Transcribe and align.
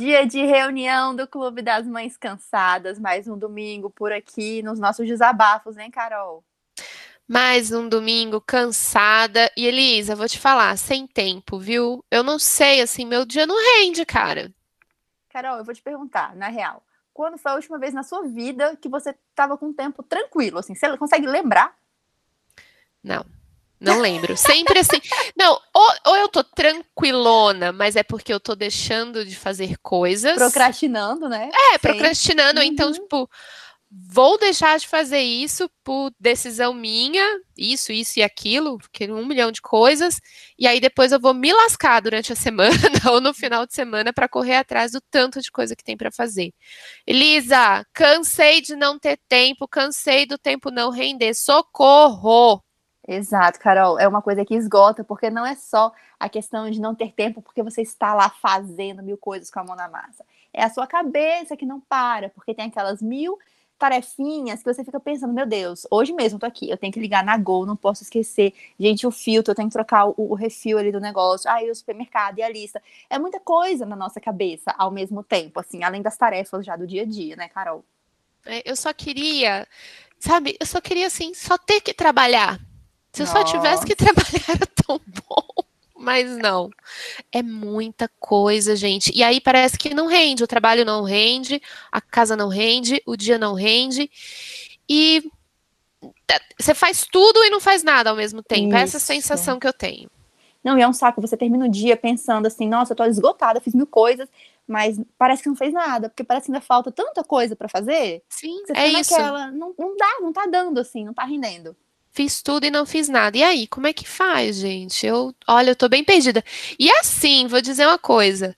Dia 0.00 0.26
de 0.26 0.42
reunião 0.46 1.14
do 1.14 1.28
Clube 1.28 1.60
das 1.60 1.86
Mães 1.86 2.16
Cansadas, 2.16 2.98
mais 2.98 3.28
um 3.28 3.36
domingo 3.36 3.90
por 3.90 4.10
aqui 4.10 4.62
nos 4.62 4.80
nossos 4.80 5.06
desabafos, 5.06 5.76
hein, 5.76 5.90
Carol? 5.90 6.42
Mais 7.28 7.70
um 7.70 7.86
domingo 7.86 8.40
cansada. 8.40 9.52
E 9.54 9.66
Elisa, 9.66 10.16
vou 10.16 10.26
te 10.26 10.38
falar, 10.38 10.74
sem 10.78 11.06
tempo, 11.06 11.58
viu? 11.58 12.02
Eu 12.10 12.22
não 12.22 12.38
sei, 12.38 12.80
assim, 12.80 13.04
meu 13.04 13.26
dia 13.26 13.46
não 13.46 13.54
rende, 13.58 14.06
cara. 14.06 14.50
Carol, 15.28 15.58
eu 15.58 15.64
vou 15.64 15.74
te 15.74 15.82
perguntar, 15.82 16.34
na 16.34 16.48
real, 16.48 16.82
quando 17.12 17.36
foi 17.36 17.52
a 17.52 17.56
última 17.56 17.78
vez 17.78 17.92
na 17.92 18.02
sua 18.02 18.26
vida 18.26 18.76
que 18.76 18.88
você 18.88 19.14
tava 19.34 19.58
com 19.58 19.66
um 19.66 19.74
tempo 19.74 20.02
tranquilo, 20.02 20.60
assim? 20.60 20.74
Você 20.74 20.96
consegue 20.96 21.26
lembrar? 21.26 21.76
Não. 23.04 23.22
Não 23.80 24.00
lembro. 24.00 24.36
Sempre 24.36 24.80
assim. 24.80 25.00
Não, 25.36 25.58
ou, 25.74 25.92
ou, 26.08 26.16
eu 26.16 26.28
tô 26.28 26.44
tranquilona, 26.44 27.72
mas 27.72 27.96
é 27.96 28.02
porque 28.02 28.32
eu 28.32 28.38
tô 28.38 28.54
deixando 28.54 29.24
de 29.24 29.34
fazer 29.34 29.76
coisas. 29.78 30.34
Procrastinando, 30.34 31.28
né? 31.28 31.50
É, 31.52 31.72
Sim. 31.72 31.78
procrastinando. 31.78 32.62
Então, 32.62 32.88
uhum. 32.88 32.92
Então, 32.92 32.92
tipo, 32.92 33.30
vou 33.90 34.38
deixar 34.38 34.78
de 34.78 34.86
fazer 34.86 35.20
isso 35.20 35.68
por 35.82 36.12
decisão 36.20 36.72
minha, 36.72 37.24
isso, 37.56 37.90
isso 37.90 38.20
e 38.20 38.22
aquilo, 38.22 38.78
porque 38.78 39.10
um 39.10 39.26
milhão 39.26 39.50
de 39.50 39.60
coisas. 39.60 40.20
E 40.58 40.66
aí 40.66 40.78
depois 40.78 41.10
eu 41.10 41.18
vou 41.18 41.34
me 41.34 41.52
lascar 41.52 42.00
durante 42.00 42.32
a 42.32 42.36
semana 42.36 42.70
ou 43.10 43.20
no 43.20 43.34
final 43.34 43.66
de 43.66 43.74
semana 43.74 44.12
para 44.12 44.28
correr 44.28 44.56
atrás 44.56 44.92
do 44.92 45.00
tanto 45.10 45.40
de 45.40 45.50
coisa 45.50 45.74
que 45.74 45.82
tem 45.82 45.96
para 45.96 46.12
fazer. 46.12 46.52
Elisa, 47.06 47.84
cansei 47.92 48.60
de 48.60 48.76
não 48.76 48.98
ter 48.98 49.18
tempo, 49.28 49.66
cansei 49.66 50.24
do 50.24 50.38
tempo 50.38 50.70
não 50.70 50.90
render. 50.90 51.34
Socorro! 51.34 52.62
Exato, 53.06 53.58
Carol. 53.58 53.98
É 53.98 54.06
uma 54.06 54.22
coisa 54.22 54.44
que 54.44 54.54
esgota, 54.54 55.02
porque 55.02 55.30
não 55.30 55.44
é 55.44 55.54
só 55.54 55.92
a 56.18 56.28
questão 56.28 56.70
de 56.70 56.80
não 56.80 56.94
ter 56.94 57.12
tempo 57.12 57.40
porque 57.40 57.62
você 57.62 57.82
está 57.82 58.14
lá 58.14 58.28
fazendo 58.28 59.02
mil 59.02 59.16
coisas 59.16 59.50
com 59.50 59.60
a 59.60 59.64
mão 59.64 59.74
na 59.74 59.88
massa. 59.88 60.24
É 60.52 60.62
a 60.62 60.70
sua 60.70 60.86
cabeça 60.86 61.56
que 61.56 61.64
não 61.64 61.80
para, 61.80 62.28
porque 62.28 62.54
tem 62.54 62.66
aquelas 62.66 63.00
mil 63.00 63.38
tarefinhas 63.78 64.62
que 64.62 64.72
você 64.72 64.84
fica 64.84 65.00
pensando, 65.00 65.32
meu 65.32 65.46
Deus, 65.46 65.86
hoje 65.90 66.12
mesmo 66.12 66.36
eu 66.36 66.40
tô 66.40 66.44
aqui, 66.44 66.68
eu 66.68 66.76
tenho 66.76 66.92
que 66.92 67.00
ligar 67.00 67.24
na 67.24 67.38
Gol, 67.38 67.64
não 67.64 67.74
posso 67.74 68.02
esquecer. 68.02 68.52
Gente, 68.78 69.06
o 69.06 69.10
filtro, 69.10 69.52
eu 69.52 69.54
tenho 69.56 69.68
que 69.68 69.72
trocar 69.72 70.06
o, 70.06 70.14
o 70.18 70.34
refil 70.34 70.76
ali 70.76 70.92
do 70.92 71.00
negócio. 71.00 71.50
Aí 71.50 71.70
o 71.70 71.74
supermercado 71.74 72.38
e 72.38 72.42
a 72.42 72.48
lista. 72.48 72.82
É 73.08 73.18
muita 73.18 73.40
coisa 73.40 73.86
na 73.86 73.96
nossa 73.96 74.20
cabeça 74.20 74.74
ao 74.76 74.90
mesmo 74.90 75.22
tempo, 75.22 75.58
assim, 75.58 75.82
além 75.82 76.02
das 76.02 76.18
tarefas 76.18 76.66
já 76.66 76.76
do 76.76 76.86
dia 76.86 77.02
a 77.02 77.06
dia, 77.06 77.34
né, 77.36 77.48
Carol? 77.48 77.82
É, 78.44 78.62
eu 78.70 78.76
só 78.76 78.92
queria, 78.92 79.66
sabe, 80.18 80.56
eu 80.60 80.66
só 80.66 80.80
queria, 80.80 81.06
assim, 81.06 81.32
só 81.32 81.56
ter 81.56 81.80
que 81.80 81.94
trabalhar 81.94 82.60
se 83.12 83.22
eu 83.22 83.26
só 83.26 83.42
tivesse 83.44 83.84
que 83.84 83.96
trabalhar, 83.96 84.44
era 84.48 84.66
tão 84.86 85.00
bom. 85.28 85.64
Mas 86.00 86.34
não. 86.38 86.70
É 87.30 87.42
muita 87.42 88.10
coisa, 88.18 88.74
gente. 88.74 89.12
E 89.14 89.22
aí 89.22 89.40
parece 89.40 89.76
que 89.76 89.92
não 89.92 90.06
rende. 90.06 90.42
O 90.42 90.46
trabalho 90.46 90.84
não 90.84 91.02
rende, 91.02 91.60
a 91.92 92.00
casa 92.00 92.34
não 92.34 92.48
rende, 92.48 93.02
o 93.04 93.16
dia 93.16 93.36
não 93.36 93.52
rende. 93.52 94.10
E 94.88 95.30
você 96.58 96.74
faz 96.74 97.06
tudo 97.10 97.44
e 97.44 97.50
não 97.50 97.60
faz 97.60 97.82
nada 97.82 98.10
ao 98.10 98.16
mesmo 98.16 98.42
tempo. 98.42 98.68
Isso. 98.68 98.76
Essa 98.76 98.96
é 98.96 98.98
a 98.98 99.00
sensação 99.00 99.58
que 99.58 99.66
eu 99.66 99.72
tenho. 99.74 100.10
Não, 100.64 100.78
e 100.78 100.82
é 100.82 100.88
um 100.88 100.92
saco. 100.92 101.20
Você 101.20 101.36
termina 101.36 101.66
o 101.66 101.70
dia 101.70 101.96
pensando 101.96 102.46
assim, 102.46 102.66
nossa, 102.66 102.92
eu 102.92 102.96
tô 102.96 103.04
esgotada, 103.04 103.60
fiz 103.60 103.74
mil 103.74 103.86
coisas, 103.86 104.28
mas 104.66 104.98
parece 105.18 105.42
que 105.42 105.48
não 105.50 105.56
fez 105.56 105.72
nada, 105.72 106.08
porque 106.08 106.24
parece 106.24 106.46
que 106.46 106.52
ainda 106.52 106.64
falta 106.64 106.90
tanta 106.90 107.22
coisa 107.22 107.54
para 107.54 107.68
fazer. 107.68 108.22
Sim, 108.30 108.62
você 108.64 108.72
é 108.72 108.88
isso. 108.88 109.12
Naquela, 109.12 109.50
não, 109.50 109.74
não 109.78 109.96
dá, 109.96 110.18
não 110.20 110.32
tá 110.32 110.46
dando 110.46 110.80
assim, 110.80 111.04
não 111.04 111.12
tá 111.12 111.24
rendendo 111.24 111.76
fiz 112.12 112.42
tudo 112.42 112.66
e 112.66 112.70
não 112.70 112.84
fiz 112.86 113.08
nada. 113.08 113.36
E 113.36 113.42
aí, 113.42 113.66
como 113.66 113.86
é 113.86 113.92
que 113.92 114.06
faz, 114.06 114.56
gente? 114.56 115.06
Eu, 115.06 115.34
olha, 115.46 115.70
eu 115.70 115.76
tô 115.76 115.88
bem 115.88 116.04
perdida. 116.04 116.44
E 116.78 116.90
assim, 116.90 117.46
vou 117.46 117.60
dizer 117.60 117.86
uma 117.86 117.98
coisa. 117.98 118.56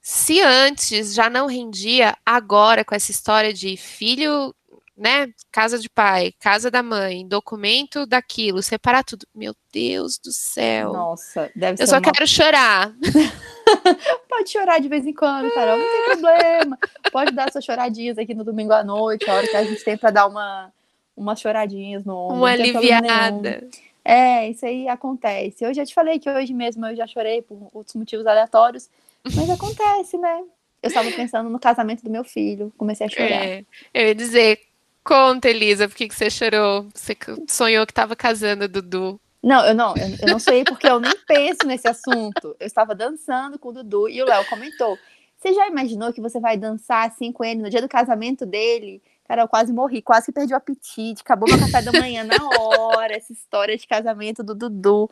Se 0.00 0.40
antes 0.40 1.14
já 1.14 1.28
não 1.28 1.46
rendia, 1.46 2.16
agora 2.24 2.84
com 2.84 2.94
essa 2.94 3.10
história 3.10 3.52
de 3.52 3.76
filho, 3.76 4.54
né, 4.96 5.26
casa 5.52 5.78
de 5.78 5.90
pai, 5.90 6.32
casa 6.40 6.70
da 6.70 6.82
mãe, 6.82 7.26
documento 7.26 8.06
daquilo, 8.06 8.62
separar 8.62 9.04
tudo. 9.04 9.26
Meu 9.34 9.54
Deus 9.72 10.18
do 10.18 10.32
céu. 10.32 10.92
Nossa, 10.92 11.50
deve 11.54 11.72
eu 11.72 11.76
ser. 11.78 11.82
Eu 11.82 11.86
só 11.88 11.96
uma... 11.96 12.02
quero 12.12 12.26
chorar. 12.26 12.92
Pode 14.28 14.50
chorar 14.50 14.80
de 14.80 14.88
vez 14.88 15.04
em 15.04 15.12
quando, 15.12 15.52
Carol, 15.52 15.76
não 15.76 15.84
tem 15.84 16.04
problema. 16.04 16.78
Pode 17.12 17.32
dar 17.32 17.50
suas 17.50 17.64
choradinhas 17.64 18.16
aqui 18.16 18.32
no 18.32 18.44
domingo 18.44 18.72
à 18.72 18.84
noite, 18.84 19.28
a 19.28 19.34
hora 19.34 19.48
que 19.48 19.56
a 19.56 19.64
gente 19.64 19.84
tem 19.84 19.98
para 19.98 20.12
dar 20.12 20.26
uma 20.28 20.72
umas 21.16 21.40
choradinhas 21.40 22.04
no 22.04 22.16
ombro. 22.16 22.36
Uma 22.36 22.50
aliviada. 22.50 23.66
É, 24.04 24.48
isso 24.48 24.64
aí 24.64 24.86
acontece. 24.88 25.64
Eu 25.64 25.74
já 25.74 25.84
te 25.84 25.92
falei 25.92 26.18
que 26.18 26.30
hoje 26.30 26.54
mesmo 26.54 26.86
eu 26.86 26.94
já 26.94 27.06
chorei 27.06 27.42
por 27.42 27.68
outros 27.72 27.96
motivos 27.96 28.26
aleatórios, 28.26 28.88
mas 29.34 29.50
acontece, 29.50 30.16
né? 30.16 30.42
Eu 30.80 30.88
estava 30.88 31.10
pensando 31.10 31.50
no 31.50 31.58
casamento 31.58 32.04
do 32.04 32.10
meu 32.10 32.22
filho, 32.22 32.72
comecei 32.78 33.06
a 33.06 33.10
chorar. 33.10 33.44
É, 33.44 33.64
eu 33.92 34.06
ia 34.06 34.14
dizer, 34.14 34.60
conta, 35.02 35.50
Elisa, 35.50 35.88
por 35.88 35.96
que, 35.96 36.06
que 36.06 36.14
você 36.14 36.30
chorou? 36.30 36.86
Você 36.94 37.16
sonhou 37.48 37.84
que 37.84 37.90
estava 37.90 38.14
casando, 38.14 38.68
Dudu. 38.68 39.20
Não, 39.42 39.64
eu 39.66 39.74
não, 39.74 39.94
eu, 39.96 40.08
eu 40.22 40.28
não 40.28 40.38
sei 40.38 40.62
porque 40.64 40.88
eu 40.88 41.00
nem 41.00 41.16
penso 41.26 41.66
nesse 41.66 41.88
assunto. 41.88 42.54
Eu 42.60 42.66
estava 42.66 42.94
dançando 42.94 43.58
com 43.58 43.70
o 43.70 43.72
Dudu 43.72 44.08
e 44.08 44.22
o 44.22 44.26
Léo 44.26 44.44
comentou. 44.46 44.96
Você 45.36 45.52
já 45.52 45.68
imaginou 45.68 46.12
que 46.12 46.20
você 46.20 46.40
vai 46.40 46.56
dançar 46.56 47.08
assim 47.08 47.30
com 47.30 47.44
ele 47.44 47.62
no 47.62 47.70
dia 47.70 47.82
do 47.82 47.88
casamento 47.88 48.46
dele? 48.46 49.02
Cara, 49.28 49.42
eu 49.42 49.48
quase 49.48 49.72
morri, 49.72 50.00
quase 50.00 50.26
que 50.26 50.32
perdi 50.32 50.54
o 50.54 50.56
apetite, 50.56 51.22
acabou 51.22 51.48
meu 51.48 51.58
café 51.58 51.82
da 51.82 51.92
manhã 51.92 52.24
na 52.24 52.36
hora, 52.60 53.14
essa 53.14 53.32
história 53.32 53.76
de 53.76 53.86
casamento 53.86 54.42
do 54.42 54.54
Dudu. 54.54 55.10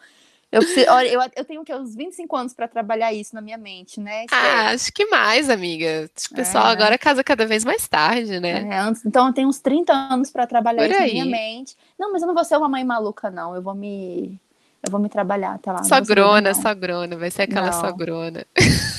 Eu, 0.54 0.60
preciso, 0.60 0.88
olha, 0.88 1.08
eu, 1.08 1.20
eu 1.34 1.44
tenho 1.44 1.64
que 1.64 1.74
uns 1.74 1.96
25 1.96 2.36
anos 2.36 2.54
para 2.54 2.68
trabalhar 2.68 3.12
isso 3.12 3.34
na 3.34 3.40
minha 3.40 3.58
mente, 3.58 3.98
né? 3.98 4.24
Ah, 4.30 4.70
acho 4.70 4.92
que 4.92 5.04
mais, 5.06 5.50
amiga. 5.50 6.08
O 6.30 6.34
pessoal 6.34 6.68
é, 6.68 6.70
agora 6.70 6.96
casa 6.96 7.24
cada 7.24 7.44
vez 7.44 7.64
mais 7.64 7.88
tarde, 7.88 8.38
né? 8.38 8.68
É, 8.70 8.78
antes, 8.78 9.04
então 9.04 9.26
eu 9.26 9.32
tenho 9.32 9.48
uns 9.48 9.58
30 9.58 9.92
anos 9.92 10.30
para 10.30 10.46
trabalhar 10.46 10.86
isso 10.86 11.00
na 11.00 11.06
minha 11.06 11.24
mente. 11.24 11.76
Não, 11.98 12.12
mas 12.12 12.22
eu 12.22 12.28
não 12.28 12.34
vou 12.36 12.44
ser 12.44 12.56
uma 12.56 12.68
mãe 12.68 12.84
maluca, 12.84 13.32
não. 13.32 13.52
Eu 13.52 13.62
vou 13.62 13.74
me. 13.74 14.40
Eu 14.80 14.92
vou 14.92 15.00
me 15.00 15.08
trabalhar 15.08 15.54
até 15.54 15.72
lá. 15.72 15.82
Sogrona, 15.82 16.54
sogrona, 16.54 17.16
vai 17.16 17.32
ser 17.32 17.42
aquela 17.42 17.72
não. 17.72 17.80
sogrona. 17.80 18.46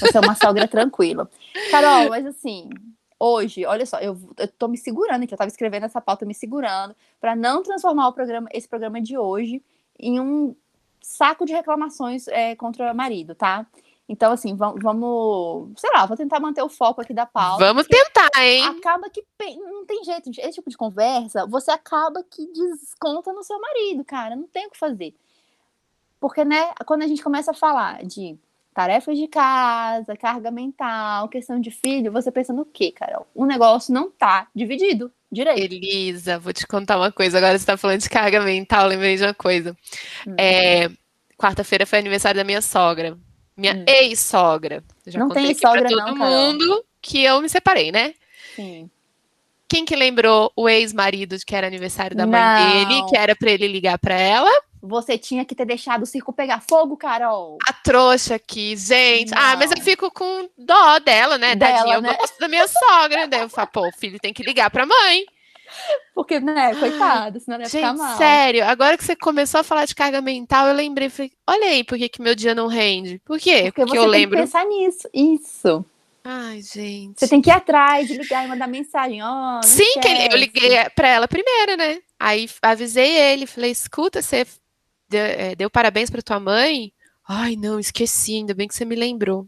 Vou 0.02 0.12
ser 0.12 0.20
uma 0.20 0.36
sogra 0.36 0.68
tranquila. 0.68 1.30
Carol, 1.72 2.09
mas 2.09 2.26
assim, 2.26 2.70
hoje, 3.20 3.66
olha 3.66 3.86
só, 3.86 4.00
eu, 4.00 4.18
eu 4.38 4.48
tô 4.48 4.68
me 4.68 4.78
segurando 4.78 5.24
aqui, 5.24 5.34
eu 5.34 5.38
tava 5.38 5.50
escrevendo 5.50 5.86
essa 5.86 6.02
pauta 6.02 6.26
me 6.26 6.34
segurando 6.34 6.96
para 7.20 7.36
não 7.36 7.64
transformar 7.64 8.08
o 8.08 8.14
programa, 8.14 8.48
esse 8.52 8.68
programa 8.68 9.02
de 9.02 9.18
hoje 9.18 9.64
em 10.00 10.20
um 10.20 10.56
saco 11.02 11.46
de 11.46 11.53
reclamações 11.53 12.28
é, 12.28 12.56
contra 12.56 12.92
o 12.92 12.96
marido, 12.96 13.36
tá? 13.36 13.66
Então, 14.08 14.31
assim, 14.31 14.56
vamos, 14.56 14.80
vamos, 14.84 15.72
sei 15.78 15.90
lá, 15.92 16.06
vou 16.06 16.16
tentar 16.16 16.40
manter 16.40 16.62
o 16.62 16.70
foco 16.70 17.02
aqui 17.02 17.14
da 17.14 17.26
pauta. 17.26 17.66
Vamos 17.66 17.88
tentar, 17.88 18.30
hein? 18.40 18.64
Acaba 18.66 19.09
que 19.09 19.24
não 19.58 19.86
tem 19.86 20.03
jeito, 20.03 20.30
esse 20.30 20.52
tipo 20.52 20.70
de 20.70 20.78
conversa, 20.78 21.47
você 21.47 21.72
acaba 21.72 22.24
que 22.24 22.46
desconta 22.47 23.34
no 23.34 23.44
seu 23.44 23.59
marido, 23.59 24.03
cara, 24.03 24.36
não 24.36 24.47
tem 24.47 24.68
o 24.68 24.70
que 24.70 24.78
fazer. 24.78 25.16
Porque, 26.20 26.46
né, 26.46 26.72
quando 26.86 27.03
a 27.03 27.08
gente 27.08 27.24
começa 27.24 27.52
a 27.52 27.53
falar 27.53 28.03
de 28.03 28.38
tarefas 28.75 29.18
de 29.18 29.25
casa, 29.28 30.18
carga 30.18 30.52
mental, 30.52 31.30
questão 31.30 31.59
de 31.62 31.72
filho, 31.72 32.12
você 32.12 32.30
pensa 32.30 32.52
no 32.52 32.66
quê, 32.66 32.91
Carol? 32.91 33.25
O 33.34 33.46
negócio 33.46 33.94
não 33.94 34.12
tá 34.12 34.47
dividido 34.53 35.09
direito. 35.31 35.74
Elisa, 35.74 36.38
vou 36.38 36.52
te 36.52 36.68
contar 36.68 36.97
uma 36.97 37.09
coisa. 37.09 37.38
Agora 37.38 37.58
você 37.58 37.66
tá 37.66 37.78
falando 37.78 38.02
de 38.02 38.09
carga 38.09 38.41
mental, 38.41 38.88
lembrei 38.88 39.16
de 39.16 39.24
uma 39.24 39.34
coisa. 39.34 39.75
Hum. 40.28 40.35
É, 40.38 40.91
Quarta-feira 41.38 41.85
foi 41.85 42.00
aniversário 42.00 42.38
da 42.38 42.44
minha 42.44 42.62
sogra. 42.62 43.18
Minha 43.56 43.75
hum. 43.75 43.85
ex-sogra. 43.88 44.84
Já 45.08 45.19
não 45.19 45.30
tem 45.30 45.53
sogra, 45.53 45.81
pra 45.81 45.90
todo 45.90 46.06
não, 46.06 46.18
mundo 46.18 46.68
Carol. 46.68 46.85
que 47.02 47.24
eu 47.24 47.41
me 47.41 47.47
separei, 47.47 47.94
né? 47.94 48.14
Sim. 48.58 48.90
Quem 49.69 49.85
que 49.85 49.96
lembrou 49.96 50.52
o 50.56 50.68
ex-marido 50.68 51.38
de 51.38 51.46
que 51.46 51.56
era 51.56 51.66
aniversário 51.66 52.16
da 52.16 52.28
mãe 52.28 52.40
não. 52.40 52.85
dele, 52.85 53.09
que 53.09 53.18
era 53.18 53.35
para 53.35 53.52
ele 53.52 53.68
ligar 53.68 53.97
para 53.97 54.16
ela? 54.16 54.52
Você 54.88 55.17
tinha 55.17 55.43
que 55.43 55.55
ter 55.55 55.66
deixado 55.66 56.03
o 56.03 56.05
circo 56.05 56.32
pegar 56.34 56.61
fogo, 56.61 56.96
Carol. 56.96 57.58
A 57.67 57.73
trouxa 57.73 58.35
aqui, 58.35 58.76
gente. 58.78 59.32
Não. 59.32 59.41
Ah, 59.41 59.55
mas 59.55 59.72
eu 59.72 59.82
fico 59.82 60.11
com 60.11 60.49
dó 60.58 60.99
dela, 60.99 61.37
né? 61.37 61.55
Dela, 61.55 61.78
Tadinha, 61.78 62.02
né? 62.02 62.09
eu 62.11 62.17
gosto 62.17 62.40
da 62.40 62.47
minha 62.47 62.67
sogra. 62.67 63.28
Daí 63.28 63.41
eu 63.41 63.49
falo, 63.49 63.67
pô, 63.67 63.87
o 63.87 63.97
filho 63.97 64.20
tem 64.20 64.34
que 64.34 64.43
ligar 64.43 64.70
pra 64.70 64.85
mãe. 64.85 65.26
Porque, 66.14 66.40
né, 66.40 66.73
coitado, 66.76 67.40
senão 67.40 67.59
ia 67.59 67.70
ficar 67.70 67.93
mal. 67.93 68.17
sério, 68.17 68.64
agora 68.66 68.97
que 68.97 69.03
você 69.03 69.16
começou 69.16 69.59
a 69.59 69.64
falar 69.64 69.85
de 69.85 69.96
carga 69.96 70.22
mental, 70.22 70.67
eu 70.67 70.73
lembrei, 70.73 71.09
falei, 71.09 71.31
olha 71.47 71.66
aí 71.66 71.84
por 71.84 71.97
que, 71.97 72.08
que 72.08 72.22
meu 72.22 72.35
dia 72.35 72.55
não 72.55 72.67
rende. 72.67 73.20
Por 73.26 73.40
quê? 73.40 73.64
Porque, 73.66 73.81
Porque 73.81 73.97
eu 73.97 74.05
lembro. 74.05 74.38
pensar 74.38 74.66
nisso, 74.66 75.09
isso. 75.14 75.84
Ai, 76.23 76.61
gente. 76.61 77.20
Você 77.20 77.28
tem 77.28 77.41
que 77.41 77.49
ir 77.49 77.53
atrás, 77.53 78.09
ligar 78.09 78.46
e 78.46 78.47
mandar 78.47 78.67
mensagem. 78.67 79.22
Oh, 79.23 79.61
Sim, 79.64 79.99
que 80.02 80.08
eu 80.31 80.38
liguei 80.38 80.72
pra 80.96 81.08
ela 81.08 81.28
primeiro, 81.28 81.78
né? 81.78 81.99
Aí 82.20 82.49
avisei 82.61 83.11
ele, 83.16 83.46
falei, 83.46 83.70
escuta, 83.70 84.22
você 84.22 84.47
deu, 85.16 85.26
é, 85.26 85.56
deu 85.56 85.70
parabéns 85.70 86.09
para 86.09 86.22
tua 86.22 86.40
mãe? 86.40 86.91
Ai, 87.28 87.56
não, 87.56 87.79
esqueci, 87.79 88.35
ainda 88.35 88.53
bem 88.53 88.67
que 88.67 88.76
você 88.76 88.85
me 88.85 88.96
lembrou. 88.96 89.47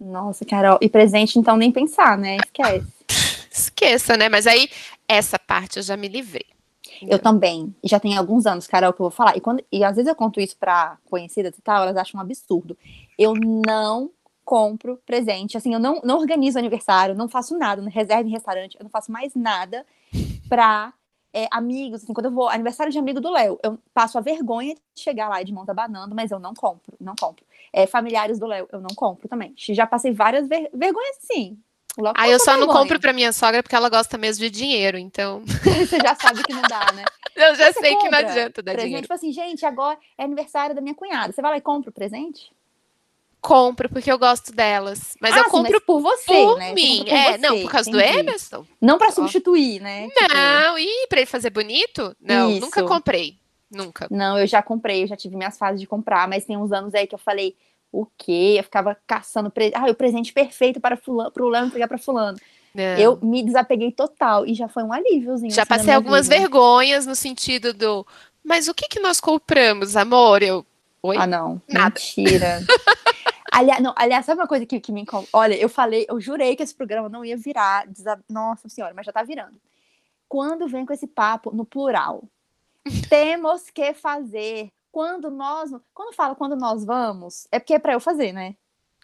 Nossa, 0.00 0.44
Carol. 0.44 0.78
E 0.80 0.88
presente, 0.88 1.38
então, 1.38 1.56
nem 1.56 1.72
pensar, 1.72 2.16
né? 2.16 2.36
Esquece. 2.36 2.86
Esqueça, 3.50 4.16
né? 4.16 4.28
Mas 4.28 4.46
aí, 4.46 4.68
essa 5.08 5.38
parte 5.38 5.78
eu 5.78 5.82
já 5.82 5.96
me 5.96 6.08
livrei. 6.08 6.46
Eu 7.02 7.18
também. 7.18 7.74
Já 7.82 7.98
tem 7.98 8.16
alguns 8.16 8.46
anos, 8.46 8.66
Carol, 8.66 8.92
que 8.92 9.00
eu 9.00 9.04
vou 9.04 9.10
falar. 9.10 9.36
E, 9.36 9.40
quando, 9.40 9.62
e 9.70 9.84
às 9.84 9.96
vezes 9.96 10.08
eu 10.08 10.14
conto 10.14 10.40
isso 10.40 10.56
para 10.56 10.96
conhecidas 11.04 11.56
e 11.58 11.62
tal, 11.62 11.82
elas 11.82 11.96
acham 11.96 12.18
um 12.18 12.22
absurdo. 12.22 12.76
Eu 13.18 13.34
não 13.34 14.10
compro 14.44 15.00
presente. 15.04 15.56
Assim, 15.56 15.74
eu 15.74 15.80
não, 15.80 16.00
não 16.04 16.18
organizo 16.18 16.58
aniversário, 16.58 17.14
não 17.14 17.28
faço 17.28 17.56
nada, 17.58 17.82
não 17.82 17.90
reservo 17.90 18.28
em 18.28 18.32
restaurante, 18.32 18.76
eu 18.78 18.84
não 18.84 18.90
faço 18.90 19.10
mais 19.10 19.34
nada 19.34 19.84
pra 20.48 20.92
é, 21.34 21.48
amigos. 21.50 22.04
Assim, 22.04 22.14
quando 22.14 22.26
eu 22.26 22.30
vou, 22.30 22.48
aniversário 22.48 22.92
de 22.92 22.98
amigo 22.98 23.20
do 23.20 23.30
Léo, 23.30 23.58
eu 23.62 23.76
passo 23.92 24.16
a 24.16 24.20
vergonha 24.20 24.74
de 24.94 25.02
chegar 25.02 25.28
lá 25.28 25.42
de 25.42 25.52
mão 25.52 25.66
tá 25.66 25.74
banando, 25.74 26.14
mas 26.14 26.30
eu 26.30 26.38
não 26.38 26.54
compro, 26.54 26.96
não 27.00 27.14
compro. 27.18 27.44
É, 27.72 27.86
familiares 27.86 28.38
do 28.38 28.46
Léo, 28.46 28.68
eu 28.72 28.80
não 28.80 28.94
compro 28.94 29.28
também. 29.28 29.52
Já 29.56 29.84
passei 29.86 30.12
várias 30.12 30.48
ver 30.48 30.70
vergonhas, 30.72 31.16
sim. 31.20 31.58
Ah, 32.16 32.28
eu 32.28 32.38
só 32.38 32.52
vergonha. 32.52 32.66
não 32.66 32.72
compro 32.72 33.00
pra 33.00 33.12
minha 33.12 33.32
sogra 33.32 33.62
porque 33.62 33.74
ela 33.74 33.88
gosta 33.88 34.16
mesmo 34.16 34.44
de 34.44 34.50
dinheiro, 34.50 34.96
então. 34.96 35.42
Você 35.86 35.98
já 35.98 36.14
sabe 36.14 36.42
que 36.44 36.52
não 36.52 36.62
dá, 36.62 36.92
né? 36.92 37.04
Eu 37.34 37.52
já 37.56 37.72
sei 37.72 37.96
que 37.96 38.08
não 38.08 38.18
adianta 38.18 38.62
dar 38.62 38.70
presente, 38.74 38.84
dinheiro. 38.84 39.02
Tipo 39.02 39.14
assim, 39.14 39.32
gente, 39.32 39.66
agora 39.66 39.98
é 40.16 40.22
aniversário 40.22 40.72
da 40.72 40.80
minha 40.80 40.94
cunhada. 40.94 41.32
Você 41.32 41.42
vai 41.42 41.50
lá 41.50 41.56
e 41.56 41.60
compra 41.60 41.90
o 41.90 41.92
presente? 41.92 42.52
Compro 43.44 43.90
porque 43.90 44.10
eu 44.10 44.18
gosto 44.18 44.52
delas. 44.52 45.16
Mas 45.20 45.34
ah, 45.34 45.40
eu 45.40 45.44
compro 45.44 45.78
sim, 45.78 45.84
por 45.84 46.00
você, 46.00 46.24
por 46.32 46.58
né? 46.58 46.72
mim. 46.72 47.04
Por 47.04 47.12
é, 47.12 47.32
você, 47.32 47.38
não, 47.38 47.60
por 47.60 47.70
causa 47.70 47.90
entendi. 47.90 48.12
do 48.12 48.18
Emerson. 48.18 48.66
Não 48.80 48.96
para 48.96 49.10
substituir, 49.10 49.80
né? 49.80 50.08
Não, 50.18 50.76
tipo... 50.76 50.78
e 50.78 51.06
para 51.08 51.18
ele 51.20 51.26
fazer 51.26 51.50
bonito? 51.50 52.16
Não, 52.18 52.50
Isso. 52.50 52.60
nunca 52.62 52.82
comprei. 52.84 53.36
Nunca. 53.70 54.08
Não, 54.10 54.38
eu 54.38 54.46
já 54.46 54.62
comprei, 54.62 55.02
eu 55.02 55.06
já 55.06 55.16
tive 55.16 55.36
minhas 55.36 55.58
fases 55.58 55.80
de 55.80 55.86
comprar, 55.86 56.26
mas 56.26 56.46
tem 56.46 56.56
uns 56.56 56.72
anos 56.72 56.94
aí 56.94 57.06
que 57.06 57.14
eu 57.14 57.18
falei, 57.18 57.54
o 57.92 58.06
quê? 58.16 58.56
Eu 58.58 58.64
ficava 58.64 58.96
caçando 59.06 59.50
pre... 59.50 59.72
ah, 59.74 59.90
o 59.90 59.94
presente 59.94 60.32
perfeito 60.32 60.80
para 60.80 60.96
fulano, 60.96 61.30
pro 61.30 61.48
Léo 61.48 61.66
entregar 61.66 61.88
para 61.88 61.98
fulano. 61.98 62.38
Não. 62.74 62.98
Eu 62.98 63.18
me 63.22 63.42
desapeguei 63.42 63.92
total 63.92 64.46
e 64.46 64.54
já 64.54 64.68
foi 64.68 64.82
um 64.82 64.92
alíviozinho. 64.92 65.52
Já 65.52 65.62
assim, 65.62 65.68
passei 65.68 65.92
algumas 65.92 66.28
vida. 66.28 66.40
vergonhas 66.40 67.06
no 67.06 67.14
sentido 67.14 67.72
do, 67.74 68.06
mas 68.42 68.68
o 68.68 68.74
que 68.74 68.88
que 68.88 69.00
nós 69.00 69.20
compramos, 69.20 69.96
amor? 69.96 70.42
Eu, 70.42 70.66
oi? 71.02 71.16
Ah, 71.18 71.26
não. 71.26 71.60
Nada. 71.68 71.94
Mentira. 71.94 72.60
aliás, 73.54 73.82
não, 73.82 73.94
aliás, 73.96 74.24
sabe 74.26 74.40
uma 74.40 74.46
coisa 74.48 74.66
que, 74.66 74.80
que 74.80 74.92
me 74.92 75.02
incomoda? 75.02 75.28
Olha, 75.32 75.54
eu 75.54 75.68
falei, 75.68 76.04
eu 76.08 76.20
jurei 76.20 76.54
que 76.56 76.62
esse 76.62 76.74
programa 76.74 77.08
não 77.08 77.24
ia 77.24 77.36
virar. 77.36 77.86
desa- 77.86 78.22
Nossa 78.28 78.68
senhora, 78.68 78.92
mas 78.94 79.06
já 79.06 79.12
tá 79.12 79.22
virando. 79.22 79.60
Quando 80.28 80.66
vem 80.68 80.84
com 80.84 80.92
esse 80.92 81.06
papo 81.06 81.50
no 81.54 81.64
plural, 81.64 82.24
temos 83.08 83.70
que 83.70 83.94
fazer. 83.94 84.70
Quando 84.90 85.30
nós. 85.30 85.70
Quando 85.92 86.14
fala 86.14 86.34
quando 86.34 86.54
nós 86.56 86.84
vamos, 86.84 87.46
é 87.50 87.58
porque 87.58 87.74
é 87.74 87.78
pra 87.78 87.92
eu 87.94 88.00
fazer, 88.00 88.32
né? 88.32 88.54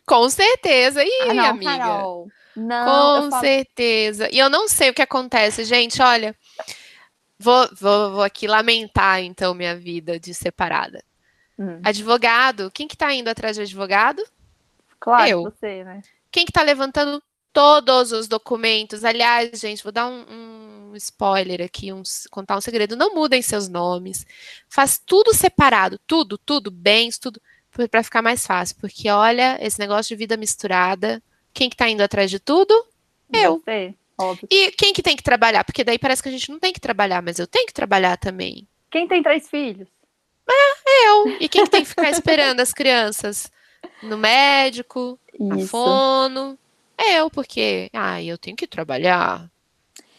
Com 0.07 0.29
certeza. 0.29 1.03
Ih, 1.05 1.11
ah, 1.31 1.35
não, 1.35 1.45
amiga. 1.47 1.79
Carol. 1.79 2.29
Não, 2.57 3.23
Com 3.25 3.31
falo, 3.31 3.41
certeza. 3.43 4.29
E 4.33 4.39
eu 4.39 4.51
não 4.51 4.69
sei 4.69 4.91
o 4.91 4.95
que 4.95 5.03
acontece, 5.03 5.65
gente. 5.65 6.03
Olha, 6.03 6.35
vou, 7.39 7.69
vou, 7.79 8.11
vou 8.13 8.23
aqui 8.23 8.47
lamentar, 8.47 9.21
então, 9.23 9.55
minha 9.55 9.77
vida 9.77 10.19
de 10.19 10.35
separada. 10.35 11.03
Hum, 11.59 11.81
Advogado, 11.85 12.71
quem 12.73 12.89
que 12.89 12.97
tá 12.97 13.13
indo 13.15 13.29
atrás 13.29 13.57
de 13.57 13.63
advogado? 13.63 14.23
Claro, 15.01 15.31
eu. 15.31 15.43
você, 15.43 15.83
né? 15.83 16.03
Quem 16.31 16.47
que 16.47 16.53
tá 16.53 16.63
levantando 16.63 17.23
todos 17.53 18.13
os 18.13 18.29
documentos? 18.29 19.05
Aliás, 19.05 19.59
gente, 19.59 19.83
vou 19.83 19.91
dar 19.91 20.07
um, 20.07 20.91
um 20.91 20.97
spoiler 20.97 21.63
aqui, 21.63 21.93
um, 21.93 22.03
contar 22.31 22.57
um 22.57 22.61
segredo. 22.61 22.97
Não 22.97 23.15
mudem 23.15 23.43
seus 23.43 23.69
nomes. 23.69 24.27
Faz 24.69 25.01
tudo 25.05 25.35
separado, 25.35 25.99
tudo, 26.07 26.39
tudo, 26.39 26.71
bens, 26.71 27.19
tudo, 27.19 27.41
para 27.91 28.03
ficar 28.03 28.23
mais 28.23 28.47
fácil. 28.47 28.77
Porque, 28.81 29.09
olha, 29.11 29.59
esse 29.61 29.79
negócio 29.79 30.09
de 30.09 30.17
vida 30.17 30.37
misturada, 30.37 31.23
quem 31.53 31.69
que 31.69 31.77
tá 31.77 31.89
indo 31.89 32.03
atrás 32.03 32.31
de 32.31 32.39
tudo? 32.39 32.73
Eu. 33.33 33.59
Você, 33.59 33.95
óbvio. 34.19 34.49
E 34.51 34.71
quem 34.73 34.93
que 34.93 35.03
tem 35.03 35.17
que 35.17 35.23
trabalhar? 35.23 35.65
Porque 35.65 35.85
daí 35.85 35.99
parece 35.99 36.23
que 36.23 36.29
a 36.29 36.33
gente 36.33 36.51
não 36.51 36.59
tem 36.59 36.73
que 36.73 36.81
trabalhar, 36.81 37.23
mas 37.23 37.39
eu 37.39 37.47
tenho 37.47 37.67
que 37.67 37.73
trabalhar 37.73 38.17
também. 38.17 38.69
Quem 38.91 39.09
tem 39.09 39.23
três 39.23 39.49
filhos? 39.49 39.89
Eu. 41.05 41.29
E 41.41 41.49
quem 41.49 41.65
que 41.65 41.71
tem 41.71 41.83
que 41.83 41.89
ficar 41.89 42.11
esperando 42.11 42.61
as 42.61 42.73
crianças? 42.73 43.51
No 44.03 44.17
médico, 44.19 45.19
Isso. 45.39 45.69
fono. 45.69 46.59
Eu, 46.99 47.31
porque, 47.31 47.89
ai, 47.93 48.27
eu 48.27 48.37
tenho 48.39 48.57
que 48.57 48.67
trabalhar. 48.67 49.49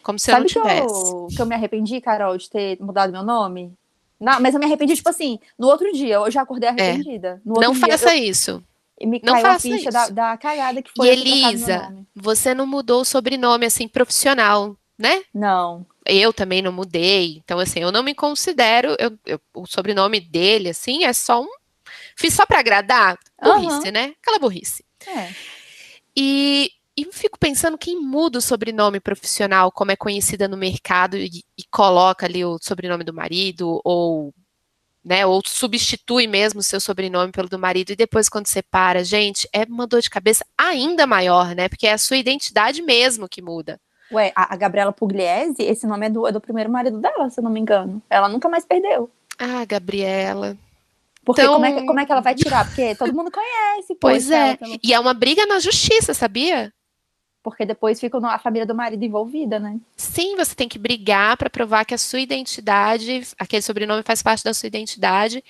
Como 0.03 0.17
se 0.17 0.31
eu 0.31 0.35
Sabe 0.35 0.41
não 0.43 0.47
que 0.47 0.53
tivesse. 0.69 1.11
eu, 1.11 1.27
que 1.35 1.41
eu 1.41 1.45
me 1.45 1.53
arrependi, 1.55 2.01
Carol, 2.01 2.37
de 2.37 2.49
ter 2.49 2.77
mudado 2.81 3.11
meu 3.11 3.23
nome? 3.23 3.71
Não, 4.19 4.39
mas 4.39 4.53
eu 4.53 4.59
me 4.59 4.65
arrependi, 4.65 4.95
tipo 4.95 5.09
assim, 5.09 5.39
no 5.57 5.67
outro 5.67 5.91
dia, 5.93 6.15
eu 6.15 6.31
já 6.31 6.41
acordei 6.41 6.69
arrependida. 6.69 7.41
No 7.45 7.53
outro 7.53 7.63
É. 7.63 7.67
Não 7.67 7.73
dia, 7.73 7.81
faça 7.97 8.15
eu- 8.15 8.23
isso. 8.23 8.63
me 9.01 9.19
não 9.23 9.33
caiu 9.33 9.45
a 9.45 9.49
faça 9.53 9.67
ficha 9.67 9.89
da, 9.91 10.03
isso. 10.03 10.13
da 10.13 10.37
cagada 10.37 10.81
que 10.81 10.91
foi 10.95 11.05
E 11.05 11.09
eu 11.09 11.13
Elisa, 11.13 11.93
você 12.15 12.53
não 12.53 12.65
mudou 12.67 13.01
o 13.01 13.05
sobrenome 13.05 13.65
assim 13.65 13.87
profissional, 13.87 14.75
né? 14.97 15.23
Não. 15.33 15.85
Eu 16.05 16.31
também 16.33 16.61
não 16.63 16.71
mudei. 16.71 17.41
Então, 17.43 17.57
assim, 17.59 17.79
eu 17.79 17.91
não 17.91 18.01
me 18.03 18.13
considero. 18.15 18.95
eu- 18.99 19.17
eu- 19.25 19.41
o 19.55 19.65
sobrenome 19.67 20.19
dele, 20.19 20.69
assim, 20.69 21.03
é 21.03 21.13
só 21.13 21.41
um. 21.41 21.49
Fiz 22.15 22.33
só 22.33 22.45
pra 22.45 22.59
agradar? 22.59 23.17
Burrice, 23.41 23.87
Aham. 23.87 23.91
né? 23.91 24.13
Aquela 24.21 24.39
burrice. 24.39 24.83
É. 25.07 25.29
E, 26.15 26.71
e 26.95 27.03
eu 27.03 27.11
fico 27.11 27.39
pensando 27.39 27.77
quem 27.77 27.99
muda 27.99 28.39
o 28.39 28.41
sobrenome 28.41 28.99
profissional, 28.99 29.71
como 29.71 29.91
é 29.91 29.95
conhecida 29.95 30.47
no 30.47 30.57
mercado, 30.57 31.17
e, 31.17 31.43
e 31.57 31.63
coloca 31.69 32.25
ali 32.25 32.43
o 32.43 32.59
sobrenome 32.61 33.03
do 33.03 33.13
marido, 33.13 33.81
ou, 33.83 34.33
né, 35.03 35.25
ou 35.25 35.41
substitui 35.45 36.27
mesmo 36.27 36.59
o 36.59 36.63
seu 36.63 36.79
sobrenome 36.79 37.31
pelo 37.31 37.49
do 37.49 37.57
marido, 37.57 37.91
e 37.91 37.95
depois 37.95 38.29
quando 38.29 38.47
separa, 38.47 39.03
gente, 39.03 39.47
é 39.53 39.63
uma 39.63 39.87
dor 39.87 40.01
de 40.01 40.09
cabeça 40.09 40.45
ainda 40.57 41.07
maior, 41.07 41.55
né? 41.55 41.69
Porque 41.69 41.87
é 41.87 41.93
a 41.93 41.97
sua 41.97 42.17
identidade 42.17 42.81
mesmo 42.81 43.29
que 43.29 43.41
muda. 43.41 43.79
Ué, 44.11 44.33
a, 44.35 44.53
a 44.53 44.57
Gabriela 44.57 44.91
Pugliese, 44.91 45.63
esse 45.63 45.87
nome 45.87 46.07
é 46.07 46.09
do, 46.09 46.27
é 46.27 46.31
do 46.33 46.41
primeiro 46.41 46.69
marido 46.69 46.99
dela, 46.99 47.29
se 47.29 47.39
eu 47.39 47.43
não 47.43 47.51
me 47.51 47.61
engano. 47.61 48.01
Ela 48.09 48.27
nunca 48.27 48.49
mais 48.49 48.65
perdeu. 48.65 49.09
Ah, 49.39 49.63
Gabriela. 49.63 50.57
Porque 51.23 51.41
Então- 51.41 51.53
como, 51.53 51.65
é 51.65 51.71
que, 51.73 51.85
como 51.85 51.99
é 51.99 52.05
que 52.05 52.11
ela 52.11 52.21
vai 52.21 52.33
tirar? 52.35 52.65
Porque 52.65 52.95
todo 52.95 53.13
mundo 53.13 53.31
conhece. 53.31 53.95
Pois 53.99 54.29
é. 54.31 54.55
pelo- 54.57 54.77
E 54.83 54.93
é 54.93 54.99
uma 54.99 55.13
briga 55.13 55.45
na 55.45 55.59
justiça, 55.59 56.13
sabia? 56.13 56.73
Porque 57.43 57.65
depois 57.65 57.99
fica 57.99 58.17
a 58.27 58.37
família 58.39 58.65
do 58.67 58.75
marido 58.75 59.03
envolvida, 59.03 59.59
né? 59.59 59.79
Sim, 59.97 60.35
você 60.35 60.53
tem 60.55 60.67
que 60.69 60.77
brigar 60.77 61.37
para 61.37 61.49
provar 61.49 61.85
que 61.85 61.93
a 61.93 61.97
sua 61.97 62.19
identidade, 62.19 63.27
aquele 63.37 63.61
sobrenome 63.63 64.03
faz 64.03 64.21
parte 64.21 64.43
da 64.43 64.53
sua 64.53 64.67
identidade, 64.67 65.43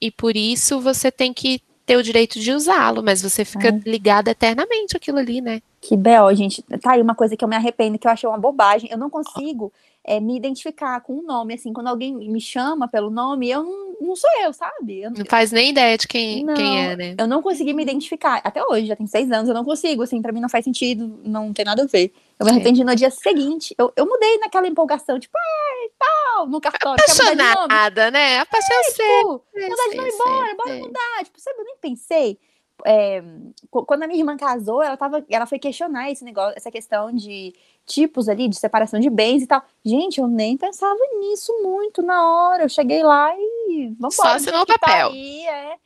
e 0.00 0.10
por 0.10 0.36
isso 0.36 0.80
você 0.80 1.10
tem 1.10 1.32
que 1.32 1.60
ter 1.84 1.96
o 1.96 2.02
direito 2.02 2.40
de 2.40 2.50
usá-lo, 2.52 3.00
mas 3.00 3.22
você 3.22 3.44
fica 3.44 3.68
É. 3.68 3.80
ligado 3.88 4.26
eternamente 4.26 4.96
àquilo 4.96 5.18
ali, 5.18 5.40
né? 5.40 5.62
Que 5.80 5.96
B.O., 5.96 6.34
gente. 6.34 6.60
Tá 6.82 6.92
aí 6.94 7.02
uma 7.02 7.14
coisa 7.14 7.36
que 7.36 7.44
eu 7.44 7.48
me 7.48 7.54
arrependo, 7.54 7.96
que 7.96 8.08
eu 8.08 8.10
achei 8.10 8.28
uma 8.28 8.38
bobagem. 8.38 8.90
Eu 8.90 8.98
não 8.98 9.08
consigo 9.08 9.72
é, 10.06 10.20
me 10.20 10.36
identificar 10.36 11.00
com 11.00 11.14
um 11.14 11.22
nome, 11.22 11.54
assim. 11.54 11.72
Quando 11.72 11.88
alguém 11.88 12.14
me 12.14 12.40
chama 12.40 12.86
pelo 12.86 13.10
nome, 13.10 13.50
eu 13.50 13.62
não, 13.64 13.96
não 14.00 14.14
sou 14.16 14.30
eu, 14.42 14.52
sabe? 14.52 15.02
Eu, 15.02 15.10
Não 15.10 15.24
faz 15.26 15.50
nem 15.50 15.70
ideia 15.70 15.98
de 15.98 16.06
quem, 16.06 16.44
Não. 16.44 16.54
quem 16.54 16.80
é, 16.86 16.96
né? 16.96 17.14
eu 17.18 17.26
não 17.26 17.42
consegui 17.42 17.72
me 17.72 17.82
identificar. 17.82 18.40
Até 18.44 18.64
hoje, 18.64 18.86
já 18.86 18.94
tem 18.94 19.06
seis 19.06 19.30
anos, 19.32 19.48
eu 19.48 19.54
não 19.54 19.64
consigo. 19.64 20.02
Assim, 20.02 20.22
pra 20.22 20.30
mim 20.32 20.40
não 20.40 20.48
faz 20.48 20.64
sentido, 20.64 21.18
não 21.24 21.52
tem 21.52 21.64
nada 21.64 21.82
a 21.82 21.86
ver. 21.86 22.12
Eu 22.38 22.46
me 22.46 22.52
É. 22.52 22.54
arrependi 22.54 22.84
no 22.84 22.94
dia 22.94 23.10
seguinte. 23.10 23.74
Eu, 23.76 23.92
eu 23.96 24.06
mudei 24.06 24.38
naquela 24.38 24.68
empolgação, 24.68 25.18
tipo, 25.18 25.36
ai, 25.36 25.88
tal, 25.98 26.46
no 26.46 26.60
cartório. 26.60 27.02
Apaixonada, 27.02 28.10
né? 28.10 28.38
Apaixonada. 28.38 28.88
Tipo, 28.92 29.42
mudar 29.54 29.88
de 29.90 29.96
nome, 29.96 30.12
bora, 30.18 30.54
bora 30.54 30.74
mudar. 30.78 31.24
Tipo, 31.24 31.40
sabe, 31.40 31.58
eu 31.60 31.64
nem 31.64 31.76
pensei. 31.80 32.38
É, 32.84 33.22
qu- 33.70 33.84
quando 33.84 34.02
a 34.02 34.06
minha 34.06 34.20
irmã 34.20 34.36
casou, 34.36 34.82
ela, 34.82 34.96
tava, 34.96 35.24
ela 35.30 35.46
foi 35.46 35.58
questionar 35.58 36.10
esse 36.10 36.22
negócio, 36.24 36.54
essa 36.56 36.70
questão 36.70 37.10
de 37.12 37.54
tipos 37.86 38.28
ali, 38.28 38.48
de 38.48 38.56
separação 38.56 39.00
de 39.00 39.08
bens 39.08 39.42
e 39.42 39.46
tal. 39.46 39.62
Gente, 39.84 40.20
eu 40.20 40.26
nem 40.28 40.56
pensava 40.56 40.98
nisso 41.18 41.52
muito 41.62 42.02
na 42.02 42.22
hora. 42.28 42.64
Eu 42.64 42.68
cheguei 42.68 43.02
lá 43.02 43.32
e 43.36 43.94
vamos 43.98 44.14
Só 44.16 44.26
assinou 44.28 44.62
o 44.62 44.66
papel. 44.66 45.08
Tá 45.08 45.14
aí, 45.14 45.46
é. 45.46 45.76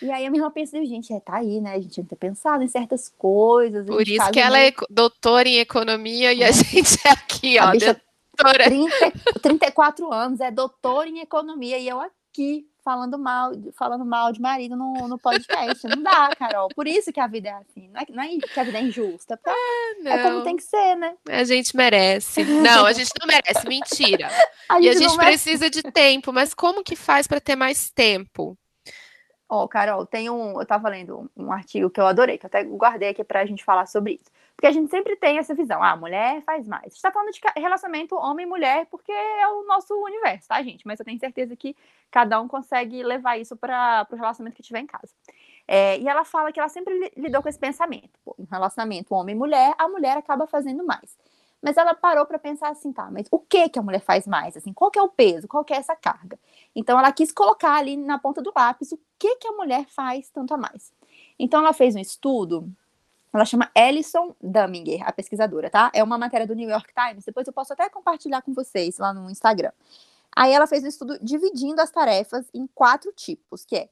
E 0.00 0.10
aí 0.12 0.24
a 0.24 0.30
minha 0.30 0.40
irmã 0.42 0.50
pensou, 0.50 0.82
gente, 0.86 1.12
é, 1.12 1.18
tá 1.20 1.36
aí, 1.36 1.60
né? 1.60 1.72
A 1.74 1.78
gente 1.80 1.88
tinha 1.90 2.04
que 2.04 2.10
ter 2.10 2.16
pensado 2.16 2.62
em 2.62 2.68
certas 2.68 3.12
coisas. 3.18 3.84
Por 3.84 4.06
isso 4.08 4.30
que 4.30 4.38
ela 4.40 4.56
é 4.56 4.60
meio- 4.60 4.68
eco- 4.68 4.86
doutora 4.88 5.48
em 5.48 5.58
economia 5.58 6.32
e 6.32 6.44
a 6.44 6.50
gente 6.52 6.98
é 7.04 7.10
aqui, 7.10 7.58
A 7.58 7.70
ó, 7.70 7.72
doutora. 7.72 8.64
30, 8.64 9.12
34 9.42 10.12
anos, 10.12 10.40
é 10.40 10.50
doutora 10.50 11.08
em 11.08 11.18
economia, 11.18 11.76
e 11.78 11.88
eu 11.88 12.00
aqui 12.00 12.68
falando 12.88 13.18
mal, 13.18 13.52
falando 13.74 14.04
mal 14.06 14.32
de 14.32 14.40
marido 14.40 14.74
no, 14.74 15.06
no 15.06 15.18
podcast. 15.18 15.86
Não 15.86 16.02
dá, 16.02 16.34
Carol. 16.34 16.70
Por 16.74 16.86
isso 16.86 17.12
que 17.12 17.20
a 17.20 17.26
vida 17.26 17.50
é 17.50 17.52
assim. 17.52 17.86
Não 17.88 18.00
é, 18.00 18.06
não 18.08 18.22
é 18.22 18.28
que 18.38 18.58
a 18.58 18.64
vida 18.64 18.78
é 18.78 18.82
injusta. 18.82 19.36
porque 19.36 20.08
é 20.08 20.22
como 20.22 20.36
Não, 20.36 20.42
tem 20.42 20.56
que 20.56 20.62
ser, 20.62 20.96
né? 20.96 21.14
a 21.28 21.44
gente 21.44 21.76
merece. 21.76 22.42
Não, 22.44 22.86
a 22.86 22.92
gente 22.94 23.10
não 23.20 23.26
merece, 23.26 23.68
mentira. 23.68 24.30
A 24.70 24.80
E 24.80 24.88
a 24.88 24.94
não 24.94 25.00
gente 25.00 25.16
precisa 25.18 25.68
de 25.68 25.82
tempo, 25.82 26.32
mas 26.32 26.54
como 26.54 26.82
que 26.82 26.96
faz 26.96 27.26
para 27.26 27.40
ter 27.40 27.56
mais 27.56 27.90
tempo? 27.90 28.56
Ó, 29.46 29.66
Carol, 29.68 30.06
tem 30.06 30.30
um. 30.30 30.58
Eu 30.58 30.66
tava 30.66 30.88
lendo 30.88 31.30
um, 31.36 31.44
um 31.44 31.52
artigo 31.52 31.90
que 31.90 32.00
eu 32.00 32.06
adorei, 32.06 32.38
que 32.38 32.46
eu 32.46 32.48
até 32.48 32.64
guardei 32.64 33.10
aqui 33.10 33.22
pra 33.24 33.44
gente 33.44 33.64
falar 33.64 33.86
sobre 33.86 34.14
isso. 34.14 34.30
Porque 34.58 34.66
a 34.66 34.72
gente 34.72 34.90
sempre 34.90 35.14
tem 35.14 35.38
essa 35.38 35.54
visão, 35.54 35.80
ah, 35.80 35.96
mulher 35.96 36.42
faz 36.42 36.66
mais. 36.66 36.86
A 36.86 36.88
gente 36.88 37.00
tá 37.00 37.12
falando 37.12 37.30
de 37.30 37.40
relacionamento 37.54 38.16
homem 38.16 38.44
e 38.44 38.48
mulher 38.48 38.86
porque 38.86 39.12
é 39.12 39.46
o 39.46 39.64
nosso 39.64 39.94
universo, 39.94 40.48
tá, 40.48 40.60
gente? 40.64 40.84
Mas 40.84 40.98
eu 40.98 41.04
tenho 41.04 41.16
certeza 41.16 41.54
que 41.54 41.76
cada 42.10 42.40
um 42.40 42.48
consegue 42.48 43.00
levar 43.04 43.38
isso 43.38 43.56
para 43.56 44.04
o 44.10 44.16
relacionamento 44.16 44.56
que 44.56 44.62
tiver 44.64 44.80
em 44.80 44.86
casa. 44.86 45.14
É, 45.68 45.96
e 46.00 46.08
ela 46.08 46.24
fala 46.24 46.50
que 46.50 46.58
ela 46.58 46.68
sempre 46.68 46.92
li- 46.92 47.12
lidou 47.16 47.40
com 47.40 47.48
esse 47.48 47.58
pensamento. 47.58 48.10
Pô, 48.24 48.34
relacionamento 48.50 49.14
homem 49.14 49.36
e 49.36 49.38
mulher, 49.38 49.76
a 49.78 49.86
mulher 49.86 50.16
acaba 50.16 50.44
fazendo 50.44 50.84
mais. 50.84 51.16
Mas 51.62 51.76
ela 51.76 51.94
parou 51.94 52.26
para 52.26 52.36
pensar 52.36 52.70
assim, 52.70 52.92
tá, 52.92 53.08
mas 53.12 53.28
o 53.30 53.38
que 53.38 53.68
que 53.68 53.78
a 53.78 53.82
mulher 53.82 54.00
faz 54.00 54.26
mais? 54.26 54.56
Assim, 54.56 54.72
qual 54.72 54.90
que 54.90 54.98
é 54.98 55.02
o 55.02 55.08
peso? 55.08 55.46
Qual 55.46 55.64
que 55.64 55.72
é 55.72 55.76
essa 55.76 55.94
carga? 55.94 56.36
Então 56.74 56.98
ela 56.98 57.12
quis 57.12 57.30
colocar 57.30 57.76
ali 57.76 57.96
na 57.96 58.18
ponta 58.18 58.42
do 58.42 58.52
lápis 58.56 58.90
o 58.90 58.98
que 59.16 59.36
que 59.36 59.46
a 59.46 59.52
mulher 59.52 59.84
faz 59.86 60.28
tanto 60.30 60.52
a 60.52 60.56
mais. 60.56 60.92
Então 61.38 61.60
ela 61.60 61.72
fez 61.72 61.94
um 61.94 62.00
estudo 62.00 62.68
Ela 63.32 63.44
chama 63.44 63.70
Alison 63.74 64.34
Dumminger, 64.40 65.06
a 65.06 65.12
pesquisadora, 65.12 65.68
tá? 65.70 65.90
É 65.94 66.02
uma 66.02 66.16
matéria 66.16 66.46
do 66.46 66.54
New 66.54 66.68
York 66.68 66.92
Times. 66.94 67.24
Depois 67.24 67.46
eu 67.46 67.52
posso 67.52 67.72
até 67.72 67.88
compartilhar 67.88 68.42
com 68.42 68.52
vocês 68.52 68.98
lá 68.98 69.12
no 69.12 69.30
Instagram. 69.30 69.72
Aí 70.34 70.52
ela 70.52 70.66
fez 70.66 70.84
um 70.84 70.88
estudo 70.88 71.18
dividindo 71.20 71.80
as 71.80 71.90
tarefas 71.90 72.46
em 72.54 72.66
quatro 72.68 73.12
tipos, 73.12 73.64
que 73.64 73.76
é 73.76 73.88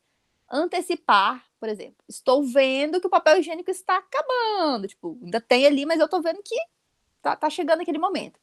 antecipar, 0.51 1.45
por 1.59 1.69
exemplo, 1.69 1.97
estou 2.09 2.43
vendo 2.45 3.01
que 3.01 3.07
o 3.07 3.11
papel 3.11 3.39
higiênico 3.39 3.71
está 3.71 3.99
acabando, 3.99 4.87
tipo, 4.87 5.19
ainda 5.23 5.41
tem 5.41 5.67
ali, 5.67 5.85
mas 5.85 5.99
eu 5.99 6.05
estou 6.05 6.23
vendo 6.23 6.41
que 6.43 6.57
tá, 7.21 7.35
tá, 7.35 7.51
chegando 7.51 7.81
aquele 7.81 7.99
momento. 7.99 8.39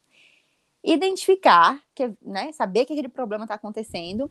Identificar, 0.82 1.82
que, 1.94 2.12
né, 2.20 2.52
saber 2.52 2.84
que 2.84 2.92
aquele 2.92 3.08
problema 3.08 3.44
está 3.44 3.54
acontecendo, 3.54 4.30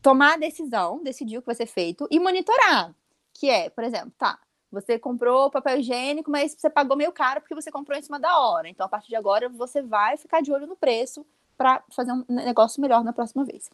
tomar 0.00 0.34
a 0.34 0.38
decisão, 0.38 1.02
decidir 1.02 1.36
o 1.36 1.42
que 1.42 1.46
vai 1.46 1.54
ser 1.54 1.66
feito 1.66 2.08
e 2.10 2.18
monitorar, 2.18 2.94
que 3.34 3.50
é, 3.50 3.68
por 3.68 3.84
exemplo, 3.84 4.12
tá, 4.16 4.38
você 4.70 4.98
comprou 4.98 5.50
papel 5.50 5.78
higiênico, 5.78 6.30
mas 6.30 6.54
você 6.56 6.70
pagou 6.70 6.96
meio 6.96 7.12
caro 7.12 7.40
porque 7.40 7.54
você 7.54 7.70
comprou 7.70 7.98
em 7.98 8.02
cima 8.02 8.20
da 8.20 8.38
hora. 8.38 8.68
Então, 8.68 8.86
a 8.86 8.88
partir 8.88 9.08
de 9.08 9.16
agora, 9.16 9.48
você 9.48 9.82
vai 9.82 10.16
ficar 10.16 10.40
de 10.40 10.52
olho 10.52 10.66
no 10.66 10.76
preço 10.76 11.26
para 11.60 11.82
fazer 11.90 12.12
um 12.12 12.24
negócio 12.28 12.80
melhor 12.80 13.04
na 13.04 13.12
próxima 13.12 13.44
vez. 13.44 13.68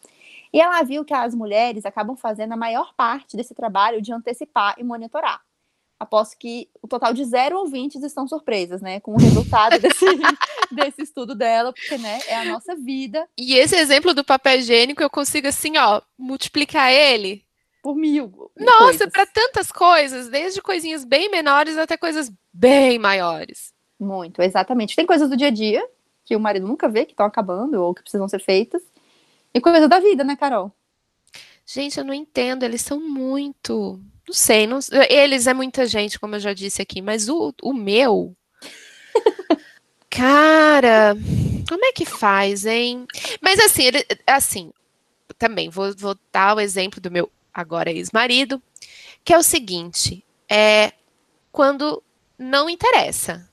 E 0.52 0.60
ela 0.60 0.82
viu 0.82 1.04
que 1.04 1.14
as 1.14 1.34
mulheres 1.34 1.86
acabam 1.86 2.16
fazendo 2.16 2.52
a 2.52 2.56
maior 2.56 2.92
parte 2.96 3.36
desse 3.36 3.54
trabalho 3.54 4.02
de 4.02 4.12
antecipar 4.12 4.74
e 4.76 4.82
monitorar. 4.82 5.40
Aposto 5.98 6.36
que 6.36 6.68
o 6.82 6.88
total 6.88 7.14
de 7.14 7.24
zero 7.24 7.58
ouvintes 7.58 8.02
estão 8.02 8.26
surpresas, 8.26 8.82
né, 8.82 9.00
com 9.00 9.12
o 9.12 9.18
resultado 9.18 9.78
desse, 9.78 10.04
desse 10.72 11.02
estudo 11.02 11.34
dela, 11.34 11.72
porque, 11.72 11.96
né, 11.96 12.18
é 12.26 12.36
a 12.36 12.44
nossa 12.44 12.74
vida. 12.74 13.26
E 13.38 13.54
esse 13.54 13.76
exemplo 13.76 14.12
do 14.12 14.24
papel 14.24 14.58
higiênico, 14.58 15.02
eu 15.02 15.08
consigo, 15.08 15.46
assim, 15.46 15.78
ó, 15.78 16.02
multiplicar 16.18 16.90
ele 16.90 17.45
por 17.86 17.94
mil. 17.94 18.50
Nossa, 18.58 19.08
para 19.08 19.24
tantas 19.26 19.70
coisas, 19.70 20.28
desde 20.28 20.60
coisinhas 20.60 21.04
bem 21.04 21.30
menores 21.30 21.78
até 21.78 21.96
coisas 21.96 22.32
bem 22.52 22.98
maiores. 22.98 23.72
Muito, 23.96 24.42
exatamente. 24.42 24.96
Tem 24.96 25.06
coisas 25.06 25.30
do 25.30 25.36
dia 25.36 25.46
a 25.46 25.52
dia 25.52 25.88
que 26.24 26.34
o 26.34 26.40
marido 26.40 26.66
nunca 26.66 26.88
vê, 26.88 27.04
que 27.04 27.12
estão 27.12 27.24
acabando 27.24 27.80
ou 27.80 27.94
que 27.94 28.02
precisam 28.02 28.28
ser 28.28 28.40
feitas. 28.40 28.82
E 29.54 29.60
coisa 29.60 29.86
da 29.86 30.00
vida, 30.00 30.24
né, 30.24 30.34
Carol? 30.34 30.72
Gente, 31.64 31.96
eu 31.96 32.04
não 32.04 32.12
entendo, 32.12 32.64
eles 32.64 32.82
são 32.82 32.98
muito. 32.98 34.00
Não 34.26 34.34
sei, 34.34 34.66
não... 34.66 34.80
eles 35.08 35.46
é 35.46 35.54
muita 35.54 35.86
gente, 35.86 36.18
como 36.18 36.34
eu 36.34 36.40
já 36.40 36.52
disse 36.52 36.82
aqui, 36.82 37.00
mas 37.00 37.28
o, 37.28 37.54
o 37.62 37.72
meu. 37.72 38.36
Cara, 40.10 41.14
como 41.68 41.84
é 41.84 41.92
que 41.92 42.04
faz, 42.04 42.66
hein? 42.66 43.06
Mas 43.40 43.60
assim, 43.60 43.84
ele, 43.84 44.04
assim, 44.26 44.72
também 45.38 45.70
vou, 45.70 45.94
vou 45.96 46.18
dar 46.32 46.56
o 46.56 46.60
exemplo 46.60 47.00
do 47.00 47.12
meu 47.12 47.30
agora 47.56 47.90
ex-marido, 47.90 48.62
que 49.24 49.32
é 49.32 49.38
o 49.38 49.42
seguinte: 49.42 50.22
é 50.48 50.92
quando 51.50 52.02
não 52.38 52.68
interessa. 52.68 53.48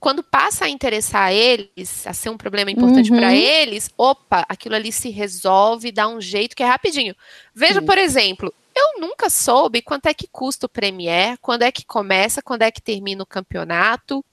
Quando 0.00 0.22
passa 0.22 0.64
a 0.64 0.68
interessar 0.68 1.28
a 1.28 1.32
eles, 1.32 2.06
a 2.06 2.12
ser 2.12 2.30
um 2.30 2.36
problema 2.36 2.70
importante 2.70 3.10
uhum. 3.10 3.18
para 3.18 3.34
eles, 3.34 3.90
opa, 3.96 4.44
aquilo 4.48 4.74
ali 4.74 4.90
se 4.90 5.10
resolve, 5.10 5.92
dá 5.92 6.08
um 6.08 6.20
jeito 6.20 6.56
que 6.56 6.62
é 6.62 6.66
rapidinho. 6.66 7.14
Veja, 7.54 7.80
Sim. 7.80 7.86
por 7.86 7.98
exemplo, 7.98 8.54
eu 8.74 9.00
nunca 9.00 9.30
soube 9.30 9.82
quanto 9.82 10.06
é 10.06 10.14
que 10.14 10.26
custa 10.26 10.66
o 10.66 10.68
Premier, 10.68 11.38
quando 11.38 11.62
é 11.62 11.72
que 11.72 11.84
começa, 11.84 12.42
quando 12.42 12.62
é 12.62 12.70
que 12.70 12.80
termina 12.80 13.22
o 13.22 13.26
campeonato. 13.26 14.24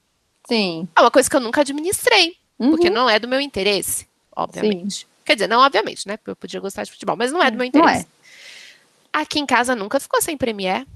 Sim. 0.47 0.87
É 0.95 1.01
uma 1.01 1.11
coisa 1.11 1.29
que 1.29 1.35
eu 1.35 1.41
nunca 1.41 1.61
administrei, 1.61 2.35
uhum. 2.59 2.71
porque 2.71 2.89
não 2.89 3.09
é 3.09 3.19
do 3.19 3.27
meu 3.27 3.39
interesse, 3.39 4.07
obviamente. 4.35 5.01
Sim. 5.01 5.05
Quer 5.25 5.35
dizer, 5.35 5.47
não 5.47 5.61
obviamente, 5.61 6.07
né? 6.07 6.19
Eu 6.25 6.35
podia 6.35 6.59
gostar 6.59 6.83
de 6.83 6.91
futebol, 6.91 7.15
mas 7.15 7.31
não 7.31 7.41
é 7.41 7.49
do 7.49 7.57
meu 7.57 7.65
interesse. 7.65 7.87
Não 7.87 7.99
é. 7.99 8.05
Aqui 9.13 9.39
em 9.39 9.45
casa 9.45 9.75
nunca 9.75 9.99
ficou 9.99 10.21
sem 10.21 10.35
Premiere. 10.35 10.87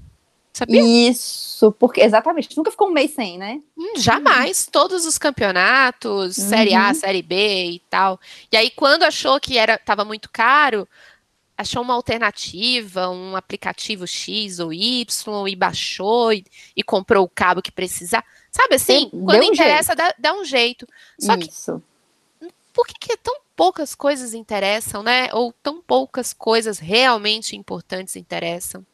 Sabia? 0.52 0.82
Isso, 0.82 1.70
porque 1.72 2.00
exatamente, 2.00 2.56
nunca 2.56 2.72
ficou 2.72 2.88
um 2.88 2.92
mês 2.92 3.12
sem, 3.12 3.38
né? 3.38 3.60
Hum, 3.76 3.92
jamais, 3.96 4.66
todos 4.66 5.06
os 5.06 5.16
campeonatos, 5.16 6.36
uhum. 6.36 6.48
Série 6.48 6.74
A, 6.74 6.92
Série 6.92 7.22
B 7.22 7.70
e 7.72 7.78
tal. 7.88 8.18
E 8.50 8.56
aí, 8.56 8.70
quando 8.70 9.04
achou 9.04 9.38
que 9.38 9.56
era 9.56 9.74
estava 9.74 10.04
muito 10.04 10.28
caro, 10.28 10.88
achou 11.56 11.80
uma 11.80 11.94
alternativa, 11.94 13.08
um 13.08 13.36
aplicativo 13.36 14.04
X 14.04 14.58
ou 14.58 14.72
Y, 14.72 15.46
e 15.48 15.54
baixou 15.54 16.32
e, 16.32 16.44
e 16.74 16.82
comprou 16.82 17.24
o 17.24 17.30
cabo 17.32 17.62
que 17.62 17.70
precisar. 17.70 18.24
Sabe 18.50 18.74
assim, 18.74 19.10
Deu 19.12 19.24
quando 19.24 19.42
um 19.42 19.52
interessa, 19.52 19.94
dá, 19.94 20.12
dá, 20.18 20.34
um 20.34 20.44
jeito. 20.44 20.88
Só 21.20 21.34
Isso. 21.36 21.80
que 22.40 22.52
por 22.72 22.86
que, 22.86 22.94
que 22.94 23.12
é 23.12 23.16
tão 23.16 23.34
poucas 23.58 23.92
coisas 23.92 24.34
interessam, 24.34 25.02
né? 25.02 25.34
Ou 25.34 25.52
tão 25.52 25.82
poucas 25.82 26.32
coisas 26.32 26.78
realmente 26.78 27.56
importantes 27.56 28.14
interessam. 28.14 28.86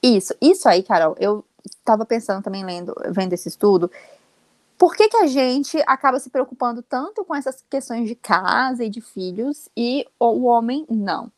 Isso, 0.00 0.32
isso 0.40 0.68
aí, 0.68 0.84
Carol, 0.84 1.16
eu 1.18 1.44
estava 1.66 2.06
pensando 2.06 2.40
também 2.40 2.64
lendo, 2.64 2.94
vendo 3.10 3.32
esse 3.32 3.48
estudo, 3.48 3.90
por 4.78 4.94
que, 4.94 5.08
que 5.08 5.16
a 5.16 5.26
gente 5.26 5.76
acaba 5.88 6.20
se 6.20 6.30
preocupando 6.30 6.82
tanto 6.82 7.24
com 7.24 7.34
essas 7.34 7.64
questões 7.68 8.08
de 8.08 8.14
casa 8.14 8.84
e 8.84 8.88
de 8.88 9.00
filhos 9.00 9.68
e 9.76 10.06
o 10.20 10.44
homem 10.46 10.86
não? 10.88 11.30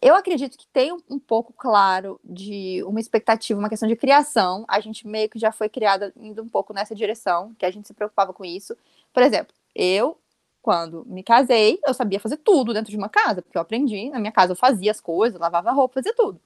Eu 0.00 0.14
acredito 0.14 0.58
que 0.58 0.66
tem 0.66 0.92
um 1.08 1.18
pouco 1.18 1.54
claro 1.54 2.20
de 2.22 2.82
uma 2.84 3.00
expectativa, 3.00 3.58
uma 3.58 3.70
questão 3.70 3.88
de 3.88 3.96
criação. 3.96 4.66
A 4.68 4.78
gente 4.78 5.06
meio 5.06 5.28
que 5.28 5.38
já 5.38 5.50
foi 5.50 5.70
criada 5.70 6.12
indo 6.16 6.42
um 6.42 6.48
pouco 6.48 6.74
nessa 6.74 6.94
direção, 6.94 7.54
que 7.58 7.64
a 7.64 7.70
gente 7.70 7.88
se 7.88 7.94
preocupava 7.94 8.34
com 8.34 8.44
isso. 8.44 8.76
Por 9.12 9.22
exemplo, 9.22 9.54
eu 9.74 10.18
quando 10.62 11.04
me 11.06 11.22
casei, 11.24 11.78
eu 11.84 11.92
sabia 11.92 12.20
fazer 12.20 12.36
tudo 12.36 12.72
dentro 12.72 12.90
de 12.90 12.96
uma 12.96 13.08
casa, 13.08 13.42
porque 13.42 13.58
eu 13.58 13.62
aprendi. 13.62 14.08
Na 14.10 14.20
minha 14.20 14.32
casa 14.32 14.52
eu 14.52 14.56
fazia 14.56 14.92
as 14.92 15.00
coisas, 15.00 15.38
lavava 15.40 15.72
roupa, 15.72 15.94
fazia 15.94 16.14
tudo. 16.14 16.40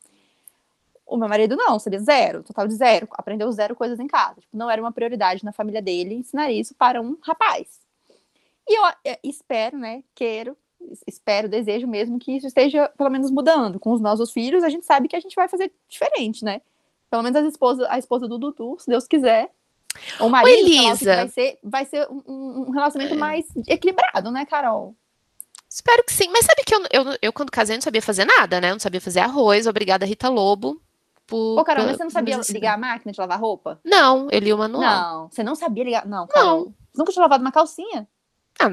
O 1.06 1.16
meu 1.16 1.28
marido 1.28 1.54
não, 1.54 1.78
sabia 1.78 2.00
zero, 2.00 2.42
total 2.42 2.66
de 2.66 2.75
zero. 2.75 3.06
Aprendeu 3.12 3.52
zero 3.52 3.76
coisas 3.76 4.00
em 4.00 4.08
casa. 4.08 4.40
Tipo, 4.40 4.56
não 4.56 4.70
era 4.70 4.80
uma 4.80 4.90
prioridade 4.90 5.44
na 5.44 5.52
família 5.52 5.82
dele 5.82 6.14
ensinar 6.14 6.50
isso 6.50 6.75
para 6.75 7.00
um 7.00 7.16
rapaz. 7.23 7.78
E 8.66 8.76
eu 8.76 8.85
é, 9.04 9.20
espero, 9.23 9.78
né, 9.78 10.02
quero, 10.14 10.56
espero, 11.06 11.49
desejo 11.49 11.87
mesmo 11.87 12.18
que 12.18 12.32
isso 12.32 12.46
esteja 12.46 12.88
pelo 12.96 13.11
menos 13.11 13.30
mudando. 13.30 13.78
Com 13.78 13.92
os 13.92 14.00
nossos 14.00 14.32
filhos, 14.32 14.64
a 14.64 14.68
gente 14.70 14.87
sabe 14.87 15.08
que 15.08 15.14
a 15.14 15.20
gente 15.20 15.37
vai 15.37 15.46
fazer 15.46 15.73
diferente, 15.88 16.44
né? 16.44 16.62
Pelo 17.11 17.23
menos 17.23 17.37
a 17.37 17.46
esposa, 17.46 17.87
a 17.88 17.99
esposa 17.99 18.26
do 18.26 18.38
Dudu, 18.38 18.76
se 18.80 18.88
Deus 18.88 19.06
quiser, 19.06 19.52
o 20.21 20.28
marido, 20.28 20.69
Elisa. 20.69 21.16
vai 21.16 21.28
ser, 21.28 21.59
vai 21.62 21.85
ser 21.85 22.09
um, 22.11 22.66
um 22.69 22.71
relacionamento 22.71 23.16
é. 23.16 23.19
mais 23.19 23.45
equilibrado, 23.66 24.31
né, 24.31 24.45
Carol? 24.47 24.95
Espero 25.69 26.05
que 26.05 26.12
sim. 26.12 26.28
Mas 26.31 26.47
sabe 26.47 26.62
que 26.64 26.75
eu, 26.75 26.81
eu, 26.90 27.19
eu, 27.21 27.33
quando 27.33 27.50
casei, 27.50 27.76
não 27.76 27.83
sabia 27.83 28.00
fazer 28.00 28.25
nada, 28.25 28.61
né? 28.61 28.69
Eu 28.71 28.75
não 28.75 28.81
sabia 28.81 29.00
fazer 29.00 29.21
arroz. 29.21 29.66
Obrigada, 29.66 30.07
Rita 30.07 30.28
Lobo. 30.28 30.81
Por, 31.26 31.57
Pô, 31.57 31.64
Carol, 31.64 31.87
mas 31.87 31.97
você 31.97 32.05
não 32.05 32.11
sabia 32.11 32.40
ligar 32.49 32.75
a 32.75 32.78
máquina 32.78 33.12
de 33.12 33.21
lavar 33.21 33.40
roupa? 33.40 33.81
Não, 33.85 34.28
eu 34.31 34.38
li 34.38 34.52
o 34.52 34.59
manual. 34.59 34.83
Não, 34.83 35.28
você 35.28 35.43
não 35.43 35.57
sabia 35.57 35.85
ligar. 35.85 36.07
Não, 36.07 36.26
Carol. 36.28 36.47
Não. 36.47 36.64
Você 36.64 36.99
nunca 36.99 37.12
tinha 37.12 37.23
lavado 37.23 37.43
uma 37.43 37.52
calcinha? 37.52 38.09
Ah, 38.59 38.69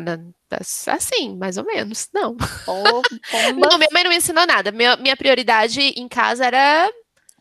assim, 0.93 1.35
mais 1.35 1.57
ou 1.57 1.65
menos. 1.65 2.09
Não. 2.13 2.37
Oh, 2.67 3.01
não 3.59 3.77
minha 3.77 3.89
mãe 3.91 4.03
não 4.03 4.11
me 4.11 4.17
ensinou 4.17 4.45
nada. 4.45 4.71
Minha, 4.71 4.95
minha 4.97 5.17
prioridade 5.17 5.81
em 5.81 6.07
casa 6.07 6.45
era 6.45 6.91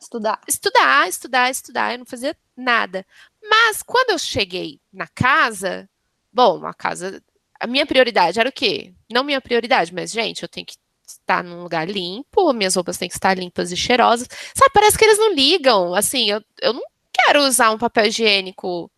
estudar. 0.01 0.41
Estudar, 0.49 1.09
estudar, 1.09 1.51
estudar. 1.51 1.93
Eu 1.93 1.99
não 1.99 2.07
fazia 2.07 2.37
nada. 2.57 3.07
Mas 3.43 3.83
quando 3.83 4.11
eu 4.11 4.19
cheguei 4.19 4.81
na 4.93 5.07
casa, 5.07 5.89
bom, 6.33 6.65
a 6.67 6.73
casa. 6.73 7.23
A 7.59 7.67
minha 7.67 7.87
prioridade 7.87 8.41
era 8.41 8.49
o 8.49 8.53
quê? 8.53 8.93
Não 9.11 9.23
minha 9.23 9.41
prioridade, 9.41 9.95
mas, 9.95 10.11
gente, 10.11 10.43
eu 10.43 10.49
tenho 10.49 10.67
que 10.67 10.75
estar 11.07 11.45
num 11.45 11.63
lugar 11.63 11.89
limpo, 11.89 12.53
minhas 12.53 12.75
roupas 12.75 12.97
têm 12.97 13.09
que 13.09 13.15
estar 13.15 13.37
limpas 13.37 13.71
e 13.71 13.77
cheirosas. 13.77 14.29
Sabe, 14.55 14.71
parece 14.73 14.99
que 14.99 15.05
eles 15.05 15.19
não 15.19 15.33
ligam. 15.33 15.95
Assim, 15.95 16.31
eu, 16.31 16.43
eu 16.61 16.73
não 16.73 16.83
quero 17.13 17.41
usar 17.43 17.71
um 17.71 17.79
papel 17.79 18.07
higiênico. 18.07 18.91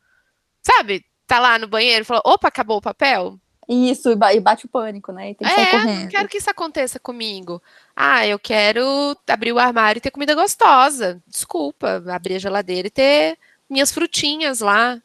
Sabe, 0.63 1.05
tá 1.27 1.39
lá 1.39 1.59
no 1.59 1.69
banheiro 1.69 2.03
e 2.03 2.07
falou: 2.07 2.23
opa, 2.25 2.49
acabou 2.49 2.79
o 2.79 2.83
papel. 2.83 3.39
Isso, 3.67 4.11
e 4.11 4.41
bate 4.41 4.67
o 4.67 4.69
pânico, 4.69 5.11
né? 5.11 5.31
E 5.31 5.35
tem 5.35 5.49
que 5.49 5.55
é, 5.55 5.85
não 6.03 6.09
quero 6.09 6.29
que 6.29 6.37
isso 6.37 6.51
aconteça 6.51 7.01
comigo. 7.01 7.63
Ah, 7.97 8.27
eu 8.27 8.39
quero 8.39 9.17
abrir 9.27 9.53
o 9.53 9.59
armário 9.59 9.99
e 9.99 10.03
ter 10.03 10.11
comida 10.11 10.35
gostosa. 10.35 11.23
Desculpa, 11.27 12.03
abrir 12.09 12.37
a 12.37 12.39
geladeira 12.39 12.89
e 12.89 12.91
ter 12.91 13.39
minhas 13.69 13.93
frutinhas 13.93 14.61
lá. 14.61 15.01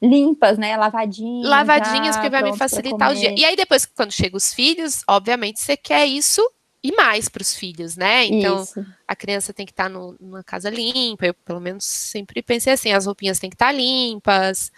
Limpas, 0.00 0.58
né? 0.58 0.76
Lavadinhas. 0.76 1.48
Lavadinhas, 1.48 2.16
porque 2.16 2.30
vai 2.30 2.42
me 2.42 2.56
facilitar 2.56 3.12
o 3.12 3.14
dia. 3.14 3.34
E 3.38 3.44
aí, 3.44 3.54
depois, 3.54 3.86
quando 3.86 4.10
chegam 4.10 4.36
os 4.36 4.52
filhos, 4.52 5.02
obviamente, 5.06 5.60
você 5.60 5.76
quer 5.76 6.06
isso 6.06 6.42
e 6.82 6.90
mais 6.96 7.28
para 7.28 7.42
os 7.42 7.54
filhos, 7.54 7.96
né? 7.96 8.24
Então, 8.24 8.62
isso. 8.62 8.84
a 9.06 9.14
criança 9.14 9.52
tem 9.52 9.64
que 9.64 9.70
estar 9.70 9.84
tá 9.84 9.88
numa 9.88 10.42
casa 10.42 10.68
limpa. 10.68 11.26
Eu, 11.26 11.34
pelo 11.34 11.60
menos, 11.60 11.84
sempre 11.84 12.42
pensei 12.42 12.72
assim: 12.72 12.92
as 12.92 13.06
roupinhas 13.06 13.38
têm 13.38 13.48
que 13.48 13.54
estar 13.54 13.66
tá 13.66 13.72
limpas. 13.72 14.72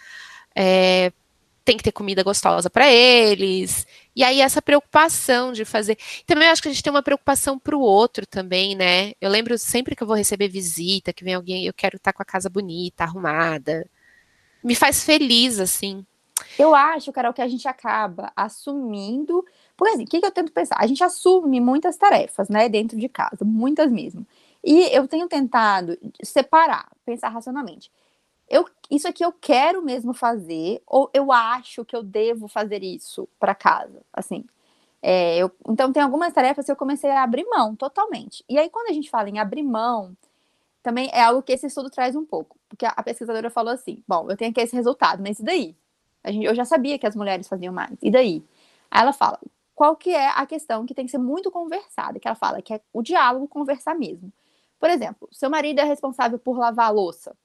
É, 0.55 1.11
tem 1.65 1.75
que 1.75 1.83
ter 1.83 1.91
comida 1.91 2.21
gostosa 2.21 2.69
para 2.69 2.87
eles. 2.91 3.87
E 4.15 4.23
aí 4.23 4.39
essa 4.39 4.61
preocupação 4.61 5.51
de 5.51 5.65
fazer. 5.65 5.97
Também 6.25 6.47
acho 6.47 6.61
que 6.61 6.69
a 6.69 6.71
gente 6.71 6.81
tem 6.81 6.91
uma 6.91 7.03
preocupação 7.03 7.59
para 7.59 7.75
o 7.75 7.81
outro 7.81 8.25
também, 8.25 8.75
né? 8.75 9.13
Eu 9.19 9.29
lembro 9.29 9.57
sempre 9.57 9.95
que 9.95 10.01
eu 10.01 10.07
vou 10.07 10.15
receber 10.15 10.47
visita, 10.47 11.11
que 11.11 11.23
vem 11.23 11.33
alguém, 11.33 11.65
eu 11.65 11.73
quero 11.73 11.97
estar 11.97 12.13
tá 12.13 12.15
com 12.15 12.23
a 12.23 12.25
casa 12.25 12.49
bonita, 12.49 13.03
arrumada. 13.03 13.85
Me 14.63 14.73
faz 14.73 15.03
feliz, 15.03 15.59
assim. 15.59 16.05
Eu 16.57 16.73
acho, 16.73 17.11
Carol, 17.11 17.33
que 17.33 17.41
a 17.41 17.47
gente 17.47 17.67
acaba 17.67 18.31
assumindo. 18.35 19.43
Porque 19.75 19.93
assim, 19.93 20.03
o 20.03 20.07
que, 20.07 20.19
que 20.21 20.25
eu 20.25 20.31
tento 20.31 20.51
pensar? 20.51 20.77
A 20.79 20.87
gente 20.87 21.03
assume 21.03 21.59
muitas 21.59 21.97
tarefas, 21.97 22.47
né, 22.47 22.69
dentro 22.69 22.97
de 22.97 23.09
casa, 23.09 23.43
muitas 23.43 23.91
mesmo. 23.91 24.25
E 24.63 24.83
eu 24.95 25.07
tenho 25.07 25.27
tentado 25.27 25.97
separar, 26.23 26.89
pensar 27.05 27.29
racionalmente 27.29 27.91
eu, 28.49 28.65
isso 28.91 29.07
aqui 29.07 29.23
eu 29.25 29.31
quero 29.33 29.81
mesmo 29.81 30.13
fazer, 30.13 30.81
ou 30.85 31.09
eu 31.13 31.31
acho 31.31 31.83
que 31.85 31.95
eu 31.95 32.03
devo 32.03 32.47
fazer 32.47 32.83
isso 32.83 33.27
para 33.39 33.55
casa, 33.55 34.01
assim. 34.13 34.45
É, 35.01 35.37
eu, 35.37 35.51
então, 35.69 35.91
tem 35.93 36.01
algumas 36.01 36.33
tarefas 36.33 36.65
que 36.65 36.71
eu 36.71 36.75
comecei 36.75 37.11
a 37.11 37.23
abrir 37.23 37.45
mão 37.45 37.75
totalmente. 37.75 38.43
E 38.49 38.57
aí, 38.57 38.69
quando 38.69 38.89
a 38.89 38.93
gente 38.93 39.09
fala 39.09 39.29
em 39.29 39.39
abrir 39.39 39.63
mão, 39.63 40.15
também 40.83 41.09
é 41.13 41.23
algo 41.23 41.43
que 41.43 41.53
esse 41.53 41.67
estudo 41.67 41.89
traz 41.89 42.15
um 42.15 42.25
pouco. 42.25 42.57
Porque 42.69 42.85
a, 42.85 43.03
pesquisadora 43.03 43.49
falou 43.49 43.73
assim: 43.73 44.03
bom, 44.07 44.29
eu 44.29 44.37
tenho 44.37 44.51
aqui 44.51 44.61
esse 44.61 44.75
resultado, 44.75 45.21
mas 45.21 45.39
e 45.39 45.43
daí? 45.43 45.75
A 46.23 46.31
gente, 46.31 46.45
eu 46.45 46.55
já 46.55 46.65
sabia 46.65 46.97
que 46.99 47.07
as 47.07 47.15
mulheres 47.15 47.47
faziam 47.47 47.73
mais, 47.73 47.97
e 48.01 48.11
daí? 48.11 48.43
Aí 48.91 49.01
ela 49.01 49.13
fala: 49.13 49.39
qual 49.75 49.95
que 49.95 50.11
é 50.11 50.29
a 50.29 50.45
questão 50.45 50.85
que 50.85 50.93
tem 50.93 51.05
que 51.05 51.11
ser 51.11 51.17
muito 51.17 51.51
conversada? 51.51 52.19
Que 52.19 52.27
ela 52.27 52.35
fala 52.35 52.61
que 52.61 52.73
é 52.73 52.81
o 52.93 53.01
diálogo 53.01 53.47
conversar 53.47 53.95
mesmo. 53.95 54.31
Por 54.79 54.89
exemplo, 54.89 55.27
seu 55.31 55.49
marido 55.49 55.79
é 55.79 55.83
responsável 55.83 56.39
por 56.39 56.57
lavar 56.57 56.87
a 56.87 56.91
louça. 56.91 57.35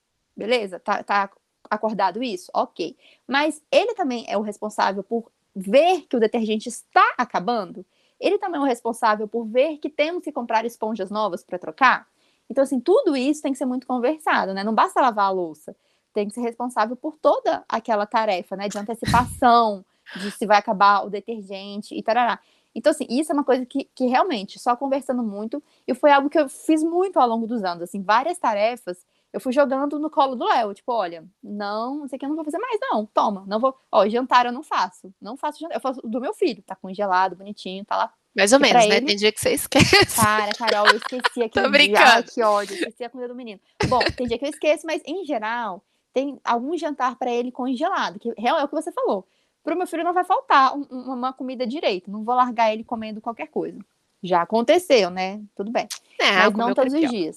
Beleza? 0.40 0.80
Tá, 0.80 1.02
tá 1.02 1.30
acordado 1.68 2.22
isso? 2.22 2.50
Ok. 2.54 2.96
Mas 3.28 3.62
ele 3.70 3.94
também 3.94 4.24
é 4.26 4.38
o 4.38 4.40
responsável 4.40 5.04
por 5.04 5.30
ver 5.54 6.06
que 6.08 6.16
o 6.16 6.20
detergente 6.20 6.66
está 6.66 7.14
acabando? 7.18 7.84
Ele 8.18 8.38
também 8.38 8.58
é 8.58 8.62
o 8.62 8.66
responsável 8.66 9.28
por 9.28 9.44
ver 9.44 9.76
que 9.76 9.90
temos 9.90 10.24
que 10.24 10.32
comprar 10.32 10.64
esponjas 10.64 11.10
novas 11.10 11.44
para 11.44 11.58
trocar? 11.58 12.06
Então, 12.48 12.64
assim, 12.64 12.80
tudo 12.80 13.14
isso 13.14 13.42
tem 13.42 13.52
que 13.52 13.58
ser 13.58 13.66
muito 13.66 13.86
conversado, 13.86 14.54
né? 14.54 14.64
Não 14.64 14.74
basta 14.74 15.02
lavar 15.02 15.26
a 15.26 15.30
louça. 15.30 15.76
Tem 16.14 16.26
que 16.26 16.32
ser 16.32 16.40
responsável 16.40 16.96
por 16.96 17.18
toda 17.20 17.62
aquela 17.68 18.06
tarefa, 18.06 18.56
né? 18.56 18.66
De 18.66 18.78
antecipação, 18.78 19.84
de 20.16 20.30
se 20.30 20.46
vai 20.46 20.56
acabar 20.56 21.04
o 21.04 21.10
detergente 21.10 21.94
e 21.94 22.02
tarará. 22.02 22.40
Então, 22.74 22.92
assim, 22.92 23.06
isso 23.10 23.30
é 23.30 23.34
uma 23.34 23.44
coisa 23.44 23.66
que, 23.66 23.84
que 23.94 24.06
realmente, 24.06 24.58
só 24.58 24.74
conversando 24.74 25.22
muito, 25.22 25.62
e 25.86 25.92
foi 25.92 26.10
algo 26.10 26.30
que 26.30 26.38
eu 26.38 26.48
fiz 26.48 26.82
muito 26.82 27.18
ao 27.20 27.28
longo 27.28 27.46
dos 27.46 27.62
anos, 27.62 27.82
assim, 27.82 28.02
várias 28.02 28.38
tarefas 28.38 29.04
eu 29.32 29.40
fui 29.40 29.52
jogando 29.52 29.98
no 29.98 30.10
colo 30.10 30.34
do 30.34 30.44
Léo, 30.44 30.74
tipo, 30.74 30.92
olha, 30.92 31.24
não, 31.42 32.04
isso 32.04 32.14
aqui 32.14 32.24
eu 32.24 32.28
não 32.28 32.36
vou 32.36 32.44
fazer 32.44 32.58
mais, 32.58 32.78
não, 32.80 33.06
toma, 33.06 33.44
não 33.46 33.60
vou, 33.60 33.76
ó, 33.90 34.08
jantar 34.08 34.46
eu 34.46 34.52
não 34.52 34.62
faço, 34.62 35.12
não 35.20 35.36
faço 35.36 35.60
jantar, 35.60 35.76
eu 35.76 35.80
faço 35.80 36.00
do 36.02 36.20
meu 36.20 36.34
filho, 36.34 36.62
tá 36.62 36.74
congelado, 36.74 37.36
bonitinho, 37.36 37.84
tá 37.84 37.96
lá. 37.96 38.12
Mais 38.34 38.52
ou 38.52 38.60
menos, 38.60 38.86
né, 38.86 38.96
ele... 38.96 39.06
tem 39.06 39.16
dia 39.16 39.32
que 39.32 39.40
você 39.40 39.50
esquece. 39.50 40.16
Cara, 40.16 40.52
Carol, 40.52 40.86
eu 40.88 40.96
esqueci 40.96 41.42
aqui. 41.42 41.60
Tô 41.60 41.68
brincando. 41.68 42.22
Dia, 42.22 42.22
que 42.22 42.42
ódio, 42.42 42.74
esqueci 42.74 43.04
a 43.04 43.10
comida 43.10 43.28
do 43.28 43.34
menino. 43.34 43.60
Bom, 43.88 43.98
tem 44.16 44.26
dia 44.26 44.38
que 44.38 44.44
eu 44.44 44.50
esqueço, 44.50 44.86
mas 44.86 45.02
em 45.04 45.24
geral, 45.24 45.82
tem 46.12 46.40
algum 46.44 46.76
jantar 46.76 47.16
para 47.16 47.30
ele 47.30 47.52
congelado, 47.52 48.18
que 48.18 48.32
real 48.36 48.58
é 48.58 48.64
o 48.64 48.68
que 48.68 48.74
você 48.74 48.92
falou. 48.92 49.26
Pro 49.62 49.76
meu 49.76 49.86
filho 49.86 50.04
não 50.04 50.14
vai 50.14 50.24
faltar 50.24 50.74
um, 50.74 50.82
uma 50.90 51.32
comida 51.32 51.66
direito, 51.66 52.10
não 52.10 52.24
vou 52.24 52.34
largar 52.34 52.72
ele 52.72 52.82
comendo 52.82 53.20
qualquer 53.20 53.48
coisa. 53.48 53.78
Já 54.22 54.42
aconteceu, 54.42 55.10
né? 55.10 55.40
Tudo 55.54 55.70
bem. 55.70 55.86
É, 56.18 56.32
mas 56.32 56.54
não 56.54 56.74
todos 56.74 56.92
os 56.92 57.10
dias. 57.10 57.36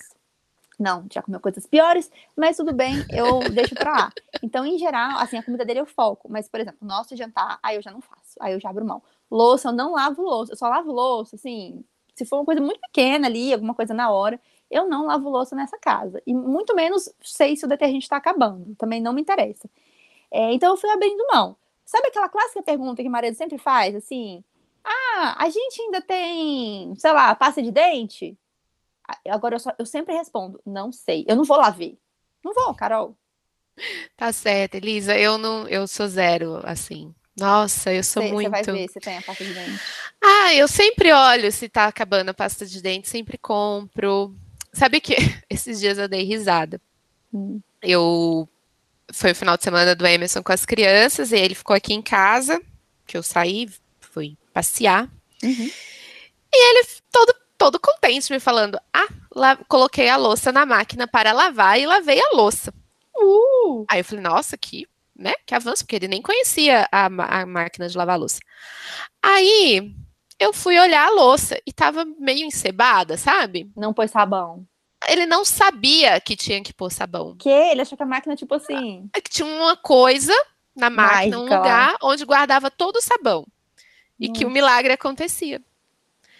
Não, 0.83 1.05
já 1.09 1.21
comeu 1.21 1.39
coisas 1.39 1.65
piores, 1.65 2.11
mas 2.35 2.57
tudo 2.57 2.73
bem, 2.73 3.05
eu 3.09 3.39
deixo 3.55 3.73
pra 3.73 3.91
lá. 3.93 4.13
Então, 4.43 4.65
em 4.65 4.77
geral, 4.77 5.17
assim, 5.19 5.37
a 5.37 5.43
comida 5.43 5.63
dele 5.63 5.79
eu 5.79 5.85
foco. 5.85 6.27
Mas, 6.29 6.49
por 6.49 6.59
exemplo, 6.59 6.85
nosso 6.85 7.15
jantar, 7.15 7.57
aí 7.63 7.77
eu 7.77 7.81
já 7.81 7.89
não 7.89 8.01
faço. 8.01 8.35
Aí 8.41 8.51
eu 8.51 8.59
já 8.59 8.69
abro 8.69 8.85
mão. 8.85 9.01
Louça, 9.31 9.69
eu 9.69 9.71
não 9.71 9.93
lavo 9.93 10.21
louça. 10.21 10.51
Eu 10.51 10.57
só 10.57 10.67
lavo 10.67 10.91
louça, 10.91 11.37
assim, 11.37 11.85
se 12.13 12.25
for 12.25 12.35
uma 12.39 12.45
coisa 12.45 12.59
muito 12.59 12.81
pequena 12.81 13.27
ali, 13.27 13.53
alguma 13.53 13.73
coisa 13.73 13.93
na 13.93 14.11
hora, 14.11 14.37
eu 14.69 14.85
não 14.89 15.05
lavo 15.05 15.29
louça 15.29 15.55
nessa 15.55 15.77
casa. 15.79 16.21
E 16.27 16.33
muito 16.33 16.75
menos 16.75 17.09
sei 17.21 17.55
se 17.55 17.63
o 17.63 17.69
detergente 17.69 18.03
está 18.03 18.17
acabando. 18.17 18.75
Também 18.75 19.01
não 19.01 19.13
me 19.13 19.21
interessa. 19.21 19.69
É, 20.29 20.51
então, 20.53 20.71
eu 20.71 20.77
fui 20.77 20.89
abrindo 20.89 21.25
mão. 21.31 21.55
Sabe 21.85 22.07
aquela 22.09 22.27
clássica 22.27 22.61
pergunta 22.61 23.01
que 23.01 23.07
o 23.07 23.11
marido 23.11 23.35
sempre 23.37 23.57
faz, 23.57 23.95
assim... 23.95 24.43
Ah, 24.85 25.37
a 25.39 25.49
gente 25.49 25.81
ainda 25.81 26.01
tem, 26.01 26.93
sei 26.97 27.13
lá, 27.13 27.33
pasta 27.35 27.61
de 27.61 27.71
dente? 27.71 28.37
Agora 29.27 29.55
eu, 29.55 29.59
só, 29.59 29.73
eu 29.77 29.85
sempre 29.85 30.15
respondo, 30.15 30.61
não 30.65 30.91
sei. 30.91 31.25
Eu 31.27 31.35
não 31.35 31.43
vou 31.43 31.57
lá 31.57 31.69
ver. 31.69 31.97
Não 32.43 32.53
vou, 32.53 32.73
Carol. 32.73 33.17
Tá 34.15 34.31
certo, 34.31 34.75
Elisa. 34.75 35.17
Eu 35.17 35.37
não, 35.37 35.67
eu 35.67 35.87
sou 35.87 36.07
zero, 36.07 36.61
assim. 36.63 37.13
Nossa, 37.35 37.91
eu 37.91 38.03
sou 38.03 38.21
cê, 38.21 38.31
muito. 38.31 38.49
Você 38.49 38.63
vai 38.63 38.63
ver 38.63 38.89
se 38.89 38.99
tem 38.99 39.17
a 39.17 39.21
pasta 39.21 39.43
de 39.43 39.53
dente. 39.53 39.79
Ah, 40.23 40.53
eu 40.53 40.67
sempre 40.67 41.11
olho 41.11 41.51
se 41.51 41.67
tá 41.67 41.87
acabando 41.87 42.29
a 42.29 42.33
pasta 42.33 42.65
de 42.65 42.81
dente, 42.81 43.09
sempre 43.09 43.37
compro. 43.37 44.35
Sabe 44.71 45.01
que 45.01 45.15
esses 45.49 45.79
dias 45.79 45.97
eu 45.97 46.07
dei 46.07 46.23
risada. 46.23 46.79
Hum. 47.33 47.59
Eu 47.81 48.47
foi 49.11 49.31
o 49.31 49.35
final 49.35 49.57
de 49.57 49.63
semana 49.63 49.95
do 49.95 50.05
Emerson 50.05 50.41
com 50.41 50.51
as 50.51 50.65
crianças 50.65 51.31
e 51.31 51.37
ele 51.37 51.55
ficou 51.55 51.75
aqui 51.75 51.93
em 51.93 52.01
casa, 52.01 52.61
que 53.05 53.17
eu 53.17 53.23
saí, 53.23 53.69
fui 53.99 54.37
passear. 54.53 55.09
Uhum. 55.43 55.71
E 56.53 56.69
ele 56.69 56.87
todo 57.11 57.35
todo 57.63 57.79
contente, 57.79 58.31
me 58.31 58.39
falando: 58.39 58.77
Ah, 58.93 59.07
lá, 59.33 59.55
coloquei 59.55 60.09
a 60.09 60.17
louça 60.17 60.51
na 60.51 60.65
máquina 60.65 61.07
para 61.07 61.31
lavar 61.31 61.79
e 61.79 61.85
lavei 61.85 62.19
a 62.19 62.35
louça. 62.35 62.73
Uh. 63.15 63.85
Aí 63.89 64.01
eu 64.01 64.05
falei: 64.05 64.21
Nossa, 64.21 64.57
que, 64.57 64.85
né, 65.15 65.33
que 65.45 65.55
avanço, 65.55 65.83
porque 65.83 65.95
ele 65.95 66.09
nem 66.09 66.21
conhecia 66.21 66.87
a, 66.91 67.05
a 67.05 67.45
máquina 67.45 67.87
de 67.87 67.97
lavar 67.97 68.19
louça. 68.19 68.39
Aí 69.21 69.93
eu 70.37 70.51
fui 70.51 70.77
olhar 70.77 71.07
a 71.07 71.11
louça 71.11 71.57
e 71.65 71.71
tava 71.71 72.05
meio 72.19 72.45
encebada, 72.45 73.17
sabe? 73.17 73.71
Não 73.77 73.93
pôs 73.93 74.11
sabão. 74.11 74.65
Ele 75.07 75.25
não 75.25 75.45
sabia 75.45 76.19
que 76.19 76.35
tinha 76.35 76.61
que 76.61 76.73
pôr 76.73 76.91
sabão. 76.91 77.35
Que? 77.37 77.49
Ele 77.49 77.81
achou 77.81 77.97
que 77.97 78.03
a 78.03 78.07
máquina, 78.07 78.35
tipo 78.35 78.55
assim. 78.55 79.09
É 79.15 79.21
que 79.21 79.29
tinha 79.29 79.45
uma 79.45 79.77
coisa 79.77 80.33
na 80.75 80.89
máquina, 80.89 81.37
Mágica, 81.37 81.37
um 81.37 81.43
lugar 81.43 81.95
onde 82.01 82.25
guardava 82.25 82.71
todo 82.71 82.97
o 82.97 83.01
sabão. 83.01 83.45
E 84.19 84.29
que 84.29 84.45
o 84.45 84.49
milagre 84.49 84.93
acontecia. 84.93 85.61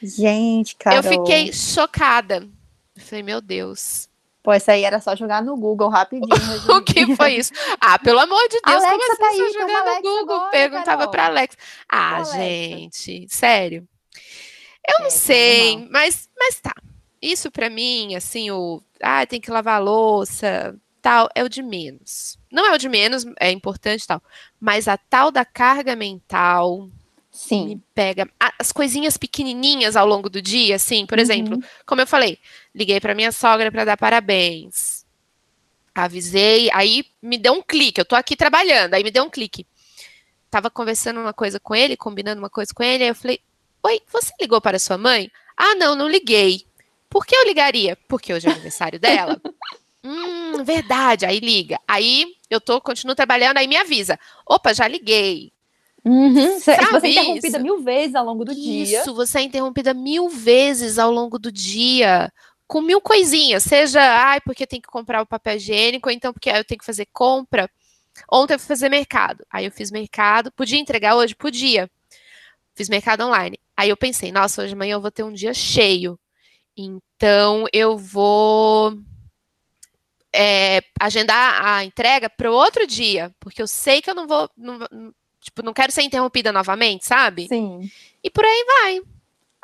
Gente, 0.04 0.76
cara. 0.76 0.98
Eu 0.98 1.04
fiquei 1.04 1.54
chocada. 1.54 2.48
Eu 2.96 3.02
falei, 3.02 3.24
meu 3.24 3.42
Deus. 3.42 4.10
Pô, 4.44 4.54
isso 4.54 4.70
aí 4.70 4.84
era 4.84 5.00
só 5.00 5.16
jogar 5.16 5.42
no 5.42 5.56
Google 5.56 5.88
rapidinho. 5.88 6.28
o 6.70 6.82
que 6.82 7.16
foi 7.16 7.36
isso? 7.36 7.54
Ah, 7.80 7.98
pelo 7.98 8.20
amor 8.20 8.42
de 8.50 8.60
Deus, 8.60 8.84
Alexa 8.84 8.89
como 8.89 9.04
assim 9.04 9.18
tá 9.18 9.28
aí, 9.30 9.54
jogar 9.54 9.86
no 9.86 10.02
Google? 10.02 10.36
Agora, 10.36 10.52
Perguntava 10.52 11.08
pra 11.08 11.26
Alex. 11.28 11.58
Ah, 11.88 12.16
Alexa. 12.16 12.38
gente, 12.38 13.28
sério. 13.30 13.88
Eu 14.86 14.98
é, 15.00 15.04
não 15.04 15.10
sei, 15.10 15.88
mas, 15.89 16.30
mas 16.38 16.60
tá. 16.60 16.76
Isso 17.22 17.50
para 17.50 17.70
mim, 17.70 18.16
assim, 18.16 18.52
o. 18.52 18.84
Ah, 19.02 19.26
tem 19.26 19.39
que 19.39 19.50
lavar 19.50 19.76
a 19.76 19.84
louça, 19.84 20.78
tal, 21.02 21.30
é 21.34 21.42
o 21.42 21.48
de 21.48 21.63
menos. 21.63 22.38
Não 22.52 22.66
é 22.66 22.74
o 22.74 22.78
de 22.78 22.89
menos, 22.89 23.26
é 23.39 23.50
importante 23.50 24.06
tal. 24.06 24.22
Mas 24.60 24.89
a 24.89 24.98
tal 24.98 25.32
da 25.32 25.46
carga 25.46 25.96
mental, 25.96 26.89
Sim. 27.34 27.65
Me 27.65 27.84
pega 27.96 28.30
as 28.60 28.72
coisinhas 28.72 29.17
pequenininhas 29.17 29.96
ao 29.96 30.06
longo 30.06 30.30
do 30.30 30.39
dia, 30.39 30.76
assim, 30.76 31.04
por 31.04 31.17
uhum. 31.17 31.22
exemplo, 31.24 31.63
como 31.84 32.00
eu 32.00 32.06
falei, 32.06 32.38
liguei 32.76 33.00
para 33.00 33.15
minha 33.15 33.32
sogra 33.32 33.72
para 33.72 33.84
dar 33.84 33.98
parabéns. 33.98 35.04
Avisei, 35.96 36.69
aí 36.72 37.04
me 37.19 37.39
deu 37.39 37.54
um 37.54 37.62
clique, 37.62 38.00
eu 38.00 38.06
tô 38.06 38.15
aqui 38.15 38.36
trabalhando, 38.36 38.93
aí 38.93 39.04
me 39.04 39.10
deu 39.10 39.24
um 39.24 39.32
clique. 39.32 39.65
Tava 40.52 40.69
conversando 40.69 41.19
uma 41.19 41.34
coisa 41.34 41.60
com 41.60 41.74
ele, 41.74 41.98
combinando 41.98 42.39
uma 42.39 42.52
coisa 42.52 42.72
com 42.72 42.84
ele, 42.84 43.04
aí 43.04 43.10
eu 43.10 43.15
falei: 43.15 43.39
"Oi, 43.82 44.00
você 44.12 44.32
ligou 44.39 44.62
para 44.62 44.78
sua 44.78 44.98
mãe?" 44.98 45.32
"Ah, 45.58 45.74
não, 45.74 45.96
não 45.96 46.08
liguei." 46.08 46.67
"Por 47.10 47.26
que 47.26 47.36
eu 47.36 47.46
ligaria?" 47.46 47.98
"Porque 48.08 48.32
hoje 48.32 48.48
é 48.48 48.52
aniversário 48.52 49.00
dela." 49.00 49.41
Hum, 50.06 50.65
verdade. 50.65 51.26
Aí 51.26 51.39
liga. 51.39 51.80
Aí 51.88 52.36
eu 52.50 52.60
tô, 52.60 52.82
continuo 52.82 53.15
trabalhando, 53.15 53.56
aí 53.56 53.67
me 53.67 53.78
avisa. 53.78 54.19
Opa, 54.46 54.74
já 54.74 54.86
liguei. 54.86 55.54
Uhum. 56.06 56.60
Você 56.60 56.72
é 56.72 57.12
interrompida 57.12 57.60
mil 57.60 57.82
vezes 57.82 58.16
ao 58.16 58.26
longo 58.26 58.44
do 58.44 58.52
Isso, 58.52 58.62
dia. 58.62 59.02
Isso, 59.02 59.16
você 59.16 59.39
é 59.39 59.42
interrompida 59.42 59.94
mil 59.94 60.30
vezes 60.30 61.00
ao 61.00 61.12
longo 61.12 61.39
do 61.39 61.52
dia. 61.52 62.32
Com 62.68 62.82
mil 62.82 63.00
coisinhas, 63.00 63.63
seja, 63.63 64.02
ai, 64.02 64.42
porque 64.42 64.68
tem 64.68 64.82
que 64.82 64.88
comprar 64.88 65.22
o 65.22 65.26
papel 65.26 65.56
higiênico, 65.58 66.10
ou 66.10 66.13
então 66.13 66.34
porque 66.34 66.50
eu 66.50 66.66
tenho 66.66 66.80
que 66.80 66.86
fazer 66.86 67.08
compra. 67.13 67.70
Ontem 68.32 68.56
eu 68.56 68.60
fui 68.60 68.68
fazer 68.68 68.89
mercado. 68.89 69.46
Aí 69.52 69.66
eu 69.66 69.72
fiz 69.72 69.92
mercado. 69.92 70.52
Podia 70.52 70.80
entregar 70.80 71.16
hoje? 71.16 71.36
Podia. 71.36 71.89
Fiz 72.76 72.89
mercado 72.89 73.26
online. 73.26 73.60
Aí 73.78 73.89
eu 73.89 73.98
pensei, 73.98 74.32
nossa, 74.32 74.62
hoje 74.62 74.70
de 74.70 74.76
manhã 74.76 74.94
eu 74.94 75.02
vou 75.02 75.12
ter 75.12 75.24
um 75.24 75.34
dia 75.34 75.54
cheio. 75.54 76.20
Então 76.76 77.66
eu 77.72 77.98
vou 77.98 78.98
é, 80.34 80.82
agendar 81.00 81.63
a 81.63 81.84
entrega 81.84 82.30
para 82.30 82.52
o 82.52 82.56
outro 82.56 82.88
dia, 82.88 83.34
porque 83.39 83.62
eu 83.62 83.68
sei 83.68 84.02
que 84.02 84.10
eu 84.10 84.16
não 84.16 84.28
vou. 84.28 84.50
Não, 84.58 84.80
Tipo, 85.44 85.62
não 85.62 85.74
quero 85.74 85.92
ser 85.92 86.04
interrompida 86.04 86.52
novamente, 86.52 87.06
sabe? 87.06 87.48
Sim. 87.48 87.92
E 88.24 88.30
por 88.30 88.46
aí 88.46 88.66
vai. 88.66 89.02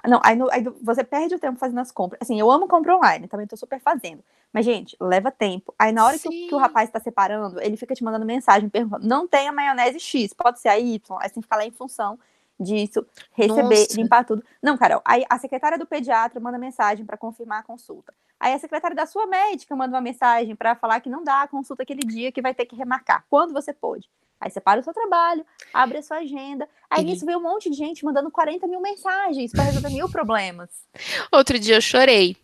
Não, 0.10 0.20
aí, 0.24 0.38
aí, 0.52 0.64
você 0.82 1.04
perde 1.04 1.36
o 1.36 1.40
tempo 1.40 1.58
fazendo 1.58 1.80
as 1.80 1.92
compras. 1.92 2.22
Assim, 2.22 2.40
eu 2.40 2.52
amo 2.52 2.68
compra 2.68 2.96
online, 2.96 3.28
também 3.28 3.48
tô 3.48 3.58
super 3.58 3.80
fazendo. 3.80 4.24
Mas, 4.52 4.66
gente, 4.66 4.96
leva 5.00 5.32
tempo. 5.32 5.74
Aí, 5.78 5.92
na 5.92 6.06
hora 6.06 6.18
que 6.18 6.28
o, 6.28 6.32
que 6.32 6.56
o, 6.56 6.58
rapaz 6.58 6.90
tá 6.90 7.00
separando, 7.00 7.62
ele 7.62 7.78
fica 7.78 7.94
te 7.94 8.04
mandando 8.04 8.26
mensagem 8.26 8.68
perguntando: 8.68 9.08
não 9.08 9.28
tem 9.28 9.48
a 9.48 9.52
maionese 9.52 10.00
X, 10.00 10.34
pode 10.34 10.60
ser 10.60 10.70
a 10.70 10.80
Y. 10.80 11.00
Aí 11.20 11.28
você 11.28 11.34
tem 11.34 11.42
que 11.42 11.46
ficar 11.46 11.58
lá 11.58 11.66
em 11.66 11.72
função 11.72 12.18
disso, 12.60 13.06
receber, 13.34 13.80
Nossa. 13.80 13.96
limpar 13.96 14.26
tudo. 14.26 14.44
Não, 14.62 14.78
Carol, 14.78 15.02
aí 15.06 15.24
a 15.30 15.40
secretária 15.40 15.78
do 15.78 15.86
pediatra 15.86 16.40
manda 16.40 16.58
mensagem 16.58 17.06
para 17.06 17.16
confirmar 17.16 17.60
a 17.60 17.64
consulta. 17.64 18.14
Aí 18.38 18.54
a 18.54 18.60
secretária 18.60 18.96
da 18.96 19.06
sua 19.06 19.26
médica 19.26 19.76
manda 19.76 19.96
uma 19.96 20.02
mensagem 20.02 20.56
para 20.56 20.76
falar 20.76 21.00
que 21.00 21.10
não 21.10 21.24
dá 21.24 21.44
a 21.44 21.48
consulta 21.48 21.84
aquele 21.84 22.02
dia, 22.02 22.32
que 22.32 22.42
vai 22.42 22.54
ter 22.54 22.66
que 22.66 22.76
remarcar. 22.76 23.24
Quando 23.30 23.54
você 23.54 23.72
pôde. 23.72 24.10
Aí 24.40 24.50
você 24.50 24.62
para 24.62 24.80
o 24.80 24.84
seu 24.84 24.94
trabalho, 24.94 25.46
abre 25.74 25.98
a 25.98 26.02
sua 26.02 26.18
agenda. 26.18 26.68
Aí 26.90 27.04
nisso 27.04 27.26
vê 27.26 27.36
um 27.36 27.42
monte 27.42 27.70
de 27.70 27.76
gente 27.76 28.06
mandando 28.06 28.32
40 28.32 28.68
mil 28.68 28.80
mensagens 28.80 29.52
para 29.52 29.64
resolver 29.64 29.90
mil 29.90 30.10
problemas. 30.10 30.70
Outro 31.32 31.60
dia 31.60 31.76
eu 31.76 31.82
chorei. 31.82 32.38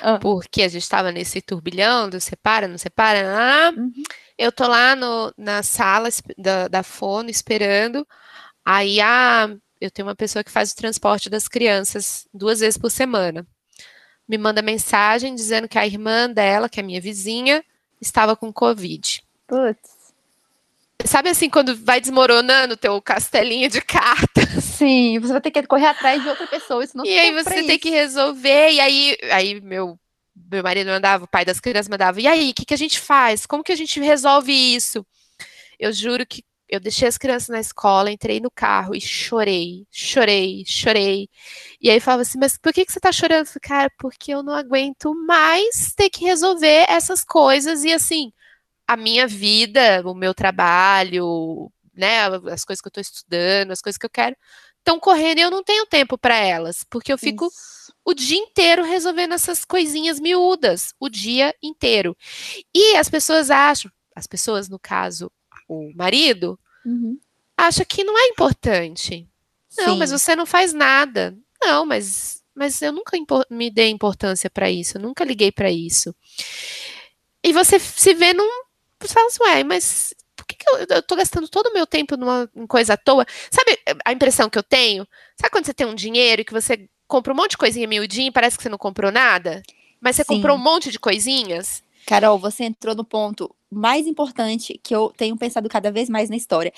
Ah. 0.00 0.18
Porque 0.18 0.62
a 0.62 0.68
gente 0.68 0.82
estava 0.82 1.10
nesse 1.12 1.40
turbilhão 1.40 2.08
do 2.08 2.20
separa, 2.20 2.68
não 2.68 2.78
separa. 2.78 3.22
Ah, 3.26 3.72
uhum. 3.76 3.92
Eu 4.38 4.52
tô 4.52 4.66
lá 4.66 4.94
no, 4.94 5.32
na 5.36 5.62
sala 5.62 6.08
da, 6.38 6.68
da 6.68 6.82
fono 6.82 7.30
esperando. 7.30 8.06
Aí 8.64 9.00
a, 9.00 9.50
eu 9.80 9.90
tenho 9.90 10.06
uma 10.06 10.16
pessoa 10.16 10.44
que 10.44 10.50
faz 10.50 10.72
o 10.72 10.76
transporte 10.76 11.28
das 11.28 11.48
crianças 11.48 12.26
duas 12.32 12.60
vezes 12.60 12.78
por 12.78 12.90
semana. 12.90 13.46
Me 14.28 14.38
manda 14.38 14.62
mensagem 14.62 15.34
dizendo 15.34 15.68
que 15.68 15.78
a 15.78 15.86
irmã 15.86 16.30
dela, 16.30 16.68
que 16.68 16.78
é 16.78 16.82
minha 16.82 17.00
vizinha, 17.00 17.64
estava 18.00 18.36
com 18.36 18.52
Covid. 18.52 19.22
Putz. 19.46 19.99
Sabe 21.06 21.30
assim, 21.30 21.48
quando 21.48 21.76
vai 21.76 22.00
desmoronando 22.00 22.74
o 22.74 22.76
teu 22.76 23.00
castelinho 23.00 23.68
de 23.68 23.80
cartas? 23.80 24.44
Sim, 24.64 25.18
você 25.18 25.32
vai 25.32 25.40
ter 25.40 25.50
que 25.50 25.62
correr 25.66 25.86
atrás 25.86 26.22
de 26.22 26.28
outra 26.28 26.46
pessoa, 26.46 26.84
isso 26.84 26.96
não 26.96 27.04
E 27.04 27.18
aí 27.18 27.32
você 27.32 27.62
tem 27.64 27.78
que 27.78 27.90
resolver, 27.90 28.72
e 28.72 28.80
aí, 28.80 29.16
aí 29.30 29.60
meu, 29.60 29.98
meu 30.50 30.62
marido 30.62 30.88
mandava, 30.88 31.24
o 31.24 31.28
pai 31.28 31.44
das 31.44 31.60
crianças 31.60 31.88
mandava, 31.88 32.20
e 32.20 32.26
aí, 32.26 32.50
o 32.50 32.54
que, 32.54 32.64
que 32.64 32.74
a 32.74 32.78
gente 32.78 32.98
faz? 32.98 33.46
Como 33.46 33.62
que 33.62 33.72
a 33.72 33.76
gente 33.76 34.00
resolve 34.00 34.52
isso? 34.52 35.04
Eu 35.78 35.92
juro 35.92 36.26
que 36.26 36.44
eu 36.70 36.78
deixei 36.78 37.08
as 37.08 37.18
crianças 37.18 37.48
na 37.48 37.58
escola, 37.58 38.12
entrei 38.12 38.38
no 38.40 38.50
carro 38.50 38.94
e 38.94 39.00
chorei, 39.00 39.86
chorei, 39.90 40.62
chorei. 40.64 41.28
E 41.80 41.90
aí 41.90 41.98
falava 41.98 42.22
assim, 42.22 42.38
mas 42.38 42.56
por 42.56 42.72
que, 42.72 42.86
que 42.86 42.92
você 42.92 43.00
tá 43.00 43.10
chorando? 43.10 43.40
Eu 43.40 43.46
falei, 43.46 43.60
cara, 43.60 43.92
porque 43.98 44.32
eu 44.32 44.42
não 44.42 44.54
aguento 44.54 45.12
mais 45.26 45.92
ter 45.96 46.08
que 46.08 46.24
resolver 46.24 46.86
essas 46.88 47.24
coisas 47.24 47.82
e 47.82 47.92
assim, 47.92 48.32
a 48.90 48.96
minha 48.96 49.24
vida, 49.24 50.02
o 50.04 50.12
meu 50.14 50.34
trabalho, 50.34 51.70
né, 51.94 52.26
as 52.50 52.64
coisas 52.64 52.80
que 52.80 52.88
eu 52.88 52.90
estou 52.90 53.00
estudando, 53.00 53.70
as 53.70 53.80
coisas 53.80 53.96
que 53.96 54.04
eu 54.04 54.10
quero, 54.10 54.34
estão 54.78 54.98
correndo 54.98 55.38
e 55.38 55.42
eu 55.42 55.50
não 55.50 55.62
tenho 55.62 55.86
tempo 55.86 56.18
para 56.18 56.34
elas, 56.34 56.84
porque 56.90 57.12
eu 57.12 57.16
fico 57.16 57.46
Isso. 57.46 57.92
o 58.04 58.12
dia 58.12 58.36
inteiro 58.36 58.82
resolvendo 58.82 59.32
essas 59.32 59.64
coisinhas 59.64 60.18
miúdas, 60.18 60.92
o 60.98 61.08
dia 61.08 61.54
inteiro. 61.62 62.16
E 62.74 62.96
as 62.96 63.08
pessoas 63.08 63.48
acham, 63.48 63.92
as 64.12 64.26
pessoas, 64.26 64.68
no 64.68 64.76
caso, 64.78 65.30
o 65.68 65.92
marido, 65.94 66.58
uhum. 66.84 67.16
acha 67.56 67.84
que 67.84 68.02
não 68.02 68.18
é 68.18 68.26
importante. 68.26 69.24
Não, 69.78 69.92
Sim. 69.92 69.98
mas 70.00 70.10
você 70.10 70.34
não 70.34 70.46
faz 70.46 70.72
nada. 70.72 71.38
Não, 71.62 71.86
mas, 71.86 72.42
mas 72.56 72.82
eu 72.82 72.90
nunca 72.90 73.16
me 73.48 73.70
dei 73.70 73.88
importância 73.88 74.50
para 74.50 74.68
isso, 74.68 74.98
eu 74.98 75.02
nunca 75.02 75.22
liguei 75.22 75.52
para 75.52 75.70
isso. 75.70 76.12
E 77.40 77.52
você 77.52 77.78
se 77.78 78.14
vê 78.14 78.32
num 78.32 78.69
você 79.06 79.14
fala 79.14 79.26
assim, 79.26 79.42
ué, 79.42 79.64
mas 79.64 80.14
por 80.36 80.46
que, 80.46 80.56
que 80.56 80.68
eu, 80.68 80.96
eu 80.96 81.02
tô 81.02 81.16
gastando 81.16 81.48
todo 81.48 81.68
o 81.68 81.74
meu 81.74 81.86
tempo 81.86 82.16
numa 82.16 82.48
em 82.54 82.66
coisa 82.66 82.94
à 82.94 82.96
toa? 82.96 83.26
Sabe 83.50 83.78
a 84.04 84.12
impressão 84.12 84.48
que 84.48 84.58
eu 84.58 84.62
tenho? 84.62 85.06
Sabe 85.40 85.50
quando 85.50 85.66
você 85.66 85.74
tem 85.74 85.86
um 85.86 85.94
dinheiro 85.94 86.42
e 86.42 86.44
que 86.44 86.52
você 86.52 86.88
compra 87.06 87.32
um 87.32 87.36
monte 87.36 87.52
de 87.52 87.58
coisinha 87.58 87.88
miudinha 87.88 88.28
e 88.28 88.32
parece 88.32 88.56
que 88.56 88.62
você 88.62 88.68
não 88.68 88.78
comprou 88.78 89.10
nada? 89.10 89.62
Mas 90.00 90.16
você 90.16 90.24
Sim. 90.24 90.34
comprou 90.34 90.56
um 90.56 90.60
monte 90.60 90.90
de 90.90 90.98
coisinhas? 90.98 91.82
Carol, 92.06 92.38
você 92.38 92.64
entrou 92.64 92.94
no 92.94 93.04
ponto 93.04 93.54
mais 93.70 94.06
importante 94.06 94.80
que 94.82 94.94
eu 94.94 95.12
tenho 95.16 95.36
pensado 95.36 95.68
cada 95.68 95.92
vez 95.92 96.08
mais 96.08 96.28
na 96.28 96.36
história. 96.36 96.72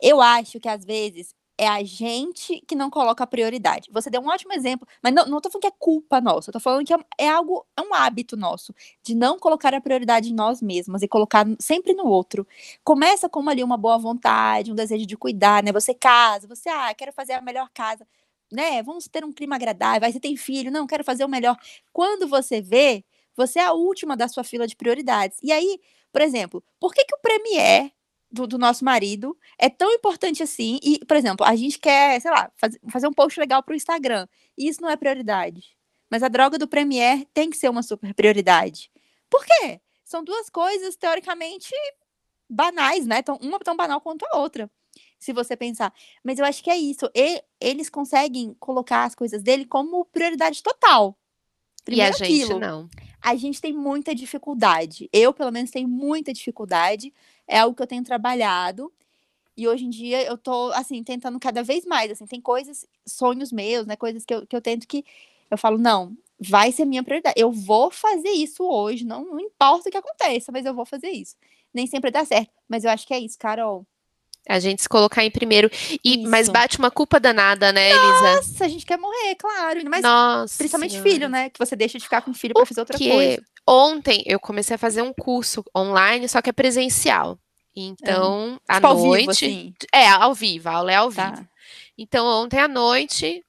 Eu 0.00 0.20
acho 0.20 0.58
que 0.58 0.68
às 0.68 0.84
vezes 0.84 1.34
é 1.62 1.68
a 1.68 1.84
gente 1.84 2.60
que 2.66 2.74
não 2.74 2.90
coloca 2.90 3.24
prioridade. 3.26 3.88
Você 3.92 4.10
deu 4.10 4.20
um 4.20 4.28
ótimo 4.28 4.52
exemplo, 4.52 4.86
mas 5.00 5.14
não, 5.14 5.26
não 5.26 5.40
tô 5.40 5.48
falando 5.48 5.62
que 5.62 5.68
é 5.68 5.72
culpa 5.78 6.20
nossa, 6.20 6.50
eu 6.50 6.52
tô 6.52 6.58
falando 6.60 6.84
que 6.84 6.92
é, 6.92 6.98
é 7.18 7.28
algo, 7.28 7.64
é 7.76 7.82
um 7.82 7.94
hábito 7.94 8.36
nosso, 8.36 8.74
de 9.02 9.14
não 9.14 9.38
colocar 9.38 9.72
a 9.72 9.80
prioridade 9.80 10.30
em 10.30 10.34
nós 10.34 10.60
mesmas 10.60 11.02
e 11.02 11.08
colocar 11.08 11.46
sempre 11.60 11.94
no 11.94 12.04
outro. 12.06 12.46
Começa 12.82 13.28
como 13.28 13.48
ali 13.48 13.62
uma 13.62 13.76
boa 13.76 13.96
vontade, 13.96 14.72
um 14.72 14.74
desejo 14.74 15.06
de 15.06 15.16
cuidar, 15.16 15.62
né? 15.62 15.70
Você 15.72 15.94
casa, 15.94 16.48
você, 16.48 16.68
ah, 16.68 16.92
quero 16.94 17.12
fazer 17.12 17.34
a 17.34 17.40
melhor 17.40 17.68
casa, 17.72 18.04
né? 18.50 18.82
Vamos 18.82 19.06
ter 19.08 19.24
um 19.24 19.32
clima 19.32 19.54
agradável, 19.56 20.04
aí 20.06 20.12
você 20.12 20.20
tem 20.20 20.36
filho, 20.36 20.70
não, 20.70 20.86
quero 20.86 21.04
fazer 21.04 21.24
o 21.24 21.28
melhor. 21.28 21.56
Quando 21.92 22.26
você 22.26 22.60
vê, 22.60 23.04
você 23.36 23.60
é 23.60 23.64
a 23.66 23.72
última 23.72 24.16
da 24.16 24.26
sua 24.28 24.42
fila 24.44 24.66
de 24.66 24.74
prioridades. 24.76 25.38
E 25.42 25.52
aí, 25.52 25.78
por 26.12 26.20
exemplo, 26.22 26.62
por 26.80 26.92
que 26.92 27.04
que 27.04 27.14
o 27.14 27.20
Premier 27.20 27.92
do, 28.32 28.46
do, 28.46 28.58
nosso 28.58 28.84
marido 28.84 29.36
é 29.58 29.68
tão 29.68 29.92
importante 29.92 30.42
assim. 30.42 30.78
E, 30.82 30.98
por 31.04 31.16
exemplo, 31.16 31.44
a 31.46 31.54
gente 31.54 31.78
quer, 31.78 32.20
sei 32.20 32.30
lá, 32.30 32.50
faz, 32.56 32.78
fazer 32.90 33.06
um 33.06 33.12
post 33.12 33.38
legal 33.38 33.62
para 33.62 33.72
o 33.72 33.76
Instagram. 33.76 34.26
E 34.56 34.68
isso 34.68 34.80
não 34.80 34.88
é 34.88 34.96
prioridade. 34.96 35.76
Mas 36.10 36.22
a 36.22 36.28
droga 36.28 36.58
do 36.58 36.68
Premiere 36.68 37.26
tem 37.32 37.50
que 37.50 37.56
ser 37.56 37.68
uma 37.68 37.82
super 37.82 38.14
prioridade. 38.14 38.90
Por 39.30 39.44
quê? 39.44 39.80
São 40.04 40.24
duas 40.24 40.50
coisas 40.50 40.96
teoricamente 40.96 41.74
banais, 42.48 43.06
né? 43.06 43.22
Tão, 43.22 43.36
uma 43.36 43.58
tão 43.58 43.76
banal 43.76 44.00
quanto 44.00 44.26
a 44.30 44.38
outra. 44.38 44.70
Se 45.18 45.32
você 45.32 45.56
pensar. 45.56 45.92
Mas 46.22 46.38
eu 46.38 46.44
acho 46.44 46.62
que 46.62 46.70
é 46.70 46.76
isso. 46.76 47.08
E, 47.14 47.42
eles 47.60 47.88
conseguem 47.88 48.54
colocar 48.58 49.04
as 49.04 49.14
coisas 49.14 49.42
dele 49.42 49.64
como 49.64 50.04
prioridade 50.04 50.62
total. 50.62 51.16
Primeiro 51.84 52.12
e 52.12 52.14
a 52.14 52.26
gente 52.26 52.42
aquilo. 52.42 52.60
não. 52.60 52.88
A 53.20 53.36
gente 53.36 53.60
tem 53.60 53.72
muita 53.72 54.14
dificuldade. 54.14 55.08
Eu, 55.12 55.32
pelo 55.32 55.52
menos, 55.52 55.70
tenho 55.70 55.88
muita 55.88 56.32
dificuldade 56.32 57.12
é 57.46 57.58
algo 57.58 57.76
que 57.76 57.82
eu 57.82 57.86
tenho 57.86 58.04
trabalhado. 58.04 58.92
E 59.56 59.68
hoje 59.68 59.84
em 59.84 59.90
dia 59.90 60.22
eu 60.24 60.38
tô, 60.38 60.72
assim, 60.72 61.02
tentando 61.02 61.38
cada 61.38 61.62
vez 61.62 61.84
mais, 61.84 62.10
assim, 62.10 62.26
tem 62.26 62.40
coisas, 62.40 62.86
sonhos 63.06 63.52
meus, 63.52 63.86
né, 63.86 63.96
coisas 63.96 64.24
que 64.24 64.34
eu, 64.34 64.46
que 64.46 64.56
eu 64.56 64.62
tento 64.62 64.86
que 64.86 65.04
eu 65.50 65.58
falo, 65.58 65.76
não, 65.76 66.16
vai 66.40 66.72
ser 66.72 66.86
minha 66.86 67.02
prioridade. 67.02 67.34
Eu 67.38 67.52
vou 67.52 67.90
fazer 67.90 68.30
isso 68.30 68.64
hoje, 68.64 69.04
não, 69.04 69.24
não 69.24 69.40
importa 69.40 69.88
o 69.88 69.92
que 69.92 69.98
aconteça, 69.98 70.50
mas 70.50 70.64
eu 70.64 70.74
vou 70.74 70.86
fazer 70.86 71.10
isso. 71.10 71.36
Nem 71.72 71.86
sempre 71.86 72.10
dá 72.10 72.24
certo, 72.24 72.50
mas 72.68 72.84
eu 72.84 72.90
acho 72.90 73.06
que 73.06 73.14
é 73.14 73.18
isso, 73.18 73.38
Carol. 73.38 73.86
A 74.48 74.58
gente 74.58 74.82
se 74.82 74.88
colocar 74.88 75.24
em 75.24 75.30
primeiro. 75.30 75.70
E, 76.04 76.26
mas 76.26 76.48
bate 76.48 76.78
uma 76.78 76.90
culpa 76.90 77.20
danada, 77.20 77.72
né, 77.72 77.90
Elisa? 77.90 78.36
Nossa, 78.36 78.64
a 78.64 78.68
gente 78.68 78.84
quer 78.84 78.98
morrer, 78.98 79.36
claro. 79.36 79.80
Mas 79.88 80.02
Nossa 80.02 80.58
principalmente 80.58 80.90
senhora. 80.92 81.10
filho, 81.10 81.28
né? 81.28 81.48
Que 81.48 81.58
você 81.58 81.76
deixa 81.76 81.96
de 81.96 82.04
ficar 82.04 82.22
com 82.22 82.34
filho 82.34 82.52
para 82.52 82.66
fazer 82.66 82.80
outra 82.80 82.98
coisa. 82.98 83.42
Ontem 83.66 84.22
eu 84.26 84.40
comecei 84.40 84.74
a 84.74 84.78
fazer 84.78 85.02
um 85.02 85.12
curso 85.12 85.64
online, 85.76 86.28
só 86.28 86.42
que 86.42 86.50
é 86.50 86.52
presencial. 86.52 87.38
Então, 87.74 88.60
é. 88.68 88.72
à 88.72 88.74
tipo, 88.76 88.94
noite. 88.94 88.98
Ao 88.98 89.14
vivo, 89.14 89.30
assim. 89.30 89.74
É, 89.92 90.08
ao 90.08 90.34
vivo, 90.34 90.68
a 90.68 90.72
aula 90.72 90.92
é 90.92 90.96
ao 90.96 91.12
tá. 91.12 91.30
vivo. 91.30 91.48
Então, 91.96 92.26
ontem 92.26 92.58
à 92.58 92.68
noite, 92.68 93.44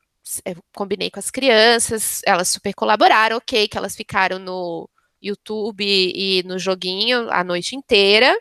eu 0.45 0.55
combinei 0.73 1.09
com 1.09 1.19
as 1.19 1.31
crianças, 1.31 2.21
elas 2.25 2.49
super 2.49 2.73
colaboraram, 2.73 3.37
ok, 3.37 3.67
que 3.67 3.77
elas 3.77 3.95
ficaram 3.95 4.39
no 4.39 4.89
YouTube 5.21 5.83
e 5.83 6.43
no 6.43 6.59
joguinho 6.59 7.29
a 7.31 7.43
noite 7.43 7.75
inteira, 7.75 8.37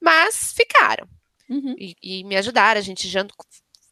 mas 0.00 0.52
ficaram. 0.52 1.08
Uhum. 1.48 1.74
E, 1.78 1.96
e, 2.02 2.24
me 2.24 2.36
ajudaram, 2.36 2.78
a 2.78 2.82
gente 2.82 3.08
jant... 3.08 3.30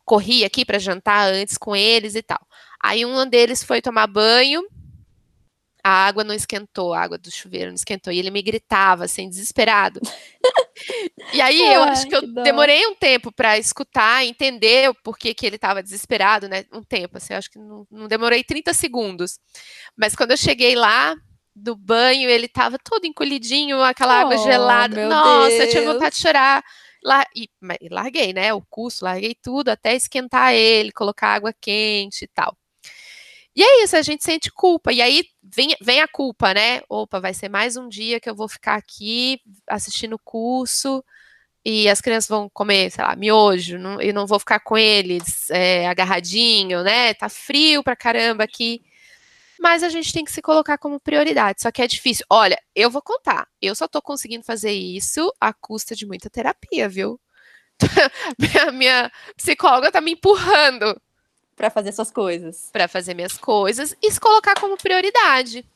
corria 0.05 0.47
aqui 0.47 0.65
para 0.65 0.79
jantar 0.79 1.33
antes 1.33 1.57
com 1.57 1.75
eles 1.75 2.15
e 2.15 2.23
tal. 2.23 2.41
Aí 2.81 3.05
um 3.05 3.27
deles 3.27 3.63
foi 3.63 3.81
tomar 3.81 4.07
banho, 4.07 4.63
a 5.87 5.89
água 5.89 6.25
não 6.25 6.35
esquentou, 6.35 6.93
a 6.93 7.01
água 7.01 7.17
do 7.17 7.31
chuveiro 7.31 7.69
não 7.69 7.77
esquentou. 7.77 8.13
E 8.13 8.19
ele 8.19 8.29
me 8.29 8.43
gritava, 8.43 9.05
assim, 9.05 9.29
desesperado. 9.29 10.01
e 11.33 11.41
aí 11.41 11.61
eu 11.61 11.85
acho 11.85 12.09
que 12.09 12.17
eu 12.17 12.23
que 12.23 12.27
demorei 12.43 12.85
um 12.89 12.95
tempo 12.97 13.31
para 13.31 13.57
escutar, 13.57 14.25
entender 14.25 14.91
o 14.91 14.95
porquê 14.97 15.33
que 15.33 15.47
ele 15.47 15.55
estava 15.55 15.81
desesperado, 15.81 16.49
né? 16.49 16.65
Um 16.73 16.83
tempo, 16.83 17.19
assim, 17.19 17.35
acho 17.35 17.49
que 17.49 17.57
não, 17.61 17.87
não, 17.89 18.09
demorei 18.09 18.43
30 18.43 18.75
segundos. 18.75 19.39
Mas 19.97 20.17
quando 20.17 20.33
eu 20.33 20.37
cheguei 20.37 20.75
lá 20.75 21.15
do 21.55 21.77
banho, 21.77 22.29
ele 22.29 22.47
estava 22.47 22.79
todo 22.81 23.07
encolhidinho, 23.07 23.81
aquela 23.81 24.19
oh, 24.19 24.23
água 24.23 24.39
gelada. 24.39 25.09
Nossa, 25.09 25.51
Deus. 25.51 25.61
eu 25.61 25.71
tinha 25.71 25.93
vontade 25.93 26.17
de 26.17 26.21
chorar. 26.21 26.65
Lá, 27.01 27.25
e, 27.33 27.49
larguei, 27.89 28.33
né? 28.33 28.53
O 28.53 28.61
curso, 28.69 29.05
larguei 29.05 29.37
tudo 29.41 29.69
até 29.69 29.95
esquentar 29.95 30.53
ele, 30.53 30.91
colocar 30.91 31.29
água 31.29 31.55
quente 31.61 32.25
e 32.25 32.27
tal. 32.27 32.57
E 33.57 33.63
é 33.63 33.83
isso, 33.83 33.97
a 33.97 34.03
gente 34.03 34.23
sente 34.23 34.53
culpa. 34.53 34.93
E 34.93 35.01
aí 35.01 35.25
vem, 35.55 35.77
vem 35.81 36.01
a 36.01 36.09
culpa, 36.09 36.55
né? 36.55 36.81
Opa, 36.89 37.21
vai 37.21 37.35
ser 37.35 37.49
mais 37.49 37.77
um 37.77 37.89
dia 37.89 38.21
que 38.21 38.29
eu 38.29 38.35
vou 38.35 38.49
ficar 38.49 38.75
aqui 38.77 39.41
assistindo 39.69 40.15
o 40.15 40.19
curso 40.19 41.05
e 41.65 41.89
as 41.89 42.01
crianças 42.01 42.29
vão 42.29 42.49
comer, 42.49 42.91
sei 42.93 43.05
lá, 43.05 43.17
miojo, 43.17 43.79
não, 43.79 44.01
e 44.01 44.13
não 44.13 44.27
vou 44.27 44.39
ficar 44.39 44.61
com 44.61 44.79
eles 44.79 45.51
é, 45.51 45.89
agarradinho, 45.89 46.83
né? 46.83 47.15
Tá 47.15 47.29
frio 47.29 47.83
pra 47.83 47.97
caramba 47.97 48.45
aqui. 48.45 48.83
Mas 49.59 49.83
a 49.83 49.89
gente 49.89 50.13
tem 50.13 50.25
que 50.25 50.33
se 50.33 50.43
colocar 50.43 50.79
como 50.79 51.01
prioridade. 51.01 51.63
Só 51.63 51.73
que 51.73 51.83
é 51.83 51.87
difícil. 51.87 52.27
Olha, 52.31 52.61
eu 52.75 52.91
vou 52.91 53.03
contar. 53.03 53.49
Eu 53.61 53.75
só 53.75 53.89
tô 53.89 54.03
conseguindo 54.03 54.45
fazer 54.45 54.73
isso 54.73 55.33
à 55.41 55.53
custa 55.53 55.97
de 55.97 56.07
muita 56.07 56.31
terapia, 56.31 56.89
viu? 56.89 57.19
minha, 58.39 58.73
minha 58.73 59.13
psicóloga 59.37 59.91
tá 59.91 60.01
me 60.01 60.13
empurrando 60.13 61.01
para 61.57 61.71
fazer 61.71 61.93
suas 61.93 62.11
coisas. 62.11 62.69
Para 62.73 62.87
fazer 62.87 63.15
minhas 63.15 63.39
coisas 63.39 63.97
e 64.03 64.13
se 64.13 64.21
colocar 64.21 64.55
como 64.61 64.77
prioridade. 64.77 65.67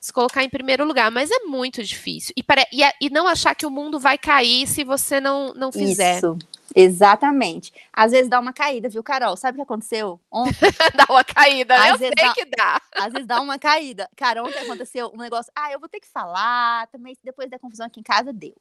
Se 0.00 0.12
colocar 0.12 0.42
em 0.42 0.48
primeiro 0.48 0.84
lugar, 0.84 1.10
mas 1.10 1.30
é 1.30 1.40
muito 1.40 1.82
difícil. 1.82 2.32
E, 2.36 2.42
para, 2.42 2.62
e, 2.72 2.80
e 3.00 3.10
não 3.10 3.26
achar 3.26 3.54
que 3.54 3.66
o 3.66 3.70
mundo 3.70 3.98
vai 3.98 4.16
cair 4.16 4.66
se 4.66 4.84
você 4.84 5.20
não, 5.20 5.52
não 5.54 5.70
fizer. 5.70 6.18
Isso. 6.18 6.38
Exatamente. 6.74 7.72
Às 7.92 8.12
vezes 8.12 8.28
dá 8.28 8.38
uma 8.38 8.52
caída, 8.52 8.88
viu, 8.88 9.02
Carol? 9.02 9.36
Sabe 9.36 9.56
o 9.56 9.58
que 9.58 9.62
aconteceu 9.62 10.20
ontem? 10.30 10.52
dá 10.94 11.06
uma 11.08 11.24
caída, 11.24 11.76
né? 11.76 11.90
Às 11.90 11.92
Eu 11.92 11.98
sei 11.98 12.10
dá, 12.10 12.34
que 12.34 12.44
dá. 12.44 12.80
Às 12.94 13.12
vezes 13.12 13.26
dá 13.26 13.40
uma 13.40 13.58
caída. 13.58 14.08
Carol, 14.16 14.46
ontem 14.46 14.60
aconteceu 14.60 15.10
um 15.12 15.18
negócio. 15.18 15.52
Ah, 15.56 15.72
eu 15.72 15.80
vou 15.80 15.88
ter 15.88 16.00
que 16.00 16.08
falar. 16.08 16.86
Também, 16.88 17.16
depois 17.24 17.50
da 17.50 17.58
confusão 17.58 17.86
aqui 17.86 18.00
em 18.00 18.04
casa, 18.04 18.32
deu. 18.32 18.54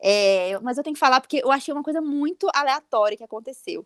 É, 0.00 0.58
mas 0.62 0.78
eu 0.78 0.84
tenho 0.84 0.94
que 0.94 1.00
falar 1.00 1.20
porque 1.20 1.40
eu 1.42 1.50
achei 1.50 1.74
uma 1.74 1.82
coisa 1.82 2.00
muito 2.00 2.48
aleatória 2.54 3.16
que 3.16 3.24
aconteceu. 3.24 3.84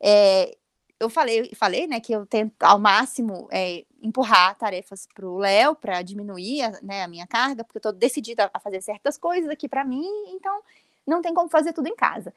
É, 0.00 0.54
eu 0.98 1.10
falei, 1.10 1.54
falei, 1.54 1.86
né, 1.86 2.00
que 2.00 2.12
eu 2.12 2.26
tento 2.26 2.54
ao 2.62 2.78
máximo 2.78 3.48
é, 3.50 3.84
empurrar 4.02 4.56
tarefas 4.56 5.06
para 5.14 5.26
o 5.26 5.38
Léo 5.38 5.74
para 5.74 6.02
diminuir 6.02 6.62
a, 6.62 6.70
né, 6.82 7.02
a 7.04 7.08
minha 7.08 7.26
carga, 7.26 7.62
porque 7.64 7.76
eu 7.76 7.80
estou 7.80 7.92
decidida 7.92 8.50
a 8.52 8.58
fazer 8.58 8.80
certas 8.80 9.18
coisas 9.18 9.50
aqui 9.50 9.68
para 9.68 9.84
mim, 9.84 10.08
então 10.28 10.62
não 11.06 11.20
tem 11.22 11.34
como 11.34 11.48
fazer 11.48 11.72
tudo 11.72 11.88
em 11.88 11.94
casa. 11.94 12.32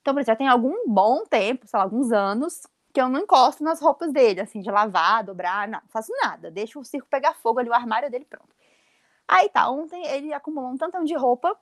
Então, 0.00 0.20
já 0.22 0.36
tem 0.36 0.48
algum 0.48 0.86
bom 0.86 1.24
tempo, 1.24 1.66
sei 1.66 1.78
lá, 1.78 1.84
alguns 1.84 2.12
anos, 2.12 2.62
que 2.92 3.00
eu 3.00 3.08
não 3.08 3.20
encosto 3.20 3.64
nas 3.64 3.80
roupas 3.80 4.12
dele, 4.12 4.40
assim, 4.40 4.60
de 4.60 4.70
lavar, 4.70 5.24
dobrar, 5.24 5.68
não, 5.68 5.80
faço 5.88 6.12
nada. 6.22 6.50
Deixo 6.50 6.80
o 6.80 6.84
circo 6.84 7.08
pegar 7.08 7.34
fogo 7.34 7.60
ali, 7.60 7.70
o 7.70 7.74
armário 7.74 8.10
dele 8.10 8.26
pronto. 8.28 8.54
Aí 9.26 9.48
tá, 9.48 9.70
ontem 9.70 10.04
ele 10.06 10.32
acumulou 10.32 10.70
um 10.70 10.76
tantão 10.76 11.04
de 11.04 11.14
roupa, 11.14 11.56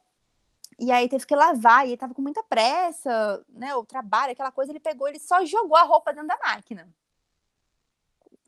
e 0.80 0.90
aí 0.90 1.08
teve 1.08 1.26
que 1.26 1.36
lavar, 1.36 1.86
e 1.86 1.90
ele 1.90 1.96
tava 1.96 2.14
com 2.14 2.22
muita 2.22 2.42
pressa, 2.42 3.44
né, 3.48 3.74
o 3.74 3.84
trabalho, 3.84 4.32
aquela 4.32 4.50
coisa, 4.50 4.72
ele 4.72 4.80
pegou, 4.80 5.06
ele 5.06 5.18
só 5.18 5.44
jogou 5.44 5.76
a 5.76 5.82
roupa 5.82 6.12
dentro 6.12 6.28
da 6.28 6.38
máquina. 6.38 6.88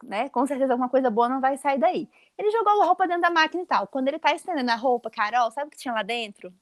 Né? 0.03 0.29
Com 0.31 0.45
certeza 0.47 0.73
alguma 0.73 0.89
coisa 0.89 1.11
boa 1.11 1.29
não 1.29 1.41
vai 1.41 1.57
sair 1.57 1.79
daí. 1.79 2.09
Ele 2.37 2.51
jogou 2.51 2.83
a 2.83 2.87
roupa 2.87 3.07
dentro 3.07 3.23
da 3.23 3.31
máquina 3.31 3.63
e 3.63 3.67
tal. 3.67 3.87
Quando 3.87 4.09
ele 4.09 4.19
tá 4.19 4.35
estendendo 4.35 4.71
a 4.71 4.75
roupa, 4.75 5.09
Carol, 5.09 5.51
sabe 5.53 5.69
o 5.69 5.71
que 5.71 5.77
tinha 5.77 5.95
lá 5.95 6.03
dentro? 6.03 6.53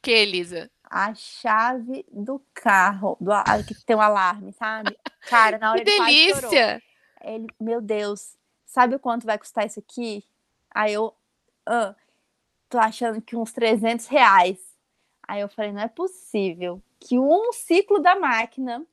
Que, 0.00 0.10
Elisa? 0.10 0.70
a 0.92 1.14
chave 1.14 2.04
do 2.12 2.38
carro, 2.52 3.16
do, 3.18 3.32
que 3.66 3.74
tem 3.86 3.96
um 3.96 4.00
alarme, 4.00 4.52
sabe? 4.52 4.96
Cara, 5.22 5.58
na 5.58 5.72
hora 5.72 5.82
que 5.82 5.90
ele 5.90 5.98
delícia! 5.98 6.82
Ele, 7.22 7.46
meu 7.58 7.80
Deus, 7.80 8.36
sabe 8.66 8.94
o 8.94 8.98
quanto 8.98 9.24
vai 9.24 9.38
custar 9.38 9.64
isso 9.64 9.80
aqui? 9.80 10.22
Aí 10.70 10.92
eu, 10.92 11.14
ah, 11.66 11.94
tô 12.72 12.78
achando 12.78 13.20
que 13.20 13.36
uns 13.36 13.52
300 13.52 14.06
reais. 14.06 14.58
Aí 15.28 15.42
eu 15.42 15.48
falei, 15.48 15.72
não 15.72 15.82
é 15.82 15.88
possível 15.88 16.82
que 16.98 17.18
um 17.18 17.52
ciclo 17.52 18.00
da 18.00 18.18
máquina 18.18 18.84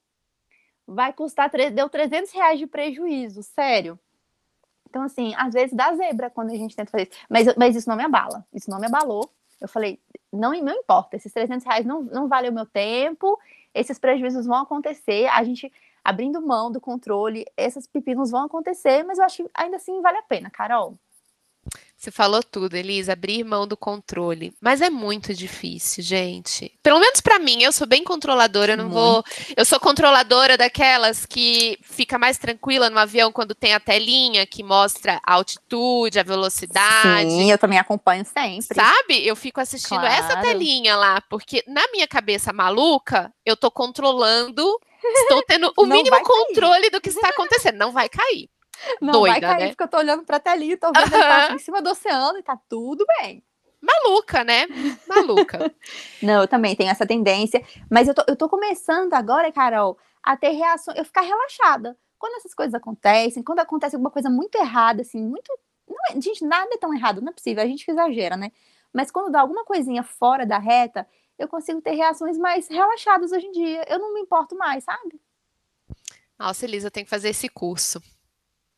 vai 0.86 1.14
custar, 1.14 1.50
deu 1.74 1.88
300 1.90 2.32
reais 2.32 2.60
de 2.60 2.68
prejuízo, 2.68 3.42
sério. 3.42 3.98
Então, 4.90 5.04
assim, 5.04 5.34
às 5.38 5.54
vezes 5.54 5.76
dá 5.76 5.96
zebra 5.96 6.30
quando 6.30 6.50
a 6.50 6.56
gente 6.56 6.76
tenta 6.76 6.92
fazer 6.92 7.08
isso. 7.10 7.20
Mas, 7.30 7.56
mas 7.56 7.76
isso 7.76 7.88
não 7.88 7.96
me 7.96 8.04
abala. 8.04 8.46
Isso 8.54 8.70
não 8.70 8.80
me 8.80 8.88
abalou. 8.88 9.32
Eu 9.62 9.68
falei, 9.68 10.00
não, 10.32 10.52
não 10.62 10.74
importa, 10.74 11.16
esses 11.16 11.32
300 11.32 11.66
reais 11.66 11.86
não, 11.86 12.02
não 12.02 12.28
vale 12.28 12.50
o 12.50 12.54
meu 12.54 12.66
tempo, 12.66 13.40
esses 13.74 14.00
prejuízos 14.00 14.46
vão 14.46 14.58
acontecer, 14.58 15.28
a 15.28 15.44
gente 15.44 15.72
abrindo 16.04 16.42
mão 16.42 16.72
do 16.72 16.80
controle, 16.80 17.46
esses 17.58 17.86
pepinos 17.86 18.32
vão 18.32 18.46
acontecer, 18.46 19.04
mas 19.04 19.20
eu 19.20 19.26
acho 19.26 19.44
que 19.44 19.50
ainda 19.54 19.76
assim 19.76 20.02
vale 20.02 20.18
a 20.18 20.24
pena, 20.24 20.50
Carol. 20.50 20.98
Você 22.00 22.12
falou 22.12 22.42
tudo, 22.42 22.78
Elisa, 22.78 23.12
abrir 23.12 23.44
mão 23.44 23.68
do 23.68 23.76
controle. 23.76 24.54
Mas 24.62 24.80
é 24.80 24.90
muito 24.90 25.34
difícil, 25.34 26.02
gente. 26.02 26.72
Pelo 26.82 26.98
menos 26.98 27.20
para 27.20 27.38
mim, 27.40 27.62
eu 27.62 27.74
sou 27.74 27.86
bem 27.86 28.06
controladora, 28.06 28.72
eu 28.72 28.78
não 28.78 28.86
muito. 28.86 28.96
vou. 28.96 29.24
Eu 29.58 29.66
sou 29.66 29.82
controladora 29.82 30.58
daquelas 30.58 31.26
que 31.26 31.78
fica 31.82 32.18
mais 32.18 32.38
tranquila 32.38 32.90
no 32.90 32.98
avião 32.98 33.34
quando 33.34 33.54
tem 33.54 33.74
a 33.74 33.82
telinha 33.82 34.48
que 34.48 34.64
mostra 34.64 35.20
a 35.26 35.34
altitude, 35.34 36.18
a 36.18 36.24
velocidade. 36.24 37.30
Sim, 37.30 37.52
eu 37.52 37.58
também 37.58 37.78
acompanho 37.78 38.24
sempre. 38.26 38.76
Sabe? 38.76 39.28
Eu 39.28 39.36
fico 39.36 39.60
assistindo 39.60 40.00
claro. 40.00 40.24
essa 40.24 40.38
telinha 40.40 40.96
lá, 40.96 41.20
porque 41.30 41.66
na 41.68 41.86
minha 41.92 42.08
cabeça 42.08 42.54
maluca, 42.54 43.30
eu 43.46 43.58
tô 43.58 43.70
controlando, 43.70 44.64
estou 45.04 45.44
tendo 45.44 45.74
o 45.76 45.86
mínimo 45.86 46.24
controle 46.24 46.90
do 46.92 47.02
que 47.02 47.10
está 47.10 47.28
acontecendo. 47.28 47.76
Não 47.76 47.92
vai 47.92 48.08
cair. 48.08 48.50
Não 49.02 49.14
Doida, 49.14 49.32
vai 49.32 49.42
cair, 49.42 49.60
né? 49.60 49.68
porque 49.70 49.84
eu 49.84 49.88
tô 49.88 49.98
olhando 49.98 50.24
pra 50.24 50.40
telinha, 50.40 50.78
tô 50.78 50.92
vendo 50.92 51.14
ele 51.14 51.24
tá 51.24 51.54
em 51.54 51.60
cima 51.60 51.82
do 51.82 51.90
oceano 51.90 52.38
e 52.38 52.44
tá 52.44 52.58
tudo 52.68 53.06
bem. 53.20 53.44
Maluca, 53.82 54.44
né? 54.44 54.68
Maluca. 55.08 55.74
Não, 56.22 56.42
eu 56.42 56.48
também 56.48 56.76
tenho 56.76 56.90
essa 56.90 57.06
tendência, 57.06 57.64
mas 57.90 58.08
eu 58.08 58.14
tô, 58.14 58.24
eu 58.28 58.36
tô 58.36 58.50
começando 58.50 59.14
agora, 59.14 59.52
Carol, 59.52 59.98
a 60.22 60.36
ter 60.36 60.50
reação, 60.50 60.94
eu 60.96 61.06
ficar 61.06 61.22
relaxada. 61.22 61.98
Quando 62.18 62.36
essas 62.36 62.54
coisas 62.54 62.74
acontecem, 62.74 63.42
quando 63.42 63.60
acontece 63.60 63.96
alguma 63.96 64.12
coisa 64.12 64.30
muito 64.30 64.56
errada, 64.56 65.02
assim, 65.02 65.24
muito. 65.24 65.50
Não 65.88 65.98
é, 66.10 66.22
gente, 66.22 66.44
nada 66.44 66.70
é 66.74 66.78
tão 66.78 66.94
errado, 66.94 67.22
não 67.22 67.30
é 67.30 67.34
possível, 67.34 67.64
a 67.64 67.68
gente 67.68 67.90
exagera, 67.90 68.36
né? 68.36 68.52
Mas 68.92 69.10
quando 69.10 69.32
dá 69.32 69.40
alguma 69.40 69.64
coisinha 69.64 70.04
fora 70.04 70.46
da 70.46 70.58
reta, 70.58 71.08
eu 71.38 71.48
consigo 71.48 71.82
ter 71.82 71.94
reações 71.94 72.38
mais 72.38 72.68
relaxadas 72.68 73.32
hoje 73.32 73.46
em 73.48 73.52
dia. 73.52 73.86
Eu 73.88 73.98
não 73.98 74.14
me 74.14 74.20
importo 74.20 74.56
mais, 74.56 74.84
sabe? 74.84 75.20
Nossa, 76.38 76.66
Elisa, 76.66 76.92
tenho 76.92 77.06
que 77.06 77.10
fazer 77.10 77.30
esse 77.30 77.48
curso. 77.48 78.02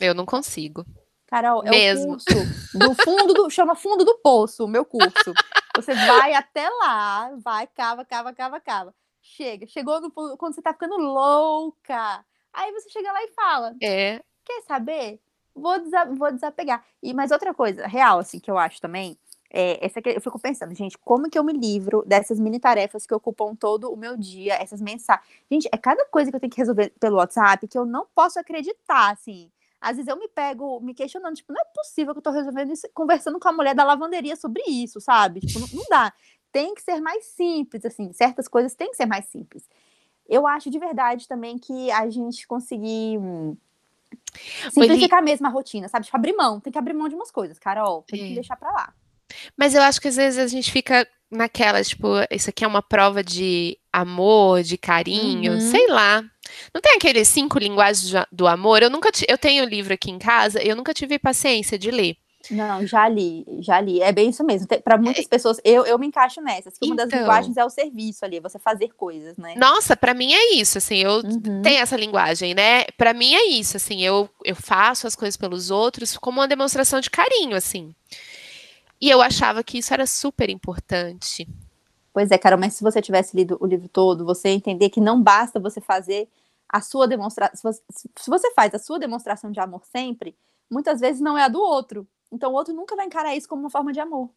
Eu 0.01 0.13
não 0.13 0.25
consigo. 0.25 0.85
Carol, 1.27 1.63
é 1.65 1.69
Mesmo. 1.69 2.03
o 2.03 2.07
curso 2.07 2.77
do 2.77 2.93
fundo 3.03 3.33
do. 3.33 3.49
chama 3.49 3.75
fundo 3.75 4.03
do 4.03 4.17
poço, 4.17 4.65
o 4.65 4.67
meu 4.67 4.83
curso. 4.83 5.33
Você 5.75 5.93
vai 5.93 6.33
até 6.33 6.67
lá, 6.69 7.31
vai, 7.37 7.65
cava, 7.67 8.03
cava, 8.03 8.33
cava, 8.33 8.59
cava. 8.59 8.93
Chega. 9.21 9.65
Chegou 9.67 10.01
no 10.01 10.11
quando 10.11 10.53
você 10.53 10.61
tá 10.61 10.73
ficando 10.73 10.97
louca. 10.97 12.25
Aí 12.51 12.71
você 12.73 12.89
chega 12.89 13.11
lá 13.11 13.23
e 13.23 13.29
fala. 13.29 13.75
É. 13.81 14.21
Quer 14.43 14.61
saber? 14.67 15.21
Vou, 15.55 15.79
desa 15.79 16.05
vou 16.05 16.31
desapegar. 16.31 16.83
E 17.01 17.13
mais 17.13 17.31
outra 17.31 17.53
coisa, 17.53 17.87
real, 17.87 18.19
assim, 18.19 18.39
que 18.39 18.51
eu 18.51 18.57
acho 18.57 18.81
também. 18.81 19.17
É, 19.53 19.85
essa 19.85 19.99
aqui, 19.99 20.09
eu 20.09 20.21
fico 20.21 20.39
pensando, 20.39 20.73
gente, 20.73 20.97
como 20.97 21.29
que 21.29 21.37
eu 21.37 21.43
me 21.43 21.51
livro 21.51 22.03
dessas 22.05 22.39
mini 22.39 22.57
tarefas 22.57 23.05
que 23.05 23.13
ocupam 23.13 23.53
todo 23.53 23.91
o 23.91 23.97
meu 23.97 24.17
dia, 24.17 24.53
essas 24.55 24.81
mensagens. 24.81 25.25
Gente, 25.51 25.69
é 25.71 25.77
cada 25.77 26.05
coisa 26.05 26.29
que 26.29 26.35
eu 26.35 26.39
tenho 26.39 26.51
que 26.51 26.57
resolver 26.57 26.93
pelo 26.99 27.17
WhatsApp 27.17 27.67
que 27.67 27.77
eu 27.77 27.85
não 27.85 28.07
posso 28.15 28.39
acreditar, 28.39 29.11
assim. 29.11 29.51
Às 29.81 29.97
vezes 29.97 30.07
eu 30.07 30.15
me 30.15 30.27
pego 30.27 30.79
me 30.79 30.93
questionando, 30.93 31.35
tipo, 31.35 31.51
não 31.51 31.59
é 31.59 31.65
possível 31.75 32.13
que 32.13 32.19
eu 32.19 32.23
tô 32.23 32.29
resolvendo 32.29 32.71
isso, 32.71 32.87
conversando 32.93 33.39
com 33.39 33.49
a 33.49 33.51
mulher 33.51 33.73
da 33.73 33.83
lavanderia 33.83 34.35
sobre 34.35 34.61
isso, 34.67 35.01
sabe? 35.01 35.39
Tipo, 35.41 35.59
não, 35.59 35.67
não 35.73 35.85
dá. 35.89 36.13
Tem 36.51 36.75
que 36.75 36.81
ser 36.81 37.01
mais 37.01 37.25
simples, 37.25 37.83
assim, 37.83 38.13
certas 38.13 38.47
coisas 38.47 38.75
têm 38.75 38.91
que 38.91 38.97
ser 38.97 39.07
mais 39.07 39.25
simples. 39.25 39.67
Eu 40.29 40.45
acho 40.45 40.69
de 40.69 40.77
verdade 40.77 41.27
também 41.27 41.57
que 41.57 41.89
a 41.91 42.09
gente 42.09 42.45
conseguir 42.45 43.17
hum, 43.17 43.57
simplificar 44.71 45.19
Ele... 45.19 45.31
mesmo 45.31 45.47
a 45.47 45.49
rotina, 45.49 45.87
sabe? 45.87 46.05
Tipo, 46.05 46.17
abrir 46.17 46.33
mão, 46.33 46.59
tem 46.59 46.71
que 46.71 46.79
abrir 46.79 46.93
mão 46.93 47.09
de 47.09 47.15
umas 47.15 47.31
coisas, 47.31 47.57
Carol, 47.57 48.03
tem 48.03 48.23
é. 48.23 48.27
que 48.27 48.33
deixar 48.35 48.55
pra 48.55 48.71
lá. 48.71 48.93
Mas 49.57 49.73
eu 49.73 49.81
acho 49.81 49.99
que 49.99 50.09
às 50.09 50.15
vezes 50.15 50.39
a 50.39 50.47
gente 50.47 50.71
fica 50.71 51.07
naquela, 51.29 51.83
tipo, 51.83 52.07
isso 52.29 52.49
aqui 52.49 52.63
é 52.63 52.67
uma 52.67 52.81
prova 52.81 53.23
de 53.23 53.77
amor, 53.91 54.61
de 54.61 54.77
carinho, 54.77 55.53
uhum. 55.53 55.59
sei 55.59 55.87
lá. 55.87 56.23
Não 56.73 56.81
tem 56.81 56.95
aqueles 56.95 57.27
cinco 57.27 57.59
linguagens 57.59 58.13
do 58.31 58.47
amor? 58.47 58.81
Eu 58.81 58.89
nunca 58.89 59.09
eu 59.27 59.37
tenho 59.37 59.63
o 59.63 59.67
livro 59.67 59.93
aqui 59.93 60.11
em 60.11 60.19
casa, 60.19 60.61
eu 60.61 60.75
nunca 60.75 60.93
tive 60.93 61.19
paciência 61.19 61.77
de 61.77 61.91
ler. 61.91 62.17
Não, 62.49 62.85
já 62.87 63.07
li, 63.07 63.45
já 63.59 63.79
li. 63.79 64.01
É 64.01 64.11
bem 64.11 64.29
isso 64.29 64.43
mesmo. 64.43 64.67
Para 64.83 64.97
muitas 64.97 65.25
é... 65.25 65.27
pessoas, 65.27 65.57
eu, 65.63 65.85
eu 65.85 65.99
me 65.99 66.07
encaixo 66.07 66.41
nessas. 66.41 66.77
Que 66.77 66.87
uma 66.87 66.95
das 66.95 67.07
então 67.07 67.19
linguagens 67.19 67.57
é 67.57 67.63
o 67.63 67.69
serviço 67.69 68.25
ali, 68.25 68.39
você 68.39 68.57
fazer 68.57 68.89
coisas, 68.89 69.37
né? 69.37 69.53
Nossa, 69.57 69.95
para 69.95 70.13
mim 70.13 70.33
é 70.33 70.53
isso, 70.55 70.77
assim, 70.77 70.97
eu 70.97 71.17
uhum. 71.17 71.61
tenho 71.61 71.79
essa 71.79 71.95
linguagem, 71.95 72.53
né? 72.53 72.85
Para 72.97 73.13
mim 73.13 73.33
é 73.33 73.45
isso, 73.45 73.77
assim, 73.77 74.01
eu, 74.01 74.29
eu 74.43 74.55
faço 74.55 75.05
as 75.05 75.15
coisas 75.15 75.37
pelos 75.37 75.69
outros 75.69 76.17
como 76.17 76.39
uma 76.39 76.47
demonstração 76.47 76.99
de 76.99 77.09
carinho, 77.09 77.55
assim. 77.55 77.93
E 78.99 79.09
eu 79.09 79.21
achava 79.21 79.63
que 79.63 79.77
isso 79.77 79.93
era 79.93 80.05
super 80.05 80.49
importante. 80.49 81.47
Pois 82.13 82.29
é, 82.29 82.37
Carol, 82.37 82.59
mas 82.59 82.73
se 82.73 82.83
você 82.83 83.01
tivesse 83.01 83.35
lido 83.35 83.57
o 83.59 83.65
livro 83.65 83.87
todo, 83.87 84.25
você 84.25 84.49
entender 84.49 84.89
que 84.89 84.99
não 84.99 85.21
basta 85.21 85.59
você 85.59 85.79
fazer 85.79 86.27
a 86.71 86.81
sua 86.81 87.07
demonstração. 87.07 87.71
Se 87.91 88.29
você 88.29 88.51
faz 88.51 88.73
a 88.73 88.79
sua 88.79 88.97
demonstração 88.97 89.51
de 89.51 89.60
amor 89.60 89.84
sempre, 89.86 90.36
muitas 90.69 90.99
vezes 90.99 91.21
não 91.21 91.38
é 91.38 91.43
a 91.43 91.47
do 91.49 91.62
outro. 91.62 92.07
Então 92.31 92.51
o 92.51 92.55
outro 92.55 92.73
nunca 92.73 92.95
vai 92.95 93.05
encarar 93.05 93.36
isso 93.36 93.47
como 93.47 93.62
uma 93.62 93.69
forma 93.69 93.91
de 93.91 93.99
amor. 93.99 94.29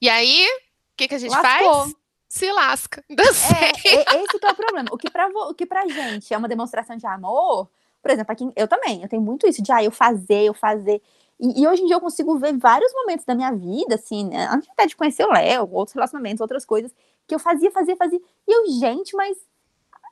E 0.00 0.08
aí, 0.08 0.46
o 0.46 0.96
que, 0.96 1.08
que 1.08 1.14
a 1.14 1.18
gente 1.18 1.30
Lascou. 1.30 1.74
faz? 1.74 1.94
Se 2.28 2.50
lasca. 2.50 3.04
É, 3.12 4.16
é, 4.16 4.24
esse 4.24 4.38
que 4.38 4.46
é 4.46 4.50
o 4.50 4.54
problema. 4.54 4.88
O 4.90 4.96
que, 4.96 5.10
pra, 5.10 5.28
o 5.28 5.54
que 5.54 5.66
pra 5.66 5.86
gente 5.86 6.32
é 6.32 6.38
uma 6.38 6.48
demonstração 6.48 6.96
de 6.96 7.06
amor, 7.06 7.68
por 8.00 8.10
exemplo, 8.10 8.32
aqui, 8.32 8.50
eu 8.56 8.66
também, 8.66 9.02
eu 9.02 9.08
tenho 9.08 9.20
muito 9.20 9.46
isso 9.46 9.62
de 9.62 9.70
ah, 9.70 9.84
eu 9.84 9.90
fazer, 9.90 10.44
eu 10.44 10.54
fazer. 10.54 11.02
E, 11.38 11.60
e, 11.60 11.68
hoje 11.68 11.82
em 11.82 11.86
dia 11.86 11.96
eu 11.96 12.00
consigo 12.00 12.38
ver 12.38 12.56
vários 12.56 12.92
momentos 12.94 13.26
da 13.26 13.34
minha 13.34 13.52
vida, 13.52 13.96
assim, 13.96 14.28
né? 14.28 14.48
antes 14.50 14.68
até 14.70 14.86
de 14.86 14.96
conhecer 14.96 15.24
o 15.24 15.32
Léo, 15.32 15.68
outros 15.72 15.94
relacionamentos, 15.94 16.40
outras 16.40 16.64
coisas, 16.64 16.94
que 17.26 17.34
eu 17.34 17.38
fazia, 17.38 17.70
fazia, 17.70 17.96
fazia. 17.96 18.20
E 18.48 18.52
eu, 18.52 18.70
gente, 18.70 19.14
mas 19.14 19.36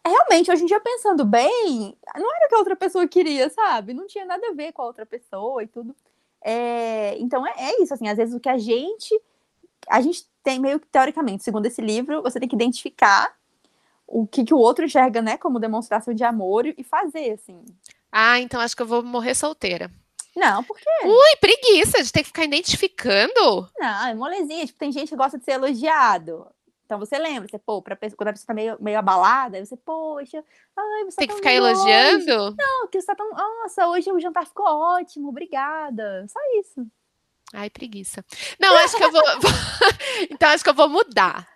realmente, 0.09 0.51
hoje 0.51 0.63
em 0.63 0.67
dia, 0.67 0.81
pensando 0.81 1.25
bem, 1.25 1.97
não 2.17 2.37
era 2.37 2.47
o 2.47 2.49
que 2.49 2.55
a 2.55 2.59
outra 2.59 2.77
pessoa 2.77 3.07
queria, 3.07 3.51
sabe? 3.51 3.93
Não 3.93 4.07
tinha 4.07 4.25
nada 4.25 4.49
a 4.49 4.53
ver 4.53 4.73
com 4.73 4.83
a 4.83 4.87
outra 4.87 5.05
pessoa 5.05 5.63
e 5.63 5.67
tudo. 5.67 5.95
É, 6.43 7.19
então 7.19 7.47
é, 7.47 7.53
é, 7.57 7.83
isso, 7.83 7.93
assim, 7.93 8.09
às 8.09 8.17
vezes 8.17 8.35
o 8.35 8.41
que 8.41 8.49
a 8.49 8.59
gente. 8.59 9.19
A 9.89 10.01
gente 10.01 10.27
tem 10.43 10.59
meio 10.59 10.79
que 10.79 10.87
teoricamente, 10.87 11.43
segundo 11.43 11.67
esse 11.67 11.81
livro, 11.81 12.23
você 12.23 12.39
tem 12.39 12.49
que 12.49 12.55
identificar 12.55 13.35
o 14.07 14.27
que, 14.27 14.45
que 14.45 14.55
o 14.55 14.59
outro 14.59 14.85
enxerga, 14.85 15.23
né, 15.23 15.37
como 15.37 15.61
demonstração 15.61 16.13
de 16.13 16.25
amor 16.25 16.67
e 16.67 16.83
fazer, 16.83 17.33
assim. 17.33 17.65
Ah, 18.11 18.41
então 18.41 18.61
acho 18.61 18.75
que 18.75 18.83
eu 18.83 18.87
vou 18.87 19.03
morrer 19.03 19.35
solteira. 19.35 19.91
Não, 20.35 20.63
por 20.65 20.77
quê? 20.77 20.89
Ui, 21.05 21.37
preguiça 21.41 22.03
de 22.03 22.13
ter 22.13 22.21
que 22.21 22.29
ficar 22.29 22.45
identificando. 22.45 23.69
Não, 23.79 24.07
é 24.07 24.15
molezinha. 24.15 24.65
Tipo, 24.65 24.79
tem 24.79 24.93
gente 24.93 25.09
que 25.09 25.17
gosta 25.17 25.39
de 25.39 25.45
ser 25.45 25.53
elogiado. 25.53 26.47
Então 26.91 26.99
você 26.99 27.17
lembra, 27.19 27.49
você, 27.49 27.57
pô, 27.57 27.81
pra 27.81 27.95
pessoa, 27.95 28.17
quando 28.17 28.31
a 28.31 28.33
pessoa 28.33 28.49
tá 28.49 28.53
meio, 28.53 28.77
meio 28.81 28.99
abalada, 28.99 29.57
aí 29.57 29.65
você, 29.65 29.77
poxa, 29.77 30.45
ai, 30.77 31.05
você 31.05 31.19
Tem 31.19 31.29
tá 31.29 31.35
que 31.35 31.39
ficar 31.39 31.53
elogiando? 31.53 32.57
Não, 32.59 32.89
que 32.89 33.01
você 33.01 33.07
tá 33.07 33.15
tão. 33.15 33.31
Nossa, 33.31 33.87
hoje 33.87 34.11
o 34.11 34.19
jantar 34.19 34.45
ficou 34.45 34.67
ótimo, 34.67 35.29
obrigada. 35.29 36.27
Só 36.27 36.41
isso. 36.59 36.85
Ai, 37.55 37.71
preguiça. 37.71 38.25
Não, 38.59 38.77
acho 38.79 38.97
que 38.97 39.05
eu 39.05 39.13
vou. 39.13 39.23
então, 40.33 40.49
acho 40.49 40.65
que 40.65 40.71
eu 40.71 40.75
vou 40.75 40.89
mudar. 40.89 41.47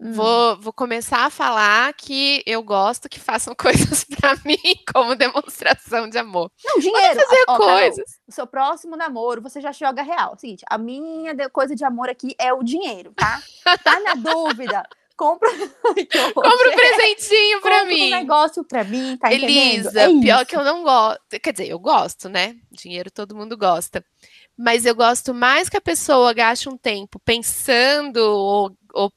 Hum. 0.00 0.12
Vou, 0.12 0.56
vou 0.56 0.72
começar 0.72 1.26
a 1.26 1.30
falar 1.30 1.92
que 1.92 2.42
eu 2.46 2.62
gosto 2.62 3.06
que 3.06 3.20
façam 3.20 3.54
coisas 3.58 4.02
para 4.04 4.34
mim 4.46 4.56
como 4.92 5.14
demonstração 5.14 6.08
de 6.08 6.16
amor. 6.16 6.50
Não, 6.64 6.78
dinheiro. 6.78 7.20
fazer 7.20 7.44
ó, 7.46 7.56
coisas. 7.58 7.96
Carol, 7.96 8.24
o 8.26 8.32
seu 8.32 8.46
próximo 8.46 8.96
namoro, 8.96 9.42
você 9.42 9.60
já 9.60 9.72
joga 9.72 10.02
real. 10.02 10.38
Seguinte, 10.38 10.64
a 10.70 10.78
minha 10.78 11.34
coisa 11.50 11.76
de 11.76 11.84
amor 11.84 12.08
aqui 12.08 12.34
é 12.38 12.50
o 12.50 12.62
dinheiro, 12.62 13.12
tá? 13.14 13.42
Tá 13.84 14.00
na 14.00 14.14
dúvida? 14.32 14.82
Compra, 15.14 15.50
compra 16.32 16.70
um 16.70 16.74
presentinho 16.74 17.60
para 17.60 17.84
mim. 17.84 18.06
um 18.06 18.16
negócio 18.16 18.64
para 18.64 18.82
mim, 18.84 19.18
tá 19.18 19.30
Elisa, 19.30 20.00
é 20.00 20.08
pior 20.18 20.46
que 20.46 20.56
eu 20.56 20.64
não 20.64 20.82
gosto. 20.82 21.20
Quer 21.42 21.52
dizer, 21.52 21.68
eu 21.68 21.78
gosto, 21.78 22.30
né? 22.30 22.56
Dinheiro 22.72 23.10
todo 23.10 23.36
mundo 23.36 23.54
gosta. 23.54 24.02
Mas 24.56 24.86
eu 24.86 24.94
gosto 24.94 25.34
mais 25.34 25.68
que 25.68 25.76
a 25.76 25.80
pessoa 25.80 26.32
gaste 26.32 26.70
um 26.70 26.76
tempo 26.76 27.18
pensando 27.18 28.16
ou, 28.16 28.74
ou 28.94 29.12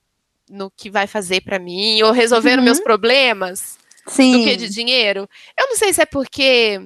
no 0.53 0.71
que 0.71 0.89
vai 0.89 1.07
fazer 1.07 1.41
para 1.41 1.59
mim, 1.59 2.01
ou 2.03 2.11
resolvendo 2.11 2.59
uhum. 2.59 2.65
meus 2.65 2.79
problemas, 2.79 3.77
Sim. 4.07 4.37
do 4.37 4.43
que 4.43 4.55
de 4.55 4.69
dinheiro. 4.69 5.27
Eu 5.59 5.67
não 5.67 5.75
sei 5.75 5.93
se 5.93 6.01
é 6.01 6.05
porque. 6.05 6.79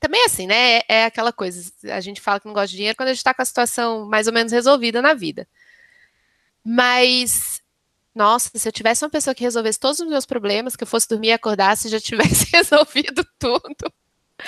Também 0.00 0.24
assim, 0.24 0.46
né? 0.46 0.80
É 0.88 1.04
aquela 1.04 1.32
coisa. 1.32 1.70
A 1.92 2.00
gente 2.00 2.20
fala 2.20 2.40
que 2.40 2.46
não 2.46 2.54
gosta 2.54 2.68
de 2.68 2.76
dinheiro 2.76 2.96
quando 2.96 3.08
a 3.08 3.12
gente 3.12 3.18
está 3.18 3.32
com 3.32 3.42
a 3.42 3.44
situação 3.44 4.08
mais 4.08 4.26
ou 4.26 4.32
menos 4.32 4.52
resolvida 4.52 5.00
na 5.00 5.14
vida. 5.14 5.46
Mas 6.64 7.62
nossa, 8.14 8.50
se 8.54 8.68
eu 8.68 8.72
tivesse 8.72 9.04
uma 9.04 9.10
pessoa 9.10 9.34
que 9.34 9.42
resolvesse 9.42 9.80
todos 9.80 10.00
os 10.00 10.08
meus 10.08 10.26
problemas, 10.26 10.76
que 10.76 10.84
eu 10.84 10.88
fosse 10.88 11.08
dormir 11.08 11.28
e 11.28 11.32
acordasse, 11.32 11.88
já 11.88 11.98
tivesse 12.00 12.46
resolvido 12.52 13.24
tudo. 13.38 13.92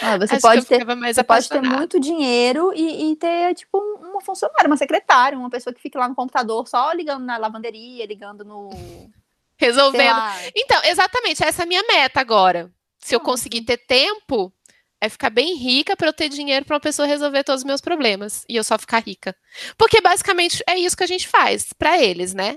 Ah, 0.01 0.19
você 0.19 0.41
pode 0.41 0.65
ter, 0.65 0.85
você 0.85 1.23
pode 1.23 1.49
ter 1.49 1.63
muito 1.63 2.01
dinheiro 2.01 2.73
e, 2.75 3.13
e, 3.13 3.17
ter, 3.17 3.55
tipo, 3.55 3.79
uma 3.79 4.21
funcionária, 4.21 4.67
uma 4.67 4.77
secretária, 4.77 5.39
uma 5.39 5.51
pessoa 5.51 5.73
que 5.73 5.81
fique 5.81 5.97
lá 5.97 6.09
no 6.09 6.15
computador 6.15 6.67
só 6.67 6.93
ligando 6.93 7.25
na 7.25 7.37
lavanderia, 7.37 8.07
ligando 8.07 8.45
no. 8.45 8.71
Resolvendo. 9.57 10.21
Então, 10.55 10.81
exatamente, 10.85 11.45
essa 11.45 11.63
é 11.63 11.65
a 11.65 11.69
minha 11.69 11.83
meta 11.87 12.21
agora. 12.21 12.71
Se 12.99 13.15
eu 13.15 13.21
conseguir 13.21 13.63
ter 13.63 13.77
tempo, 13.77 14.53
é 15.01 15.09
ficar 15.09 15.31
bem 15.31 15.57
rica 15.57 15.97
para 15.97 16.09
eu 16.09 16.13
ter 16.13 16.29
dinheiro 16.29 16.65
para 16.65 16.75
uma 16.75 16.81
pessoa 16.81 17.07
resolver 17.07 17.45
todos 17.45 17.61
os 17.61 17.65
meus 17.65 17.81
problemas 17.81 18.45
e 18.49 18.57
eu 18.57 18.65
só 18.65 18.77
ficar 18.77 19.01
rica. 19.01 19.37
Porque 19.79 20.01
basicamente 20.01 20.63
é 20.69 20.77
isso 20.77 20.97
que 20.97 21.05
a 21.05 21.07
gente 21.07 21.29
faz 21.29 21.73
para 21.73 22.03
eles, 22.03 22.35
né? 22.35 22.57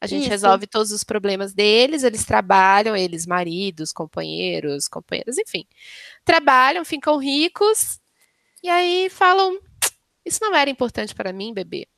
A 0.00 0.06
gente 0.06 0.22
Isso. 0.22 0.30
resolve 0.30 0.66
todos 0.66 0.92
os 0.92 1.04
problemas 1.04 1.52
deles, 1.52 2.04
eles 2.04 2.24
trabalham, 2.24 2.96
eles, 2.96 3.26
maridos, 3.26 3.92
companheiros, 3.92 4.88
companheiras, 4.88 5.36
enfim. 5.36 5.66
Trabalham, 6.30 6.84
ficam 6.84 7.16
ricos, 7.16 7.98
e 8.62 8.68
aí 8.68 9.10
falam: 9.10 9.58
Isso 10.24 10.38
não 10.40 10.54
era 10.54 10.70
importante 10.70 11.12
para 11.12 11.32
mim, 11.32 11.52
bebê. 11.52 11.88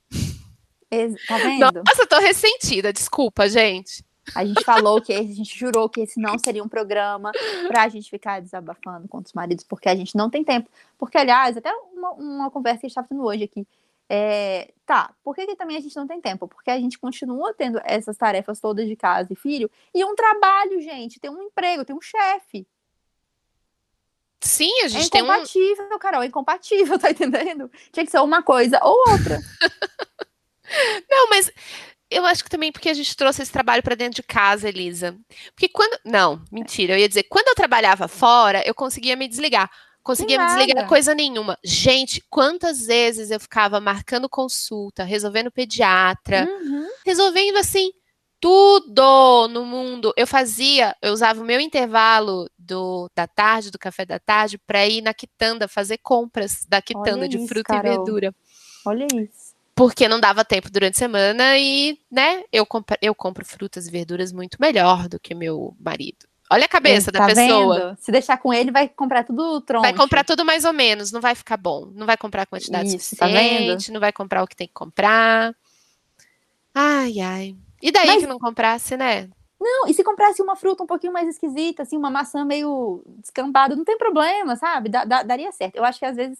Tá 1.28 1.36
vendo? 1.36 1.82
Nossa, 1.86 2.00
eu 2.00 2.06
tô 2.06 2.18
ressentida, 2.18 2.94
desculpa, 2.94 3.46
gente. 3.46 4.02
A 4.34 4.42
gente 4.42 4.64
falou 4.64 5.02
que 5.02 5.12
a 5.12 5.22
gente 5.22 5.58
jurou 5.58 5.86
que 5.86 6.00
esse 6.00 6.18
não 6.18 6.38
seria 6.38 6.64
um 6.64 6.68
programa 6.68 7.30
para 7.68 7.82
a 7.82 7.88
gente 7.90 8.08
ficar 8.08 8.40
desabafando 8.40 9.06
com 9.06 9.18
os 9.18 9.34
maridos, 9.34 9.64
porque 9.64 9.90
a 9.90 9.94
gente 9.94 10.16
não 10.16 10.30
tem 10.30 10.42
tempo. 10.42 10.70
Porque, 10.96 11.18
aliás, 11.18 11.58
até 11.58 11.70
uma, 11.92 12.12
uma 12.12 12.50
conversa 12.50 12.80
que 12.80 12.86
a 12.86 12.88
gente 12.88 12.92
estava 12.92 13.08
tendo 13.08 13.24
hoje 13.24 13.44
aqui. 13.44 13.66
É, 14.08 14.72
tá, 14.86 15.12
por 15.22 15.34
que, 15.34 15.44
que, 15.46 15.56
também 15.56 15.76
a 15.76 15.80
gente 15.80 15.94
não 15.94 16.06
tem 16.06 16.22
tempo? 16.22 16.48
Porque 16.48 16.70
a 16.70 16.80
gente 16.80 16.98
continua 16.98 17.52
tendo 17.52 17.78
essas 17.84 18.16
tarefas 18.16 18.60
todas 18.60 18.88
de 18.88 18.96
casa 18.96 19.30
e 19.30 19.36
filho, 19.36 19.70
e 19.94 20.02
um 20.06 20.14
trabalho, 20.14 20.80
gente, 20.80 21.20
tem 21.20 21.30
um 21.30 21.42
emprego, 21.42 21.84
tem 21.84 21.94
um 21.94 22.00
chefe. 22.00 22.66
Sim, 24.42 24.82
a 24.82 24.88
gente 24.88 25.06
é 25.06 25.10
tem 25.10 25.22
incompatível, 25.22 25.88
um... 25.92 25.98
Carol, 25.98 26.22
é 26.22 26.26
incompatível, 26.26 26.98
tá 27.00 27.10
entendendo? 27.10 27.70
Tinha 27.92 28.04
que 28.04 28.10
ser 28.10 28.20
uma 28.20 28.42
coisa 28.42 28.78
ou 28.82 28.96
outra. 29.10 29.38
não, 31.10 31.28
mas 31.30 31.50
eu 32.10 32.26
acho 32.26 32.44
que 32.44 32.50
também 32.50 32.72
porque 32.72 32.88
a 32.88 32.94
gente 32.94 33.16
trouxe 33.16 33.42
esse 33.42 33.52
trabalho 33.52 33.82
para 33.82 33.94
dentro 33.94 34.16
de 34.16 34.22
casa, 34.22 34.68
Elisa. 34.68 35.16
Porque 35.54 35.68
quando. 35.68 35.98
Não, 36.04 36.42
mentira, 36.50 36.94
eu 36.94 36.98
ia 36.98 37.08
dizer, 37.08 37.24
quando 37.24 37.48
eu 37.48 37.54
trabalhava 37.54 38.08
fora, 38.08 38.62
eu 38.66 38.74
conseguia 38.74 39.16
me 39.16 39.28
desligar 39.28 39.70
conseguia 40.02 40.38
me 40.38 40.46
desligar 40.46 40.88
coisa 40.88 41.14
nenhuma. 41.14 41.56
Gente, 41.64 42.22
quantas 42.28 42.86
vezes 42.86 43.30
eu 43.30 43.38
ficava 43.38 43.80
marcando 43.80 44.28
consulta, 44.28 45.04
resolvendo 45.04 45.50
pediatra, 45.50 46.44
uhum. 46.44 46.88
resolvendo 47.06 47.56
assim 47.56 47.92
tudo 48.42 49.46
no 49.46 49.64
mundo. 49.64 50.12
Eu 50.16 50.26
fazia, 50.26 50.96
eu 51.00 51.12
usava 51.12 51.40
o 51.40 51.44
meu 51.44 51.60
intervalo 51.60 52.50
do, 52.58 53.08
da 53.14 53.24
tarde, 53.24 53.70
do 53.70 53.78
café 53.78 54.04
da 54.04 54.18
tarde, 54.18 54.58
para 54.58 54.84
ir 54.84 55.00
na 55.00 55.14
quitanda 55.14 55.68
fazer 55.68 55.98
compras 55.98 56.66
da 56.68 56.82
quitanda 56.82 57.20
Olha 57.20 57.28
de 57.28 57.36
isso, 57.36 57.46
fruta 57.46 57.72
Carol. 57.72 57.92
e 57.92 57.96
verdura. 57.96 58.34
Olha 58.84 59.06
isso. 59.14 59.52
Porque 59.76 60.08
não 60.08 60.18
dava 60.18 60.44
tempo 60.44 60.68
durante 60.72 60.96
a 60.96 60.98
semana 60.98 61.56
e, 61.56 61.96
né, 62.10 62.42
eu, 62.52 62.66
compro, 62.66 62.96
eu 63.00 63.14
compro 63.14 63.44
frutas 63.44 63.86
e 63.86 63.90
verduras 63.92 64.32
muito 64.32 64.58
melhor 64.60 65.08
do 65.08 65.20
que 65.20 65.36
meu 65.36 65.76
marido. 65.78 66.26
Olha 66.50 66.64
a 66.64 66.68
cabeça 66.68 67.12
da 67.12 67.20
tá 67.20 67.26
pessoa. 67.26 67.78
Vendo? 67.78 67.98
Se 68.00 68.10
deixar 68.10 68.38
com 68.38 68.52
ele, 68.52 68.72
vai 68.72 68.88
comprar 68.88 69.22
tudo 69.22 69.60
tronco. 69.60 69.82
Vai 69.82 69.94
comprar 69.94 70.24
tudo 70.24 70.44
mais 70.44 70.64
ou 70.64 70.72
menos, 70.72 71.12
não 71.12 71.20
vai 71.20 71.36
ficar 71.36 71.56
bom. 71.56 71.92
Não 71.94 72.06
vai 72.06 72.16
comprar 72.16 72.42
a 72.42 72.46
quantidade 72.46 72.88
Isso, 72.88 73.16
tá 73.16 73.26
suficiente, 73.26 73.86
tá 73.86 73.92
não 73.92 74.00
vai 74.00 74.12
comprar 74.12 74.42
o 74.42 74.48
que 74.48 74.56
tem 74.56 74.66
que 74.66 74.74
comprar. 74.74 75.54
Ai, 76.74 77.20
ai. 77.20 77.56
E 77.82 77.90
daí 77.90 78.06
Mas... 78.06 78.22
que 78.22 78.28
não 78.28 78.38
comprasse, 78.38 78.96
né? 78.96 79.28
Não, 79.60 79.86
e 79.86 79.94
se 79.94 80.02
comprasse 80.02 80.42
uma 80.42 80.56
fruta 80.56 80.82
um 80.82 80.86
pouquinho 80.86 81.12
mais 81.12 81.28
esquisita, 81.28 81.82
assim, 81.82 81.96
uma 81.96 82.10
maçã 82.10 82.44
meio 82.44 83.02
descampada, 83.18 83.76
não 83.76 83.84
tem 83.84 83.96
problema, 83.96 84.56
sabe? 84.56 84.88
daria 84.88 85.52
certo. 85.52 85.76
Eu 85.76 85.84
acho 85.84 86.00
que 86.00 86.04
às 86.04 86.16
vezes 86.16 86.38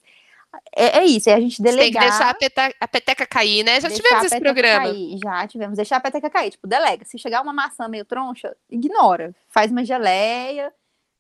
é, 0.75 0.99
é, 0.99 1.05
isso, 1.05 1.31
é 1.31 1.35
a 1.35 1.41
gente 1.41 1.63
delegar. 1.63 1.85
Tem 1.85 1.93
que 1.93 2.09
deixar 2.09 2.31
a, 2.31 2.35
peta, 2.35 2.75
a 2.81 2.89
peteca 2.89 3.27
cair, 3.27 3.65
né? 3.65 3.81
Já 3.81 3.89
tivemos 3.89 4.25
esse 4.25 4.41
programa. 4.41 4.87
Cair, 4.87 5.19
já 5.23 5.47
tivemos. 5.47 5.77
Deixar 5.77 5.97
a 5.97 6.01
peteca 6.01 6.29
cair. 6.29 6.51
Tipo, 6.51 6.67
delega. 6.67 7.05
Se 7.05 7.19
chegar 7.19 7.43
uma 7.43 7.53
maçã 7.53 7.89
meio 7.89 8.05
troncha, 8.05 8.55
ignora. 8.69 9.35
Faz 9.49 9.71
uma 9.71 9.85
geleia, 9.85 10.73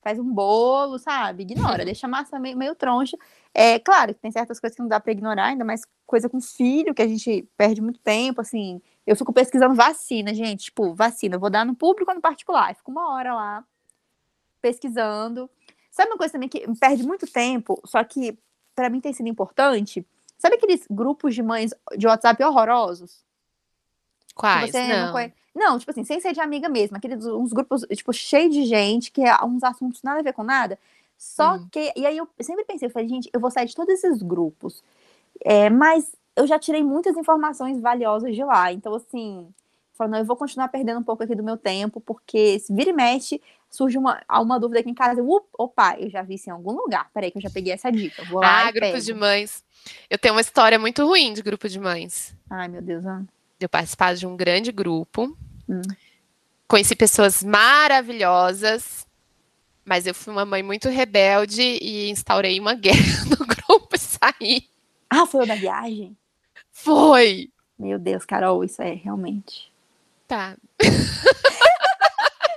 faz 0.02 0.18
um 0.18 0.30
bolo, 0.30 0.98
sabe? 0.98 1.44
Ignora. 1.44 1.84
Deixa 1.84 2.06
a 2.06 2.10
maçã 2.10 2.38
meio, 2.38 2.56
meio 2.56 2.74
troncha. 2.74 3.16
É 3.54 3.78
claro 3.78 4.14
que 4.14 4.20
tem 4.20 4.30
certas 4.30 4.60
coisas 4.60 4.76
que 4.76 4.82
não 4.82 4.88
dá 4.88 5.00
para 5.00 5.12
ignorar, 5.12 5.46
ainda 5.46 5.64
mais 5.64 5.82
coisa 6.06 6.28
com 6.28 6.40
filho, 6.40 6.94
que 6.94 7.02
a 7.02 7.08
gente 7.08 7.48
perde 7.56 7.80
muito 7.80 8.00
tempo, 8.00 8.40
assim. 8.40 8.82
Eu 9.06 9.16
fico 9.16 9.32
pesquisando 9.32 9.74
vacina, 9.74 10.32
gente. 10.32 10.64
Tipo, 10.64 10.94
vacina. 10.94 11.36
Eu 11.36 11.40
vou 11.40 11.50
dar 11.50 11.66
no 11.66 11.74
público 11.74 12.10
ou 12.10 12.14
no 12.14 12.20
particular. 12.20 12.70
Eu 12.70 12.76
fico 12.76 12.90
uma 12.90 13.12
hora 13.12 13.34
lá 13.34 13.64
pesquisando. 14.60 15.50
Sabe 15.90 16.10
uma 16.10 16.16
coisa 16.16 16.32
também 16.32 16.48
que 16.48 16.66
perde 16.78 17.02
muito 17.02 17.26
tempo, 17.26 17.78
só 17.84 18.02
que 18.02 18.38
para 18.74 18.88
mim 18.88 19.00
tem 19.00 19.12
sido 19.12 19.28
importante. 19.28 20.06
Sabe 20.38 20.56
aqueles 20.56 20.86
grupos 20.90 21.34
de 21.34 21.42
mães 21.42 21.74
de 21.96 22.06
WhatsApp 22.06 22.42
horrorosos? 22.42 23.22
Quais? 24.34 24.72
Não. 24.72 24.88
Não, 24.88 25.12
conhece... 25.12 25.34
não, 25.54 25.78
tipo 25.78 25.90
assim, 25.90 26.04
sem 26.04 26.20
ser 26.20 26.32
de 26.32 26.40
amiga 26.40 26.68
mesmo. 26.68 26.96
Aqueles 26.96 27.26
uns 27.26 27.52
grupos, 27.52 27.82
tipo, 27.94 28.12
cheios 28.12 28.54
de 28.54 28.64
gente, 28.64 29.12
que 29.12 29.20
é 29.20 29.36
uns 29.44 29.62
assuntos 29.62 30.02
nada 30.02 30.20
a 30.20 30.22
ver 30.22 30.32
com 30.32 30.42
nada. 30.42 30.78
Só 31.18 31.56
hum. 31.56 31.68
que. 31.70 31.92
E 31.94 32.06
aí 32.06 32.16
eu 32.16 32.26
sempre 32.40 32.64
pensei, 32.64 32.88
eu 32.88 32.92
falei, 32.92 33.08
gente, 33.08 33.28
eu 33.32 33.38
vou 33.38 33.50
sair 33.50 33.66
de 33.66 33.74
todos 33.76 33.92
esses 33.92 34.22
grupos. 34.22 34.82
É, 35.44 35.68
mas 35.68 36.10
eu 36.36 36.46
já 36.46 36.58
tirei 36.58 36.82
muitas 36.82 37.16
informações 37.16 37.80
valiosas 37.80 38.34
de 38.34 38.44
lá. 38.44 38.72
Então, 38.72 38.94
assim, 38.94 39.48
falando, 39.94 40.16
eu 40.16 40.24
vou 40.24 40.36
continuar 40.36 40.68
perdendo 40.68 41.00
um 41.00 41.02
pouco 41.02 41.22
aqui 41.22 41.34
do 41.34 41.42
meu 41.42 41.56
tempo, 41.56 42.00
porque 42.00 42.58
se 42.58 42.74
vira 42.74 42.90
e 42.90 42.92
mexe, 42.92 43.40
surge 43.70 43.98
uma, 43.98 44.20
uma 44.30 44.58
dúvida 44.58 44.80
aqui 44.80 44.90
em 44.90 44.94
casa. 44.94 45.22
Uh, 45.22 45.42
opa, 45.58 45.96
eu 45.98 46.10
já 46.10 46.22
vi 46.22 46.34
isso 46.34 46.48
em 46.48 46.52
algum 46.52 46.72
lugar. 46.72 47.10
Peraí, 47.12 47.30
que 47.30 47.38
eu 47.38 47.42
já 47.42 47.50
peguei 47.50 47.72
essa 47.72 47.90
dica. 47.90 48.24
Vou 48.24 48.40
lá 48.40 48.68
ah, 48.68 48.70
grupo 48.70 49.00
de 49.00 49.14
mães. 49.14 49.64
Eu 50.08 50.18
tenho 50.18 50.34
uma 50.34 50.40
história 50.40 50.78
muito 50.78 51.04
ruim 51.06 51.32
de 51.32 51.42
grupo 51.42 51.68
de 51.68 51.78
mães. 51.78 52.34
Ai, 52.48 52.68
meu 52.68 52.82
Deus. 52.82 53.04
Ah. 53.06 53.22
Eu 53.60 53.68
participava 53.68 54.14
de 54.14 54.26
um 54.26 54.36
grande 54.36 54.72
grupo. 54.72 55.36
Hum. 55.68 55.82
Conheci 56.66 56.96
pessoas 56.96 57.42
maravilhosas, 57.42 59.06
mas 59.84 60.06
eu 60.06 60.14
fui 60.14 60.32
uma 60.32 60.46
mãe 60.46 60.62
muito 60.62 60.88
rebelde 60.88 61.60
e 61.60 62.10
instaurei 62.10 62.58
uma 62.58 62.74
guerra 62.74 63.24
no 63.28 63.46
grupo 63.46 63.94
e 63.94 63.98
saí. 63.98 64.68
Ah, 65.10 65.26
foi 65.26 65.44
uma 65.44 65.56
viagem? 65.56 66.16
Foi! 66.72 67.50
Meu 67.78 67.98
Deus, 67.98 68.24
Carol, 68.24 68.64
isso 68.64 68.80
é 68.80 68.94
realmente. 68.94 69.70
Tá. 70.26 70.56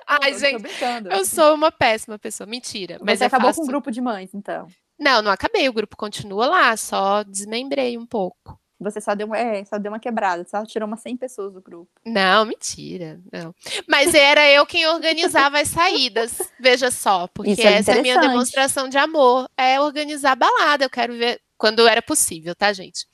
Ai, 0.08 0.34
eu 0.34 0.40
gente, 0.40 0.64
eu 1.12 1.26
sou 1.26 1.56
uma 1.56 1.72
péssima 1.72 2.18
pessoa. 2.18 2.48
Mentira. 2.48 2.98
Mas 3.02 3.20
Você 3.20 3.26
acabou 3.26 3.50
faço... 3.50 3.60
com 3.60 3.66
o 3.66 3.68
grupo 3.68 3.92
de 3.92 4.00
mães, 4.00 4.30
então? 4.34 4.68
Não, 4.98 5.22
não 5.22 5.32
acabei. 5.32 5.68
O 5.68 5.74
grupo 5.74 5.98
continua 5.98 6.46
lá, 6.46 6.78
só 6.78 7.24
desmembrei 7.24 7.98
um 7.98 8.06
pouco. 8.06 8.60
Você 8.80 9.00
só 9.00 9.16
deu, 9.16 9.28
uma, 9.28 9.38
é, 9.38 9.64
só 9.64 9.78
deu 9.78 9.92
uma 9.92 10.00
quebrada, 10.00 10.46
só 10.46 10.66
tirou 10.66 10.86
umas 10.88 11.00
100 11.00 11.18
pessoas 11.18 11.54
do 11.54 11.62
grupo. 11.62 11.90
Não, 12.06 12.46
mentira. 12.46 13.20
Não. 13.32 13.56
Mas 13.88 14.14
era 14.14 14.48
eu 14.50 14.66
quem 14.66 14.86
organizava 14.88 15.60
as 15.60 15.70
saídas. 15.70 16.38
Veja 16.60 16.92
só, 16.92 17.28
porque 17.28 17.62
é 17.62 17.74
essa 17.74 17.94
é 17.94 18.00
a 18.00 18.02
minha 18.02 18.20
demonstração 18.20 18.90
de 18.90 18.98
amor. 18.98 19.50
É 19.58 19.80
organizar 19.80 20.36
balada. 20.36 20.84
Eu 20.84 20.90
quero 20.90 21.14
ver 21.14 21.42
quando 21.58 21.88
era 21.88 22.02
possível, 22.02 22.54
tá, 22.54 22.72
gente? 22.74 23.08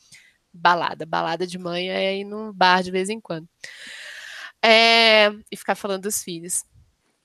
Balada. 0.54 1.06
Balada 1.06 1.48
de 1.48 1.58
manhã 1.58 1.94
é 1.94 2.18
ir 2.18 2.24
no 2.24 2.54
bar 2.54 2.84
de 2.84 2.92
vez 2.92 3.10
em 3.10 3.20
quando. 3.20 3.48
É, 4.64 5.32
e 5.52 5.58
ficar 5.58 5.76
falando 5.76 6.04
dos 6.04 6.24
filhos. 6.24 6.64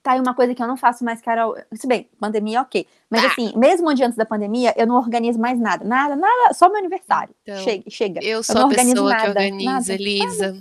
Tá, 0.03 0.17
e 0.17 0.21
uma 0.21 0.35
coisa 0.35 0.55
que 0.55 0.63
eu 0.63 0.69
não 0.69 0.77
faço 0.77 1.05
mais, 1.05 1.21
Carol. 1.21 1.57
Se 1.75 1.85
bem, 1.87 2.09
pandemia, 2.21 2.61
ok. 2.61 2.87
Mas 3.11 3.25
ah. 3.25 3.27
assim, 3.27 3.53
mesmo 3.57 3.89
antes 3.89 4.15
da 4.15 4.25
pandemia, 4.25 4.73
eu 4.77 4.87
não 4.87 4.95
organizo 4.95 5.37
mais 5.37 5.59
nada. 5.59 5.85
Nada, 5.85 6.15
nada, 6.15 6.55
só 6.55 6.69
meu 6.69 6.79
aniversário. 6.79 7.35
Então, 7.43 7.65
chega, 7.65 7.91
chega. 7.91 8.25
Eu 8.25 8.41
sou 8.43 8.57
eu 8.57 8.67
a 8.67 8.69
pessoa 8.69 9.11
nada, 9.11 9.23
que 9.23 9.29
organiza, 9.29 9.97
nada. 9.99 10.61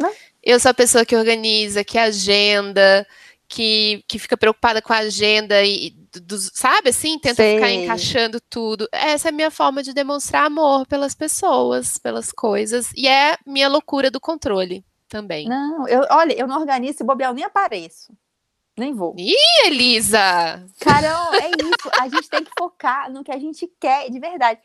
Não. 0.00 0.10
Eu 0.42 0.58
sou 0.58 0.70
a 0.70 0.74
pessoa 0.74 1.04
que 1.04 1.14
organiza, 1.14 1.84
que 1.84 1.98
agenda, 1.98 3.06
que, 3.46 4.02
que 4.08 4.18
fica 4.18 4.38
preocupada 4.38 4.80
com 4.80 4.94
a 4.94 4.98
agenda 4.98 5.62
e, 5.62 5.94
do, 6.12 6.38
sabe 6.38 6.90
assim, 6.90 7.18
tenta 7.18 7.36
Sei. 7.36 7.56
ficar 7.56 7.70
encaixando 7.70 8.40
tudo. 8.48 8.88
Essa 8.92 9.28
é 9.28 9.30
a 9.30 9.34
minha 9.34 9.50
forma 9.50 9.82
de 9.82 9.92
demonstrar 9.92 10.46
amor 10.46 10.86
pelas 10.86 11.14
pessoas, 11.14 11.98
pelas 11.98 12.32
coisas, 12.32 12.90
e 12.96 13.06
é 13.08 13.36
minha 13.46 13.68
loucura 13.68 14.10
do 14.10 14.20
controle 14.20 14.84
também. 15.08 15.48
Não, 15.48 15.88
eu, 15.88 16.06
olha, 16.10 16.32
eu 16.38 16.46
não 16.46 16.60
organizo, 16.60 17.04
bobear, 17.04 17.30
eu 17.30 17.34
nem 17.34 17.44
apareço. 17.44 18.12
Nem 18.78 18.94
vou. 18.94 19.12
Ih, 19.18 19.34
Elisa! 19.66 20.64
Carol, 20.80 21.34
é 21.34 21.50
isso. 21.50 21.90
A 22.00 22.08
gente 22.08 22.30
tem 22.30 22.44
que 22.44 22.52
focar 22.56 23.10
no 23.10 23.24
que 23.24 23.32
a 23.32 23.38
gente 23.38 23.66
quer 23.80 24.08
de 24.08 24.20
verdade. 24.20 24.60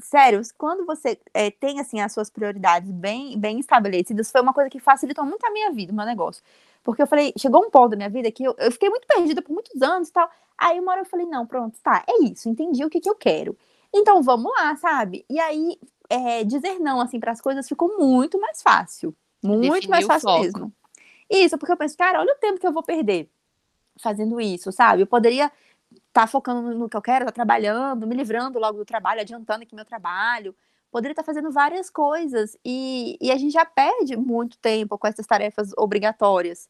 Sério, 0.00 0.40
quando 0.56 0.86
você 0.86 1.20
é, 1.34 1.50
tem 1.50 1.78
assim 1.78 2.00
as 2.00 2.12
suas 2.12 2.30
prioridades 2.30 2.90
bem, 2.90 3.38
bem 3.38 3.60
estabelecidas, 3.60 4.30
foi 4.30 4.40
uma 4.40 4.54
coisa 4.54 4.70
que 4.70 4.80
facilitou 4.80 5.26
muito 5.26 5.44
a 5.44 5.50
minha 5.50 5.70
vida, 5.70 5.92
o 5.92 5.94
meu 5.94 6.06
negócio. 6.06 6.42
Porque 6.82 7.02
eu 7.02 7.06
falei, 7.06 7.34
chegou 7.36 7.62
um 7.62 7.70
ponto 7.70 7.90
da 7.90 7.96
minha 7.96 8.08
vida 8.08 8.30
que 8.32 8.44
eu, 8.44 8.54
eu 8.58 8.72
fiquei 8.72 8.88
muito 8.88 9.06
perdida 9.06 9.42
por 9.42 9.52
muitos 9.52 9.82
anos 9.82 10.08
e 10.08 10.12
tal. 10.12 10.30
Aí 10.56 10.80
uma 10.80 10.92
hora 10.92 11.02
eu 11.02 11.06
falei, 11.06 11.26
não, 11.26 11.46
pronto, 11.46 11.78
tá, 11.82 12.02
é 12.08 12.24
isso, 12.24 12.48
entendi 12.48 12.82
o 12.82 12.88
que, 12.88 12.98
que 12.98 13.10
eu 13.10 13.14
quero. 13.14 13.54
Então 13.94 14.22
vamos 14.22 14.50
lá, 14.52 14.74
sabe? 14.76 15.24
E 15.28 15.38
aí, 15.38 15.78
é, 16.08 16.44
dizer 16.44 16.78
não, 16.78 16.98
assim, 16.98 17.20
para 17.20 17.32
as 17.32 17.42
coisas 17.42 17.68
ficou 17.68 17.98
muito 17.98 18.40
mais 18.40 18.62
fácil. 18.62 19.14
Muito 19.42 19.70
Definir 19.70 19.88
mais 19.88 20.06
fácil 20.06 20.40
mesmo. 20.40 20.72
Isso, 21.30 21.58
porque 21.58 21.72
eu 21.72 21.76
penso, 21.76 21.96
cara, 21.96 22.20
olha 22.20 22.32
o 22.32 22.38
tempo 22.38 22.58
que 22.58 22.66
eu 22.66 22.72
vou 22.72 22.82
perder 22.82 23.30
fazendo 24.00 24.40
isso, 24.40 24.70
sabe? 24.72 25.02
Eu 25.02 25.06
poderia 25.06 25.50
estar 26.08 26.26
focando 26.26 26.74
no 26.74 26.88
que 26.88 26.96
eu 26.96 27.02
quero, 27.02 27.24
estar 27.24 27.32
trabalhando, 27.32 28.06
me 28.06 28.14
livrando 28.14 28.58
logo 28.58 28.78
do 28.78 28.84
trabalho, 28.84 29.20
adiantando 29.20 29.62
aqui 29.62 29.74
meu 29.74 29.84
trabalho. 29.84 30.54
Poderia 30.90 31.12
estar 31.12 31.24
fazendo 31.24 31.50
várias 31.50 31.90
coisas 31.90 32.56
e, 32.64 33.18
e 33.20 33.30
a 33.30 33.36
gente 33.36 33.52
já 33.52 33.64
perde 33.64 34.16
muito 34.16 34.58
tempo 34.58 34.96
com 34.96 35.06
essas 35.06 35.26
tarefas 35.26 35.72
obrigatórias. 35.76 36.68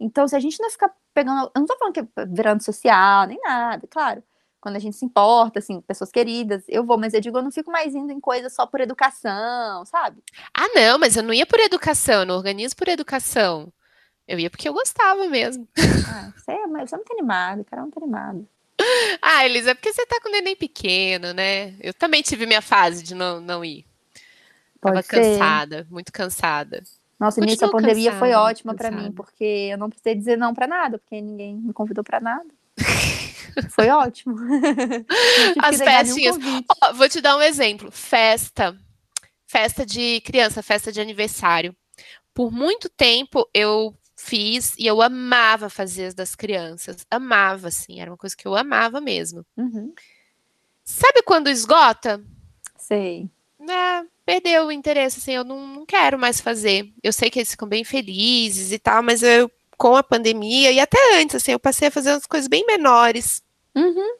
Então, 0.00 0.26
se 0.26 0.36
a 0.36 0.40
gente 0.40 0.60
não 0.60 0.70
ficar 0.70 0.94
pegando. 1.18 1.50
Eu 1.54 1.60
não 1.60 1.66
tô 1.66 1.76
falando 1.76 1.94
que 1.94 2.00
é 2.00 2.26
virando 2.26 2.62
social, 2.62 3.26
nem 3.26 3.38
nada, 3.42 3.86
claro. 3.88 4.22
Quando 4.60 4.76
a 4.76 4.78
gente 4.78 4.96
se 4.96 5.04
importa, 5.04 5.60
assim, 5.60 5.80
pessoas 5.80 6.10
queridas, 6.10 6.64
eu 6.68 6.84
vou, 6.84 6.98
mas 6.98 7.14
eu 7.14 7.20
digo, 7.20 7.38
eu 7.38 7.42
não 7.42 7.50
fico 7.50 7.70
mais 7.70 7.94
indo 7.94 8.12
em 8.12 8.20
coisas 8.20 8.52
só 8.52 8.66
por 8.66 8.80
educação, 8.80 9.84
sabe? 9.84 10.22
Ah, 10.52 10.68
não, 10.74 10.98
mas 10.98 11.16
eu 11.16 11.22
não 11.22 11.32
ia 11.32 11.46
por 11.46 11.60
educação, 11.60 12.20
eu 12.20 12.26
não 12.26 12.36
organizo 12.36 12.74
por 12.76 12.88
educação. 12.88 13.72
Eu 14.28 14.38
ia 14.38 14.50
porque 14.50 14.68
eu 14.68 14.74
gostava 14.74 15.26
mesmo. 15.26 15.66
Ah, 16.10 16.32
você 16.34 16.52
é, 16.52 16.66
mas 16.66 16.88
você 16.88 16.94
é 16.94 16.98
muito 16.98 17.12
animado, 17.12 17.64
cara, 17.64 17.80
é 17.80 17.82
muito 17.82 17.98
animado. 17.98 18.48
Ah, 19.20 19.44
Elisa, 19.44 19.72
é 19.72 19.74
porque 19.74 19.92
você 19.92 20.06
tá 20.06 20.18
com 20.22 20.28
o 20.28 20.32
neném 20.32 20.56
pequeno, 20.56 21.34
né? 21.34 21.74
Eu 21.80 21.92
também 21.92 22.22
tive 22.22 22.46
minha 22.46 22.62
fase 22.62 23.02
de 23.02 23.14
não, 23.14 23.40
não 23.40 23.64
ir. 23.64 23.84
Tava 24.80 24.96
Pode 24.96 25.06
ser. 25.06 25.16
cansada, 25.16 25.86
muito 25.90 26.10
cansada. 26.10 26.82
Nossa, 27.20 27.40
nisso 27.40 27.64
a 27.64 27.68
Continuo 27.68 27.88
pandemia 27.90 28.12
foi 28.12 28.28
cansada, 28.28 28.42
ótima 28.42 28.74
pra 28.74 28.90
mim, 28.90 29.12
porque 29.12 29.68
eu 29.72 29.76
não 29.76 29.90
precisei 29.90 30.14
dizer 30.14 30.38
não 30.38 30.54
pra 30.54 30.66
nada, 30.66 30.98
porque 30.98 31.20
ninguém 31.20 31.56
me 31.56 31.72
convidou 31.72 32.04
pra 32.04 32.20
nada. 32.20 32.48
Foi 33.70 33.88
ótimo. 33.88 34.36
As 35.60 35.78
festinhas. 35.78 36.36
Ó, 36.80 36.92
vou 36.92 37.08
te 37.08 37.20
dar 37.20 37.36
um 37.36 37.42
exemplo. 37.42 37.90
Festa. 37.90 38.78
Festa 39.46 39.84
de 39.84 40.20
criança, 40.20 40.62
festa 40.62 40.92
de 40.92 41.00
aniversário. 41.00 41.74
Por 42.32 42.52
muito 42.52 42.88
tempo 42.88 43.48
eu 43.52 43.97
fiz 44.20 44.74
e 44.76 44.84
eu 44.86 45.00
amava 45.00 45.70
fazer 45.70 46.06
as 46.06 46.14
das 46.14 46.34
crianças. 46.34 47.06
Amava, 47.10 47.68
assim. 47.68 48.00
Era 48.00 48.10
uma 48.10 48.16
coisa 48.16 48.36
que 48.36 48.46
eu 48.46 48.54
amava 48.56 49.00
mesmo. 49.00 49.46
Uhum, 49.56 49.94
Sabe 50.84 51.22
quando 51.22 51.48
esgota? 51.48 52.20
sei. 52.78 53.28
né, 53.60 54.06
perdeu 54.24 54.66
o 54.66 54.72
interesse, 54.72 55.18
assim, 55.18 55.32
eu 55.32 55.44
não, 55.44 55.66
não 55.66 55.86
quero 55.86 56.18
mais 56.18 56.40
fazer. 56.40 56.90
Eu 57.02 57.12
sei 57.12 57.30
que 57.30 57.38
eles 57.38 57.50
ficam 57.50 57.68
bem 57.68 57.84
felizes 57.84 58.72
e 58.72 58.78
tal, 58.78 59.02
mas 59.02 59.22
eu, 59.22 59.50
com 59.76 59.94
a 59.96 60.02
pandemia, 60.02 60.72
e 60.72 60.80
até 60.80 61.20
antes, 61.20 61.36
assim, 61.36 61.52
eu 61.52 61.58
passei 61.60 61.88
a 61.88 61.90
fazer 61.90 62.10
umas 62.12 62.26
coisas 62.26 62.48
bem 62.48 62.64
menores, 62.66 63.42
Uhum. 63.74 64.16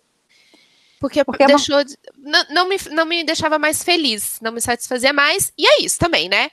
porque, 1.01 1.25
Porque 1.25 1.43
é 1.43 1.47
uma- 1.47 1.57
deixou 1.57 1.79
não, 2.19 2.45
não 2.51 2.69
me, 2.69 2.77
não 2.91 3.07
me 3.07 3.25
deixava 3.25 3.59
mais 3.59 3.83
feliz, 3.83 4.39
não 4.43 4.53
me 4.53 4.61
satisfazia 4.61 5.13
mais, 5.13 5.51
e 5.57 5.67
é 5.67 5.83
isso 5.83 5.99
também, 5.99 6.29
né? 6.29 6.51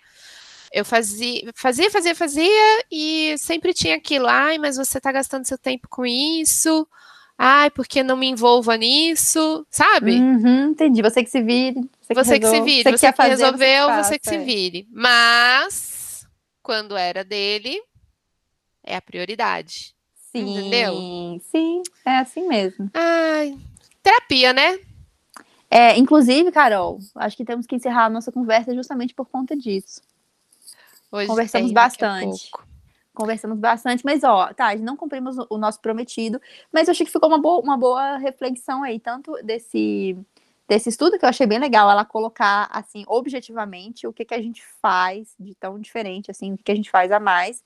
Eu 0.76 0.84
fazia, 0.84 1.54
fazia, 1.56 1.90
fazia, 1.90 2.14
fazia, 2.14 2.84
e 2.92 3.34
sempre 3.38 3.74
tinha 3.74 3.96
aquilo, 3.96 4.28
ai, 4.28 4.58
mas 4.58 4.76
você 4.76 5.00
tá 5.00 5.10
gastando 5.10 5.46
seu 5.46 5.58
tempo 5.58 5.88
com 5.90 6.06
isso, 6.06 6.86
ai, 7.38 7.70
porque 7.72 8.04
não 8.04 8.18
me 8.18 8.28
envolva 8.28 8.76
nisso, 8.76 9.66
sabe? 9.72 10.20
Uhum, 10.20 10.72
entendi. 10.72 11.02
Você 11.02 11.24
que 11.24 11.30
se 11.30 11.42
vire. 11.42 11.80
Você 12.02 12.14
que, 12.14 12.24
Você 12.26 12.40
que 12.42 12.46
se 12.46 12.52
resol- 12.52 12.66
vire, 12.66 12.84
você 12.84 12.98
você 12.98 13.08
que 13.08 13.16
fazer, 13.16 13.30
resolveu, 13.46 13.88
faça, 13.88 14.04
você 14.10 14.20
que 14.20 14.28
se 14.30 14.38
vire. 14.40 14.86
Mas, 14.92 16.28
quando 16.62 16.98
era 16.98 17.24
dele, 17.24 17.82
é 18.84 18.98
a 18.98 19.02
prioridade. 19.02 19.96
Sim, 20.30 20.50
Entendeu? 20.50 21.40
sim, 21.52 21.84
é 22.06 22.18
assim 22.18 22.46
mesmo. 22.50 22.92
Ai, 22.94 23.58
terapia, 24.04 24.52
né? 24.52 24.78
É, 25.72 25.98
inclusive, 25.98 26.52
Carol, 26.52 27.00
acho 27.16 27.38
que 27.38 27.46
temos 27.46 27.66
que 27.66 27.78
encerrar 27.78 28.08
a 28.08 28.10
nossa 28.10 28.30
conversa 28.30 28.76
justamente 28.76 29.14
por 29.14 29.26
conta 29.30 29.56
disso. 29.56 30.02
Hoje 31.12 31.28
Conversamos 31.28 31.72
bastante. 31.72 32.52
Conversamos 33.14 33.58
bastante, 33.60 34.04
mas 34.04 34.24
ó, 34.24 34.54
tá, 34.54 34.76
não 34.76 34.98
cumprimos 34.98 35.38
o- 35.50 35.58
nosso 35.58 35.80
prometido, 35.80 36.42
mas 36.72 36.88
eu 36.88 36.92
achei 36.92 37.06
que 37.06 37.12
ficou 37.12 37.30
uma 37.30 37.40
boa, 37.40 37.62
uma 37.62 37.78
boa 37.78 38.18
reflexão 38.18 38.84
aí, 38.84 39.00
tanto 39.00 39.32
desse, 39.42 40.18
desse 40.68 40.90
estudo 40.90 41.18
que 41.18 41.24
eu 41.24 41.30
achei 41.30 41.48
bem 41.48 41.58
legal, 41.58 41.90
ela 41.90 42.04
colocar, 42.04 42.68
assim, 42.70 43.06
objetivamente, 43.08 44.06
o 44.06 44.12
que, 44.12 44.26
que 44.26 44.34
a 44.34 44.42
gente 44.42 44.62
faz 44.82 45.34
de 45.40 45.56
tão 45.56 45.80
diferente, 45.80 46.30
assim, 46.30 46.52
o 46.54 46.58
que, 46.58 46.64
que 46.64 46.72
a 46.74 46.76
gente 46.76 46.90
faz 46.92 47.10
a 47.10 47.20
mais, 47.20 47.64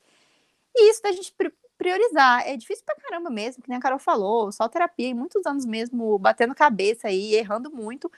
e 0.76 0.92
isso 0.92 1.02
da 1.02 1.12
gente 1.12 1.34
pri- 1.34 1.52
priorizar. 1.80 2.48
É 2.48 2.56
difícil 2.56 2.86
pra 2.86 2.96
caramba 2.96 3.32
mesmo, 3.32 3.64
que 3.64 3.70
nem 3.70 3.80
a 3.80 3.82
Carol 3.82 3.98
falou, 3.98 4.52
só 4.52 4.68
terapia, 4.68 5.08
e 5.08 5.14
muitos 5.16 5.44
anos 5.48 5.66
mesmo 5.66 6.20
batendo 6.20 6.54
cabeça 6.54 7.08
aí, 7.08 7.34
errando 7.34 7.72
muito, 7.72 8.12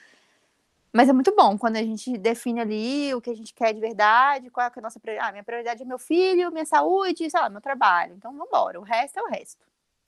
mas 0.93 1.09
é 1.09 1.13
muito 1.13 1.33
bom 1.35 1.57
quando 1.57 1.77
a 1.77 1.83
gente 1.83 2.17
define 2.17 2.59
ali 2.61 3.13
o 3.15 3.21
que 3.21 3.29
a 3.29 3.35
gente 3.35 3.53
quer 3.53 3.73
de 3.73 3.79
verdade, 3.79 4.49
qual 4.49 4.65
é 4.67 4.71
a 4.75 4.81
nossa 4.81 4.99
prioridade. 4.99 5.29
Ah, 5.29 5.31
minha 5.31 5.43
prioridade 5.43 5.81
é 5.83 5.85
meu 5.85 5.99
filho, 5.99 6.51
minha 6.51 6.65
saúde, 6.65 7.29
sei 7.29 7.39
lá, 7.39 7.49
meu 7.49 7.61
trabalho. 7.61 8.15
Então, 8.17 8.31
vamos 8.31 8.47
embora. 8.47 8.79
O 8.79 8.83
resto 8.83 9.19
é 9.19 9.23
o 9.23 9.27
resto. 9.27 9.63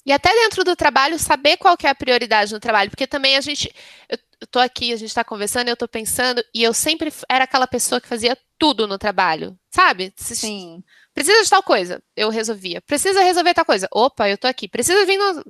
E 0.06 0.12
até 0.12 0.30
dentro 0.34 0.64
do 0.66 0.76
trabalho, 0.76 1.18
saber 1.18 1.56
qual 1.58 1.78
que 1.78 1.88
é 1.88 1.90
a 1.90 1.96
prioridade 1.96 2.52
no 2.54 2.60
trabalho, 2.60 2.90
porque 2.90 3.08
também 3.08 3.38
a 3.38 3.42
gente, 3.42 3.74
eu, 4.10 4.18
tô 4.52 4.60
aqui, 4.60 4.92
a 4.92 4.98
gente 4.98 5.14
tá 5.14 5.24
conversando, 5.24 5.70
eu 5.70 5.78
tô 5.78 5.88
pensando, 5.88 6.44
e 6.54 6.62
eu 6.62 6.74
sempre 6.74 7.12
era 7.30 7.46
aquela 7.46 7.68
pessoa 7.68 8.02
que 8.02 8.08
fazia 8.08 8.38
tudo 8.60 8.86
no 8.86 8.98
trabalho, 8.98 9.58
sabe? 9.72 10.14
Sim. 10.18 10.84
Precisa 11.14 11.42
de 11.44 11.50
tal 11.50 11.64
coisa, 11.64 12.04
eu 12.18 12.30
resolvia. 12.30 12.82
Precisa 12.82 13.22
resolver 13.24 13.54
tal 13.54 13.66
coisa, 13.66 13.88
opa, 13.92 14.28
eu 14.30 14.38
tô 14.38 14.48
aqui. 14.48 14.68
Precisa 14.68 15.06
vir 15.06 15.18
no... 15.18 15.44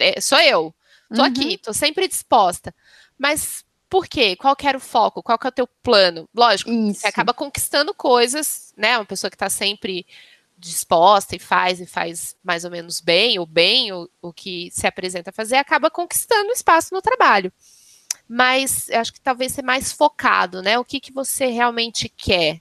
é, 0.00 0.20
Sou 0.20 0.38
eu, 0.40 0.74
tô 1.14 1.22
Uhum. 1.22 1.28
aqui, 1.28 1.56
tô 1.58 1.72
sempre 1.72 2.06
disposta. 2.08 2.74
Mas 3.18 3.64
por 3.88 4.06
quê? 4.06 4.36
Qual 4.36 4.54
que 4.54 4.66
era 4.66 4.76
o 4.76 4.80
foco? 4.80 5.22
Qual 5.22 5.38
que 5.38 5.46
é 5.46 5.50
o 5.50 5.52
teu 5.52 5.66
plano? 5.82 6.28
Lógico, 6.34 6.70
Isso. 6.70 7.00
você 7.00 7.06
acaba 7.06 7.32
conquistando 7.32 7.94
coisas, 7.94 8.72
né? 8.76 8.98
Uma 8.98 9.04
pessoa 9.04 9.30
que 9.30 9.36
está 9.36 9.48
sempre 9.48 10.06
disposta 10.56 11.36
e 11.36 11.38
faz 11.38 11.80
e 11.80 11.86
faz 11.86 12.36
mais 12.42 12.64
ou 12.64 12.70
menos 12.70 13.00
bem, 13.00 13.38
ou 13.38 13.46
bem 13.46 13.92
o, 13.92 14.08
o 14.20 14.32
que 14.32 14.70
se 14.72 14.86
apresenta 14.86 15.30
a 15.30 15.32
fazer, 15.32 15.56
acaba 15.56 15.90
conquistando 15.90 16.50
espaço 16.50 16.92
no 16.92 17.00
trabalho. 17.00 17.52
Mas 18.28 18.88
eu 18.90 19.00
acho 19.00 19.12
que 19.12 19.20
talvez 19.20 19.52
ser 19.52 19.62
mais 19.62 19.92
focado, 19.92 20.60
né? 20.60 20.78
O 20.78 20.84
que, 20.84 21.00
que 21.00 21.12
você 21.12 21.46
realmente 21.46 22.08
quer. 22.08 22.60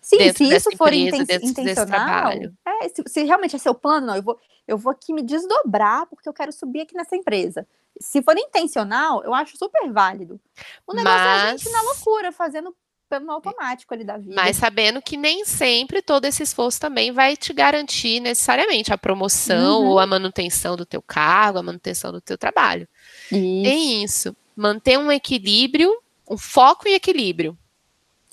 Sim, 0.00 0.18
dentro 0.18 0.44
se 0.44 0.50
dessa 0.50 0.68
isso 0.68 0.78
for 0.78 0.92
empresa, 0.92 1.34
inten- 1.34 1.48
intencional, 1.48 1.86
trabalho. 1.86 2.54
é, 2.66 2.88
se, 2.88 3.02
se 3.06 3.22
realmente 3.22 3.56
é 3.56 3.58
seu 3.58 3.74
plano, 3.74 4.08
não, 4.08 4.16
eu 4.16 4.22
vou, 4.22 4.38
eu 4.66 4.76
vou 4.76 4.92
aqui 4.92 5.12
me 5.12 5.22
desdobrar 5.22 6.06
porque 6.06 6.28
eu 6.28 6.32
quero 6.32 6.52
subir 6.52 6.82
aqui 6.82 6.94
nessa 6.94 7.16
empresa. 7.16 7.66
Se 8.00 8.22
for 8.22 8.36
intencional, 8.36 9.22
eu 9.24 9.34
acho 9.34 9.56
super 9.56 9.90
válido. 9.92 10.40
O 10.86 10.94
negócio 10.94 11.18
é 11.18 11.32
a 11.42 11.50
gente 11.50 11.64
Mas- 11.64 11.72
na 11.72 11.82
loucura, 11.82 12.32
fazendo 12.32 12.74
pelo 13.08 13.30
automático 13.30 13.92
ali 13.92 14.04
da 14.04 14.16
vida. 14.16 14.34
Mas 14.34 14.56
sabendo 14.56 15.02
que 15.02 15.18
nem 15.18 15.44
sempre 15.44 16.00
todo 16.00 16.24
esse 16.24 16.42
esforço 16.42 16.80
também 16.80 17.12
vai 17.12 17.36
te 17.36 17.52
garantir 17.52 18.20
necessariamente 18.20 18.90
a 18.92 18.96
promoção 18.96 19.82
Uhum. 19.82 19.88
ou 19.90 19.98
a 19.98 20.06
manutenção 20.06 20.76
do 20.76 20.86
teu 20.86 21.02
cargo, 21.02 21.58
a 21.58 21.62
manutenção 21.62 22.10
do 22.10 22.22
teu 22.22 22.38
trabalho. 22.38 22.88
Isso. 23.30 23.62
Tem 23.64 24.02
isso. 24.02 24.36
Manter 24.56 24.98
um 24.98 25.12
equilíbrio, 25.12 25.94
um 26.28 26.38
foco 26.38 26.88
e 26.88 26.94
equilíbrio. 26.94 27.56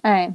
É. 0.01 0.31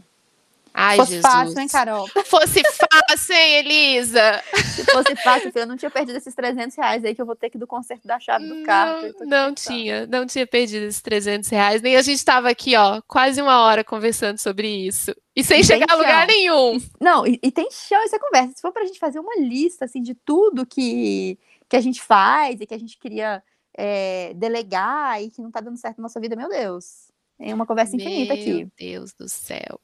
Ai, 0.77 0.97
Se 0.97 1.03
fosse 1.03 1.13
Jesus. 1.13 1.33
fácil, 1.33 1.61
hein, 1.61 1.69
Carol? 1.69 2.09
Fosse 2.27 2.63
fácil, 2.65 3.35
hein, 3.37 3.55
Elisa? 3.59 4.43
Se 4.75 4.85
fosse 4.87 5.15
fácil, 5.15 5.53
eu 5.55 5.67
não 5.69 5.77
tinha 5.77 5.89
perdido 5.91 6.17
esses 6.17 6.35
300 6.35 6.77
reais 6.77 7.05
aí 7.05 7.15
que 7.15 7.23
eu 7.23 7.27
vou 7.27 7.37
ter 7.37 7.49
que 7.49 7.57
ir 7.57 7.61
do 7.61 7.67
conserto 7.67 8.09
da 8.09 8.19
chave 8.19 8.45
do 8.49 8.65
carro. 8.65 9.03
Não, 9.21 9.27
não 9.49 9.55
tinha, 9.55 10.05
não 10.09 10.27
tinha 10.27 10.45
perdido 10.47 10.85
esses 10.87 11.01
300 11.01 11.49
reais. 11.49 11.81
Nem 11.81 11.95
a 11.95 12.03
gente 12.03 12.17
estava 12.17 12.51
aqui, 12.51 12.75
ó, 12.75 13.01
quase 13.07 13.41
uma 13.41 13.61
hora 13.61 13.85
conversando 13.85 14.39
sobre 14.39 14.67
isso. 14.69 15.15
E 15.37 15.45
sem 15.45 15.61
E 15.61 15.65
chegar 15.65 15.87
a 15.89 15.95
lugar 15.95 16.27
chão. 16.27 16.37
nenhum. 16.37 16.81
Não, 17.01 17.25
e, 17.25 17.39
e 17.41 17.53
tem 17.53 17.69
chão 17.71 18.03
essa 18.03 18.19
conversa. 18.19 18.55
Se 18.57 18.61
for 18.63 18.73
pra 18.73 18.85
gente 18.85 18.99
fazer 18.99 19.21
uma 19.21 19.37
lista, 19.39 19.85
assim, 19.85 20.03
de 20.03 20.15
tudo 20.15 20.67
que, 20.67 21.39
que 21.69 21.77
a 21.77 21.81
gente 21.81 22.03
faz 22.03 22.61
e 22.61 22.67
que 22.67 22.75
a 22.75 22.79
gente 22.79 22.99
queria 22.99 23.41
é, 23.79 24.33
delegar 24.35 25.23
e 25.23 25.31
que 25.31 25.41
não 25.41 25.53
tá 25.53 25.61
dando 25.61 25.77
certo 25.77 25.99
na 25.99 26.03
nossa 26.03 26.19
vida, 26.21 26.35
meu 26.35 26.49
Deus. 26.49 27.13
É 27.39 27.55
uma 27.55 27.67
conversa 27.67 27.95
infinita 27.95 28.35
Meu 28.35 28.43
aqui. 28.43 28.69
Deus 28.77 29.13
do 29.13 29.29
céu. 29.29 29.81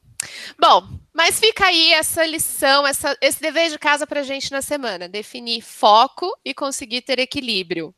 Bom, 0.58 0.88
mas 1.12 1.38
fica 1.40 1.66
aí 1.66 1.92
essa 1.92 2.24
lição, 2.24 2.86
essa, 2.86 3.16
esse 3.20 3.40
dever 3.40 3.70
de 3.70 3.78
casa 3.78 4.06
pra 4.06 4.22
gente 4.22 4.50
na 4.52 4.62
semana. 4.62 5.08
Definir 5.08 5.60
foco 5.62 6.30
e 6.44 6.54
conseguir 6.54 7.02
ter 7.02 7.18
equilíbrio. 7.18 7.94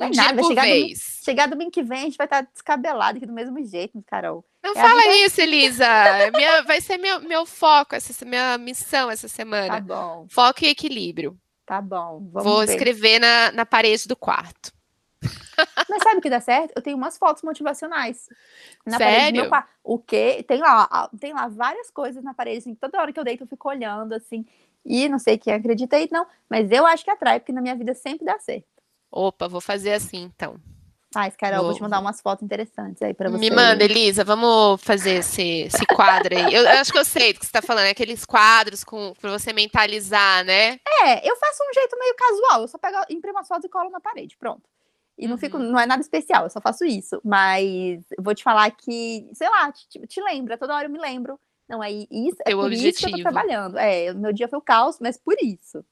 Um 0.00 0.10
dia 0.10 0.12
dia 0.12 0.22
nada, 0.22 0.42
por 0.42 0.48
chegar 0.48 0.62
domingo- 0.62 0.86
vez. 0.86 1.20
Chegar 1.24 1.48
domingo 1.48 1.70
que 1.72 1.82
vem, 1.82 1.98
a 1.98 2.02
gente 2.02 2.16
vai 2.16 2.26
estar 2.26 2.42
descabelado 2.42 3.18
aqui 3.18 3.26
do 3.26 3.32
mesmo 3.32 3.62
jeito, 3.64 4.00
Carol. 4.06 4.44
Não 4.62 4.72
É 4.74 4.78
a 4.78 4.88
fala 4.88 5.02
vida- 5.02 5.16
isso, 5.16 5.40
Elisa. 5.40 5.84
É 6.28 6.30
Minha- 6.30 6.62
vai 6.62 6.80
ser 6.80 6.98
meu, 6.98 7.20
meu 7.20 7.44
foco, 7.44 7.94
essa 7.96 8.24
minha 8.24 8.56
missão 8.58 9.10
essa 9.10 9.28
Tá 9.28 9.34
semana. 9.34 9.80
bom, 9.80 10.26
Foco 10.30 10.64
e 10.64 10.68
equilíbrio. 10.68 11.36
tá 11.66 11.82
bom. 11.82 12.28
Vou 12.32 12.64
ver. 12.64 12.72
escrever 12.74 13.18
na, 13.18 13.50
na 13.52 13.66
parede 13.66 14.06
do 14.06 14.14
quarto. 14.16 14.72
Mas 15.88 16.02
sabe 16.02 16.18
o 16.18 16.20
que 16.20 16.30
dá 16.30 16.40
certo? 16.40 16.72
Eu 16.76 16.82
tenho 16.82 16.96
umas 16.96 17.16
fotos 17.18 17.42
motivacionais. 17.42 18.28
Na 18.86 18.98
parede 18.98 19.16
do 19.16 19.22
Sério? 19.24 19.40
meu 19.42 19.48
quarto. 19.48 19.68
O 19.82 19.98
quê? 19.98 20.44
Tem 20.46 20.60
lá, 20.60 21.10
tem 21.18 21.32
lá 21.32 21.48
várias 21.48 21.90
coisas 21.90 22.22
na 22.22 22.34
parede, 22.34 22.58
assim, 22.58 22.74
toda 22.74 23.00
hora 23.00 23.12
que 23.12 23.18
eu 23.18 23.24
deito 23.24 23.44
eu 23.44 23.48
fico 23.48 23.68
olhando, 23.68 24.12
assim. 24.14 24.44
E 24.84 25.08
não 25.08 25.18
sei 25.18 25.36
quem 25.38 25.52
acredita 25.52 25.96
aí, 25.96 26.08
não. 26.10 26.26
Mas 26.48 26.70
eu 26.70 26.86
acho 26.86 27.04
que 27.04 27.10
atrai, 27.10 27.40
porque 27.40 27.52
na 27.52 27.60
minha 27.60 27.74
vida 27.74 27.94
sempre 27.94 28.24
dá 28.24 28.38
certo. 28.38 28.66
Opa, 29.10 29.48
vou 29.48 29.60
fazer 29.60 29.92
assim 29.94 30.22
então. 30.24 30.60
Mas, 31.14 31.34
Carol, 31.36 31.64
vou 31.64 31.72
te 31.72 31.80
Vou- 31.80 31.88
mandar 31.88 32.00
umas 32.00 32.20
fotos 32.20 32.42
interessantes 32.44 33.00
aí 33.00 33.14
pra 33.14 33.30
você. 33.30 33.38
Me 33.38 33.50
manda, 33.50 33.82
Elisa, 33.82 34.24
vamos 34.24 34.82
fazer 34.82 35.20
esse, 35.20 35.62
esse 35.62 35.86
quadro 35.86 36.36
aí. 36.36 36.52
Eu, 36.54 36.62
eu 36.64 36.68
acho 36.80 36.92
que 36.92 36.98
eu 36.98 37.04
sei 37.04 37.32
do 37.32 37.40
que 37.40 37.46
você 37.46 37.48
está 37.48 37.62
falando, 37.62 37.86
é 37.86 37.90
aqueles 37.90 38.26
quadros 38.26 38.84
com 38.84 39.14
para 39.18 39.30
você 39.30 39.50
mentalizar, 39.52 40.44
né? 40.44 40.78
É, 41.02 41.26
eu 41.28 41.34
faço 41.36 41.62
um 41.68 41.72
jeito 41.72 41.98
meio 41.98 42.14
casual. 42.14 42.60
Eu 42.60 42.68
só 42.68 42.76
pego, 42.76 42.98
imprimo 43.08 43.38
as 43.38 43.48
fotos 43.48 43.64
e 43.64 43.70
colo 43.70 43.88
na 43.88 44.00
parede, 44.00 44.36
pronto. 44.36 44.68
E 45.18 45.26
não 45.26 45.36
fico, 45.36 45.56
Uhum. 45.58 45.72
não 45.72 45.80
é 45.80 45.84
nada 45.86 46.00
especial, 46.00 46.44
eu 46.44 46.50
só 46.50 46.60
faço 46.60 46.84
isso. 46.84 47.20
Mas 47.24 48.04
vou 48.20 48.34
te 48.34 48.42
falar 48.44 48.70
que, 48.70 49.28
sei 49.34 49.48
lá, 49.48 49.72
te, 49.72 50.06
te 50.06 50.20
lembra, 50.22 50.56
toda 50.56 50.74
hora 50.74 50.86
eu 50.86 50.90
me 50.90 50.98
lembro. 50.98 51.38
Não, 51.68 51.82
é 51.82 51.90
isso, 51.90 52.36
é 52.40 52.44
Teu 52.44 52.58
por 52.60 52.72
isso 52.72 52.98
que 52.98 53.06
eu 53.06 53.10
tô 53.10 53.22
trabalhando. 53.22 53.76
É, 53.78 54.14
meu 54.14 54.32
dia 54.32 54.48
foi 54.48 54.58
o 54.58 54.62
caos, 54.62 54.98
mas 55.00 55.18
por 55.18 55.34
isso. 55.42 55.84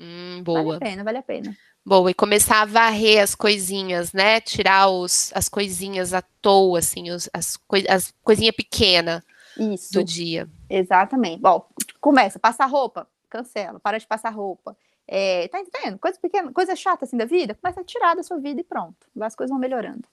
Hum, 0.00 0.42
Vale 0.44 0.64
boa. 0.64 0.76
a 0.76 0.80
pena, 0.80 1.04
vale 1.04 1.18
a 1.18 1.22
pena. 1.22 1.56
Boa, 1.84 2.10
e 2.10 2.14
começar 2.14 2.60
a 2.60 2.64
varrer 2.66 3.22
as 3.22 3.34
coisinhas, 3.34 4.12
né? 4.12 4.40
Tirar 4.40 4.88
os, 4.90 5.32
as 5.34 5.48
coisinhas 5.48 6.12
à 6.12 6.20
toa, 6.20 6.80
assim, 6.80 7.10
os, 7.10 7.30
as, 7.32 7.56
coi 7.56 7.84
as 7.88 8.12
coisinhas 8.22 8.54
pequenas 8.54 9.22
Isso, 9.56 9.92
do 9.94 10.04
dia. 10.04 10.48
exatamente. 10.68 11.40
Bom, 11.40 11.66
começa, 12.00 12.38
passar 12.38 12.66
roupa, 12.66 13.08
cancela, 13.30 13.80
para 13.80 13.98
de 13.98 14.06
passar 14.06 14.30
roupa. 14.30 14.76
É, 15.08 15.48
tá 15.48 15.58
entendendo? 15.58 15.98
Coisa 15.98 16.18
pequena, 16.20 16.52
coisa 16.52 16.76
chata 16.76 17.06
assim 17.06 17.16
da 17.16 17.24
vida, 17.24 17.54
começa 17.54 17.80
a 17.80 17.84
tirar 17.84 18.14
da 18.14 18.22
sua 18.22 18.38
vida 18.38 18.60
e 18.60 18.64
pronto. 18.64 19.06
As 19.20 19.34
coisas 19.34 19.50
vão 19.50 19.58
melhorando. 19.58 20.04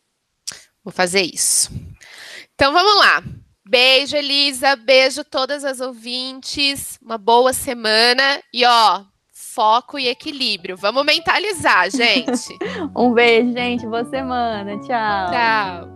Vou 0.83 0.93
fazer 0.93 1.21
isso. 1.21 1.69
Então 2.53 2.71
vamos 2.71 2.95
lá. 2.99 3.21
Beijo, 3.67 4.15
Elisa. 4.15 4.75
Beijo 4.75 5.23
todas 5.23 5.65
as 5.65 5.81
ouvintes. 5.81 6.99
Uma 7.01 7.17
boa 7.17 7.51
semana. 7.51 8.39
E 8.53 8.63
ó, 8.63 9.03
foco 9.33 9.97
e 9.97 10.07
equilíbrio. 10.07 10.77
Vamos 10.77 11.03
mentalizar, 11.03 11.89
gente. 11.89 12.57
Um 12.95 13.11
beijo, 13.11 13.51
gente. 13.51 13.85
Boa 13.87 14.05
semana. 14.05 14.77
Tchau. 14.79 15.31
Tchau. 15.31 15.94